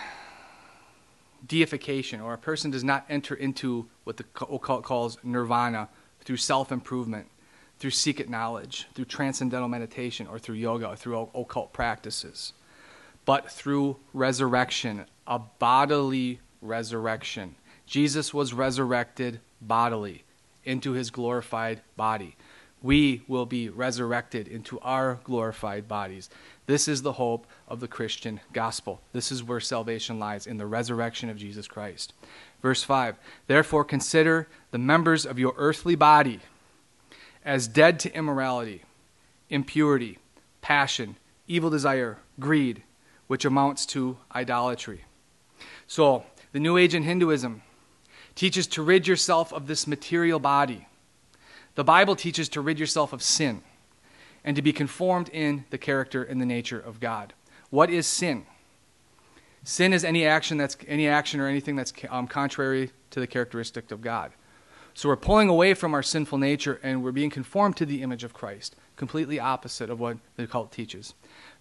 deification, 1.45 2.21
or 2.21 2.33
a 2.33 2.37
person 2.37 2.71
does 2.71 2.83
not 2.83 3.05
enter 3.09 3.35
into 3.35 3.87
what 4.03 4.17
the 4.17 4.25
occult 4.49 4.83
calls 4.83 5.17
nirvana 5.23 5.89
through 6.21 6.37
self 6.37 6.71
improvement, 6.71 7.27
through 7.79 7.91
secret 7.91 8.29
knowledge, 8.29 8.87
through 8.93 9.05
transcendental 9.05 9.67
meditation, 9.67 10.27
or 10.27 10.39
through 10.39 10.55
yoga, 10.55 10.87
or 10.87 10.95
through 10.95 11.29
occult 11.33 11.73
practices, 11.73 12.53
but 13.25 13.49
through 13.51 13.97
resurrection, 14.13 15.05
a 15.27 15.39
bodily 15.39 16.39
resurrection. 16.61 17.55
Jesus 17.85 18.33
was 18.33 18.53
resurrected 18.53 19.39
bodily 19.61 20.23
into 20.63 20.91
his 20.93 21.09
glorified 21.09 21.81
body 21.97 22.35
we 22.81 23.21
will 23.27 23.45
be 23.45 23.69
resurrected 23.69 24.47
into 24.47 24.79
our 24.79 25.19
glorified 25.23 25.87
bodies. 25.87 26.29
This 26.71 26.87
is 26.87 27.01
the 27.01 27.11
hope 27.11 27.47
of 27.67 27.81
the 27.81 27.87
Christian 27.89 28.39
gospel. 28.53 29.01
This 29.11 29.29
is 29.29 29.43
where 29.43 29.59
salvation 29.59 30.19
lies 30.19 30.47
in 30.47 30.55
the 30.55 30.65
resurrection 30.65 31.29
of 31.29 31.35
Jesus 31.35 31.67
Christ. 31.67 32.13
Verse 32.61 32.81
5 32.81 33.17
Therefore, 33.47 33.83
consider 33.83 34.47
the 34.71 34.77
members 34.77 35.25
of 35.25 35.37
your 35.37 35.53
earthly 35.57 35.95
body 35.95 36.39
as 37.43 37.67
dead 37.67 37.99
to 37.99 38.15
immorality, 38.15 38.85
impurity, 39.49 40.17
passion, 40.61 41.17
evil 41.45 41.69
desire, 41.69 42.19
greed, 42.39 42.83
which 43.27 43.43
amounts 43.43 43.85
to 43.87 44.17
idolatry. 44.33 45.03
So, 45.87 46.23
the 46.53 46.61
New 46.61 46.77
Age 46.77 46.95
in 46.95 47.03
Hinduism 47.03 47.63
teaches 48.33 48.65
to 48.67 48.81
rid 48.81 49.09
yourself 49.09 49.51
of 49.51 49.67
this 49.67 49.87
material 49.87 50.39
body 50.39 50.87
the 51.75 51.83
Bible 51.83 52.15
teaches 52.15 52.49
to 52.49 52.61
rid 52.61 52.79
yourself 52.79 53.13
of 53.13 53.21
sin 53.21 53.61
and 54.43 54.55
to 54.55 54.61
be 54.61 54.73
conformed 54.73 55.29
in 55.29 55.65
the 55.69 55.77
character 55.77 56.23
and 56.23 56.41
the 56.41 56.45
nature 56.45 56.79
of 56.79 56.99
God. 56.99 57.33
What 57.69 57.89
is 57.89 58.07
sin? 58.07 58.45
Sin 59.63 59.93
is 59.93 60.03
any 60.03 60.25
action 60.25 60.57
that's 60.57 60.75
any 60.87 61.07
action 61.07 61.39
or 61.39 61.47
anything 61.47 61.75
that's 61.75 61.93
um, 62.09 62.27
contrary 62.27 62.91
to 63.11 63.19
the 63.19 63.27
characteristic 63.27 63.91
of 63.91 64.01
God. 64.01 64.31
So 64.93 65.07
we're 65.07 65.15
pulling 65.15 65.49
away 65.49 65.73
from 65.73 65.93
our 65.93 66.03
sinful 66.03 66.37
nature 66.37 66.79
and 66.83 67.03
we're 67.03 67.11
being 67.11 67.29
conformed 67.29 67.77
to 67.77 67.85
the 67.85 68.01
image 68.01 68.23
of 68.23 68.33
Christ, 68.33 68.75
completely 68.95 69.39
opposite 69.39 69.89
of 69.89 69.99
what 69.99 70.17
the 70.35 70.47
cult 70.47 70.71
teaches. 70.71 71.13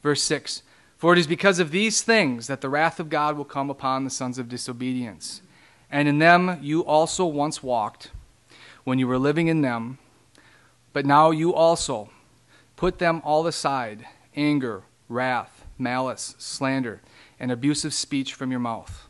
Verse 0.03 0.22
6 0.22 0.62
For 0.97 1.12
it 1.12 1.18
is 1.18 1.26
because 1.26 1.59
of 1.59 1.70
these 1.70 2.03
things 2.03 2.47
that 2.47 2.61
the 2.61 2.70
wrath 2.70 2.99
of 2.99 3.11
God 3.11 3.37
will 3.37 3.45
come 3.45 3.70
upon 3.70 4.05
the 4.05 4.11
sons 4.11 4.39
of 4.39 4.49
disobedience. 4.49 5.43
And 5.91 6.09
in 6.09 6.18
them 6.18 6.59
you 6.62 6.85
also 6.85 7.26
once 7.26 7.62
walked 7.62 8.11
when 8.85 8.99
you 8.99 9.07
were 9.07 9.18
living 9.18 9.49
in 9.49 9.61
them, 9.61 9.99
but 10.93 11.07
now 11.07 11.31
you 11.31 11.55
also 11.55 12.11
put 12.81 12.99
them 12.99 13.20
all 13.26 13.47
aside 13.47 14.07
anger, 14.35 14.83
wrath, 15.07 15.66
malice, 15.76 16.35
slander, 16.39 17.03
and 17.39 17.53
abusive 17.53 17.93
speech 17.93 18.33
from 18.33 18.51
your 18.51 18.59
mouth. 18.59 19.07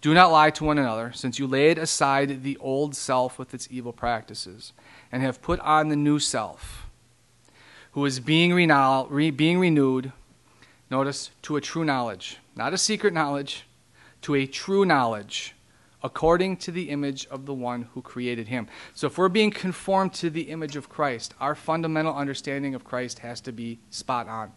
Do 0.00 0.12
not 0.14 0.32
lie 0.32 0.50
to 0.50 0.64
one 0.64 0.78
another, 0.78 1.12
since 1.12 1.38
you 1.38 1.46
laid 1.46 1.78
aside 1.78 2.42
the 2.42 2.56
old 2.56 2.96
self 2.96 3.38
with 3.38 3.54
its 3.54 3.68
evil 3.70 3.92
practices, 3.92 4.72
and 5.12 5.22
have 5.22 5.40
put 5.40 5.60
on 5.60 5.90
the 5.90 5.96
new 5.96 6.18
self, 6.18 6.88
who 7.92 8.04
is 8.04 8.18
being, 8.18 8.52
re- 8.52 9.30
being 9.30 9.60
renewed, 9.60 10.10
notice, 10.90 11.30
to 11.42 11.54
a 11.54 11.60
true 11.60 11.84
knowledge, 11.84 12.38
not 12.56 12.74
a 12.74 12.78
secret 12.78 13.14
knowledge, 13.14 13.64
to 14.22 14.34
a 14.34 14.44
true 14.44 14.84
knowledge 14.84 15.53
according 16.04 16.58
to 16.58 16.70
the 16.70 16.90
image 16.90 17.26
of 17.28 17.46
the 17.46 17.54
one 17.54 17.88
who 17.94 18.02
created 18.02 18.46
him. 18.46 18.68
So, 18.92 19.06
if 19.06 19.16
we're 19.16 19.30
being 19.30 19.50
conformed 19.50 20.12
to 20.14 20.28
the 20.28 20.42
image 20.42 20.76
of 20.76 20.90
Christ, 20.90 21.34
our 21.40 21.54
fundamental 21.54 22.14
understanding 22.14 22.74
of 22.74 22.84
Christ 22.84 23.20
has 23.20 23.40
to 23.40 23.52
be 23.52 23.80
spot 23.88 24.28
on. 24.28 24.52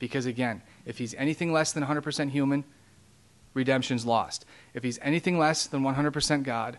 Because, 0.00 0.26
again, 0.26 0.60
if 0.84 0.98
he's 0.98 1.14
anything 1.14 1.52
less 1.52 1.72
than 1.72 1.84
100% 1.84 2.30
human, 2.30 2.64
redemption's 3.54 4.04
lost. 4.04 4.44
If 4.74 4.82
he's 4.82 4.98
anything 5.00 5.38
less 5.38 5.66
than 5.66 5.82
100% 5.82 6.42
God, 6.42 6.78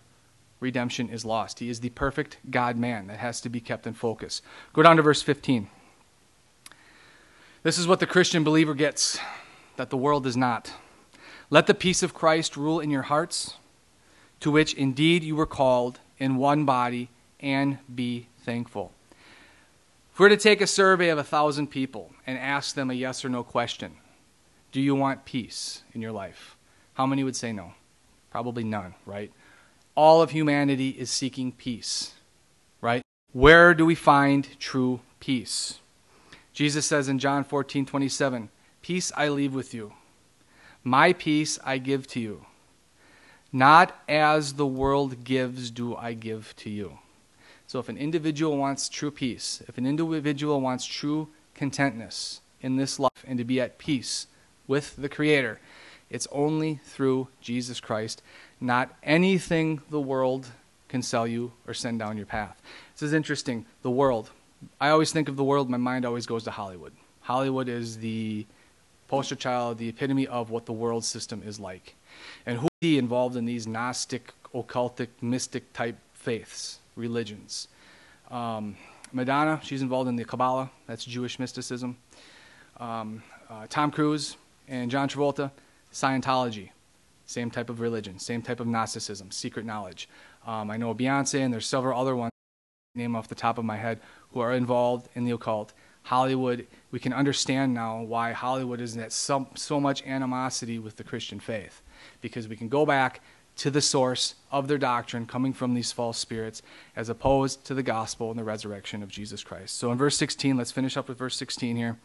redemption 0.59 1.09
is 1.09 1.24
lost. 1.26 1.59
He 1.59 1.70
is 1.70 1.80
the 1.80 1.89
perfect 1.89 2.38
God 2.49 2.78
man 2.78 3.07
that 3.07 3.17
has 3.17 3.39
to 3.41 3.49
be 3.49 3.61
kept 3.61 3.88
in 3.88 3.93
focus. 3.93 4.41
Go 4.74 4.84
down 4.84 4.97
to 4.97 5.01
verse 5.01 5.22
15. 5.22 5.70
This 7.63 7.78
is 7.78 7.88
what 7.88 7.99
the 7.99 8.05
Christian 8.05 8.43
believer 8.43 8.74
gets 8.74 9.17
that 9.78 9.89
the 9.89 9.97
world 9.97 10.24
does 10.24 10.38
not. 10.38 10.74
Let 11.49 11.67
the 11.67 11.74
peace 11.74 12.03
of 12.03 12.13
Christ 12.13 12.55
rule 12.55 12.80
in 12.80 12.89
your 12.89 13.03
hearts 13.03 13.55
to 14.40 14.52
which 14.52 14.74
indeed 14.74 15.24
you 15.24 15.36
were 15.36 15.46
called 15.46 16.00
in 16.18 16.36
one 16.36 16.66
body, 16.66 17.10
and 17.40 17.78
be 17.94 18.28
thankful. 18.44 18.92
If 20.12 20.20
we're 20.20 20.30
to 20.30 20.38
take 20.38 20.60
a 20.60 20.68
survey 20.68 21.10
of 21.10 21.18
a 21.18 21.24
thousand 21.24 21.68
people 21.68 22.12
and 22.28 22.38
ask 22.38 22.76
them 22.76 22.90
a 22.90 22.94
yes 22.94 23.24
or 23.24 23.30
no 23.30 23.44
question, 23.44 23.94
do 24.72 24.82
you 24.82 24.94
want 24.96 25.26
peace 25.26 25.84
in 25.94 26.02
your 26.02 26.12
life? 26.12 26.58
How 26.94 27.06
many 27.06 27.24
would 27.24 27.36
say 27.36 27.54
no? 27.54 27.74
Probably 28.30 28.64
none, 28.64 28.96
right? 29.06 29.32
All 29.96 30.22
of 30.22 30.32
humanity 30.32 30.90
is 30.90 31.10
seeking 31.10 31.52
peace, 31.52 32.14
right? 32.82 33.02
Where 33.32 33.74
do 33.74 33.86
we 33.86 33.96
find 33.96 34.60
true 34.60 35.00
peace? 35.20 35.80
Jesus 36.54 36.86
says 36.86 37.08
in 37.08 37.20
John 37.20 37.44
14, 37.44 37.86
27, 37.86 38.50
Peace 38.82 39.12
I 39.16 39.30
leave 39.30 39.54
with 39.54 39.74
you, 39.74 39.94
my 40.84 41.14
peace 41.14 41.60
I 41.64 41.78
give 41.78 42.08
to 42.08 42.20
you. 42.20 42.46
Not 43.52 44.00
as 44.08 44.54
the 44.54 44.68
world 44.68 45.24
gives, 45.24 45.72
do 45.72 45.95
I 45.95 46.14
give 46.14 46.54
to 46.58 46.70
you. 46.70 47.00
So 47.68 47.80
if 47.80 47.89
an 47.89 47.97
individual 47.97 48.58
wants 48.58 48.89
true 48.89 49.12
peace, 49.12 49.62
if 49.68 49.78
an 49.78 49.86
individual 49.86 50.62
wants 50.62 50.86
true 50.86 51.30
contentness, 51.56 52.41
in 52.62 52.76
this 52.76 53.00
life 53.00 53.24
and 53.28 53.38
to 53.38 53.43
be 53.43 53.62
at 53.62 53.78
peace 53.78 54.28
with 54.68 54.95
the 54.95 55.10
Creator, 55.10 55.60
it's 56.10 56.28
only 56.32 56.80
through 56.84 57.28
Jesus 57.41 57.80
Christ, 57.80 58.22
not 58.60 58.93
anything 59.04 59.82
the 59.89 60.00
world 60.00 60.47
can 60.88 61.02
sell 61.02 61.28
you 61.28 61.52
or 61.68 61.74
send 61.74 62.00
down 62.00 62.18
your 62.18 62.26
path. 62.26 62.60
This 62.93 63.04
is 63.04 63.14
interesting. 63.14 63.66
The 63.84 63.91
world. 63.91 64.32
I 64.82 64.89
always 64.89 65.12
think 65.12 65.30
of 65.30 65.38
the 65.38 65.43
world, 65.43 65.70
my 65.70 65.78
mind 65.78 66.06
always 66.06 66.26
goes 66.26 66.43
to 66.45 66.52
Hollywood. 66.52 66.93
Hollywood 67.22 67.70
is 67.70 67.97
the 67.97 68.45
poster 69.08 69.36
child, 69.36 69.78
the 69.78 69.89
epitome 69.89 70.28
of 70.28 70.50
what 70.50 70.66
the 70.66 70.74
world 70.74 71.06
system 71.06 71.41
is 71.45 71.60
like. 71.60 71.95
And 72.45 72.57
who 72.59 72.65
is 72.65 72.70
he 72.82 72.97
involved 72.97 73.36
in 73.36 73.45
these 73.45 73.67
Gnostic, 73.67 74.34
occultic, 74.53 75.07
mystic 75.22 75.72
type 75.74 75.97
faiths, 76.13 76.80
religions? 76.95 77.67
Um, 78.30 78.76
Madonna, 79.11 79.59
she's 79.63 79.82
involved 79.82 80.07
in 80.07 80.15
the 80.15 80.26
Kabbalah, 80.26 80.70
that's 80.86 81.03
Jewish 81.03 81.39
mysticism. 81.39 81.97
Um, 82.78 83.24
uh, 83.49 83.65
Tom 83.70 83.91
Cruise 83.91 84.38
and 84.67 84.91
John 84.91 85.09
Travolta, 85.09 85.51
Scientology, 85.91 86.70
same 87.26 87.49
type 87.49 87.70
of 87.70 87.80
religion, 87.80 88.20
same 88.20 88.41
type 88.41 88.59
of 88.59 88.67
Gnosticism, 88.67 89.32
secret 89.32 89.65
knowledge. 89.65 90.07
Um, 90.45 90.70
I 90.70 90.78
know 90.78 90.93
Beyonce, 90.93 91.39
and 91.39 91.53
there's 91.53 91.65
several 91.65 91.99
other 91.99 92.15
ones, 92.15 92.32
name 92.95 93.15
off 93.15 93.28
the 93.28 93.36
top 93.36 93.57
of 93.57 93.65
my 93.65 93.78
head, 93.78 93.99
who 94.34 94.39
are 94.39 94.53
involved 94.53 95.09
in 95.15 95.26
the 95.26 95.32
occult. 95.32 95.74
Hollywood, 96.03 96.65
we 96.91 96.99
can 96.99 97.13
understand 97.13 97.74
now 97.74 98.01
why 98.01 98.32
Hollywood 98.32 98.82
is 98.82 98.97
at 98.97 99.11
so, 99.11 99.47
so 99.55 99.80
much 99.80 100.03
animosity 100.05 100.80
with 100.80 100.95
the 100.95 101.03
Christian 101.03 101.39
faith, 101.39 101.82
because 102.22 102.47
we 102.47 102.55
can 102.55 102.70
go 102.70 102.86
back 102.86 103.22
to 103.57 103.70
the 103.70 103.82
source 103.82 104.36
of 104.51 104.68
their 104.68 104.78
doctrine 104.78 105.26
coming 105.26 105.51
from 105.51 105.74
these 105.74 105.91
false 105.91 106.18
spirits 106.18 106.62
as 106.95 107.10
opposed 107.10 107.66
to 107.66 107.74
the 107.74 107.84
gospel 107.84 108.32
and 108.32 108.39
the 108.39 108.43
resurrection 108.43 109.03
of 109.03 109.10
Jesus 109.10 109.43
Christ. 109.43 109.78
So 109.78 109.91
in 109.91 109.97
verse 109.97 110.16
16, 110.18 110.55
let's 110.55 110.72
finish 110.72 110.95
up 110.95 111.10
with 111.10 111.18
verse 111.18 111.36
16 111.36 111.76
here. 111.76 111.97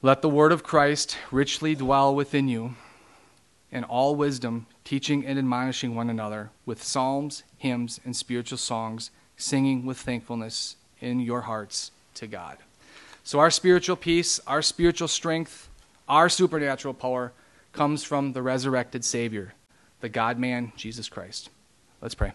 Let 0.00 0.22
the 0.22 0.28
word 0.28 0.52
of 0.52 0.62
Christ 0.62 1.18
richly 1.30 1.74
dwell 1.74 2.14
within 2.14 2.48
you 2.48 2.76
in 3.70 3.84
all 3.84 4.14
wisdom, 4.14 4.66
teaching 4.84 5.26
and 5.26 5.38
admonishing 5.38 5.94
one 5.94 6.08
another 6.08 6.50
with 6.64 6.82
psalms, 6.82 7.42
hymns, 7.58 8.00
and 8.04 8.16
spiritual 8.16 8.58
songs, 8.58 9.10
singing 9.36 9.84
with 9.84 9.98
thankfulness 9.98 10.76
in 11.00 11.20
your 11.20 11.42
hearts 11.42 11.90
to 12.14 12.26
God. 12.26 12.58
So, 13.22 13.38
our 13.38 13.50
spiritual 13.50 13.96
peace, 13.96 14.40
our 14.46 14.62
spiritual 14.62 15.08
strength, 15.08 15.68
our 16.08 16.30
supernatural 16.30 16.94
power 16.94 17.32
comes 17.78 18.02
from 18.02 18.32
the 18.32 18.42
resurrected 18.42 19.04
Savior, 19.04 19.54
the 20.00 20.08
God 20.08 20.36
man, 20.36 20.72
Jesus 20.74 21.08
Christ. 21.08 21.48
Let's 22.02 22.16
pray. 22.16 22.32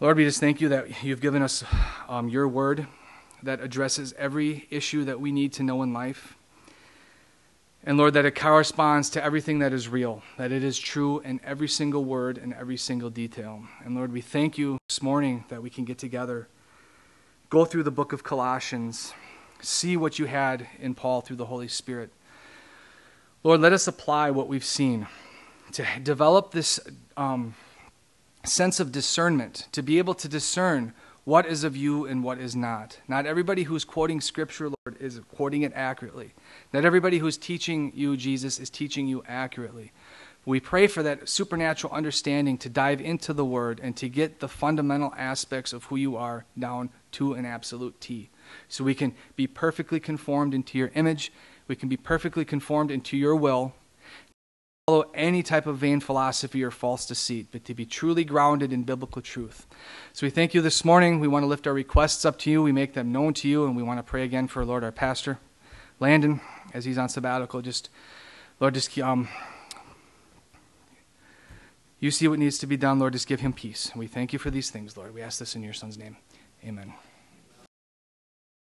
Lord, 0.00 0.18
we 0.18 0.24
just 0.24 0.38
thank 0.38 0.60
you 0.60 0.68
that 0.68 1.02
you've 1.02 1.22
given 1.22 1.40
us 1.40 1.64
um, 2.10 2.28
your 2.28 2.46
word 2.46 2.86
that 3.42 3.62
addresses 3.62 4.12
every 4.18 4.66
issue 4.68 5.02
that 5.04 5.18
we 5.18 5.32
need 5.32 5.54
to 5.54 5.62
know 5.62 5.82
in 5.82 5.94
life. 5.94 6.36
And 7.84 7.96
Lord, 7.96 8.12
that 8.12 8.26
it 8.26 8.32
corresponds 8.32 9.08
to 9.10 9.24
everything 9.24 9.60
that 9.60 9.72
is 9.72 9.88
real, 9.88 10.22
that 10.36 10.52
it 10.52 10.62
is 10.62 10.78
true 10.78 11.20
in 11.20 11.40
every 11.42 11.68
single 11.68 12.04
word 12.04 12.36
and 12.36 12.52
every 12.52 12.76
single 12.76 13.08
detail. 13.08 13.62
And 13.82 13.94
Lord, 13.94 14.12
we 14.12 14.20
thank 14.20 14.58
you 14.58 14.76
this 14.90 15.00
morning 15.00 15.46
that 15.48 15.62
we 15.62 15.70
can 15.70 15.86
get 15.86 15.96
together, 15.96 16.48
go 17.48 17.64
through 17.64 17.84
the 17.84 17.90
book 17.90 18.12
of 18.12 18.22
Colossians, 18.22 19.14
see 19.62 19.96
what 19.96 20.18
you 20.18 20.26
had 20.26 20.66
in 20.78 20.94
Paul 20.94 21.22
through 21.22 21.36
the 21.36 21.46
Holy 21.46 21.68
Spirit. 21.68 22.10
Lord, 23.46 23.60
let 23.60 23.72
us 23.72 23.86
apply 23.86 24.32
what 24.32 24.48
we've 24.48 24.64
seen 24.64 25.06
to 25.70 25.86
develop 26.02 26.50
this 26.50 26.80
um, 27.16 27.54
sense 28.42 28.80
of 28.80 28.90
discernment, 28.90 29.68
to 29.70 29.82
be 29.82 29.98
able 29.98 30.14
to 30.14 30.26
discern 30.26 30.92
what 31.22 31.46
is 31.46 31.62
of 31.62 31.76
you 31.76 32.06
and 32.06 32.24
what 32.24 32.40
is 32.40 32.56
not. 32.56 32.98
Not 33.06 33.24
everybody 33.24 33.62
who's 33.62 33.84
quoting 33.84 34.20
Scripture, 34.20 34.64
Lord, 34.64 35.00
is 35.00 35.20
quoting 35.30 35.62
it 35.62 35.70
accurately. 35.76 36.34
Not 36.72 36.84
everybody 36.84 37.18
who's 37.18 37.38
teaching 37.38 37.92
you, 37.94 38.16
Jesus, 38.16 38.58
is 38.58 38.68
teaching 38.68 39.06
you 39.06 39.22
accurately. 39.28 39.92
We 40.44 40.58
pray 40.58 40.88
for 40.88 41.04
that 41.04 41.28
supernatural 41.28 41.92
understanding 41.92 42.58
to 42.58 42.68
dive 42.68 43.00
into 43.00 43.32
the 43.32 43.44
Word 43.44 43.78
and 43.80 43.96
to 43.98 44.08
get 44.08 44.40
the 44.40 44.48
fundamental 44.48 45.14
aspects 45.16 45.72
of 45.72 45.84
who 45.84 45.94
you 45.94 46.16
are 46.16 46.46
down 46.58 46.90
to 47.12 47.34
an 47.34 47.44
absolute 47.44 48.00
T. 48.00 48.28
So 48.68 48.82
we 48.82 48.96
can 48.96 49.14
be 49.36 49.46
perfectly 49.46 50.00
conformed 50.00 50.52
into 50.52 50.78
your 50.78 50.90
image, 50.96 51.32
we 51.68 51.76
can 51.76 51.88
be 51.88 51.96
perfectly 51.96 52.44
conformed 52.44 52.90
into 52.90 53.16
your 53.16 53.36
will, 53.36 53.74
follow 54.86 55.10
any 55.14 55.42
type 55.42 55.66
of 55.66 55.78
vain 55.78 56.00
philosophy 56.00 56.62
or 56.62 56.70
false 56.70 57.06
deceit, 57.06 57.48
but 57.50 57.64
to 57.64 57.74
be 57.74 57.84
truly 57.84 58.24
grounded 58.24 58.72
in 58.72 58.84
biblical 58.84 59.20
truth. 59.20 59.66
So 60.12 60.26
we 60.26 60.30
thank 60.30 60.54
you 60.54 60.60
this 60.60 60.84
morning. 60.84 61.18
We 61.18 61.28
want 61.28 61.42
to 61.42 61.48
lift 61.48 61.66
our 61.66 61.74
requests 61.74 62.24
up 62.24 62.38
to 62.40 62.50
you. 62.50 62.62
We 62.62 62.72
make 62.72 62.94
them 62.94 63.10
known 63.10 63.34
to 63.34 63.48
you, 63.48 63.64
and 63.66 63.76
we 63.76 63.82
want 63.82 63.98
to 63.98 64.04
pray 64.04 64.22
again 64.22 64.46
for 64.46 64.64
Lord 64.64 64.84
our 64.84 64.92
pastor, 64.92 65.38
Landon, 65.98 66.40
as 66.72 66.84
he's 66.84 66.98
on 66.98 67.08
sabbatical. 67.08 67.62
Just 67.62 67.90
Lord, 68.60 68.74
just 68.74 68.96
um, 68.98 69.28
you 71.98 72.10
see 72.10 72.28
what 72.28 72.38
needs 72.38 72.58
to 72.58 72.66
be 72.66 72.76
done, 72.76 72.98
Lord. 72.98 73.14
Just 73.14 73.26
give 73.26 73.40
him 73.40 73.52
peace. 73.52 73.90
We 73.96 74.06
thank 74.06 74.32
you 74.32 74.38
for 74.38 74.50
these 74.50 74.70
things, 74.70 74.96
Lord. 74.96 75.12
We 75.14 75.22
ask 75.22 75.38
this 75.38 75.56
in 75.56 75.62
your 75.62 75.74
Son's 75.74 75.98
name. 75.98 76.16
Amen. 76.64 76.94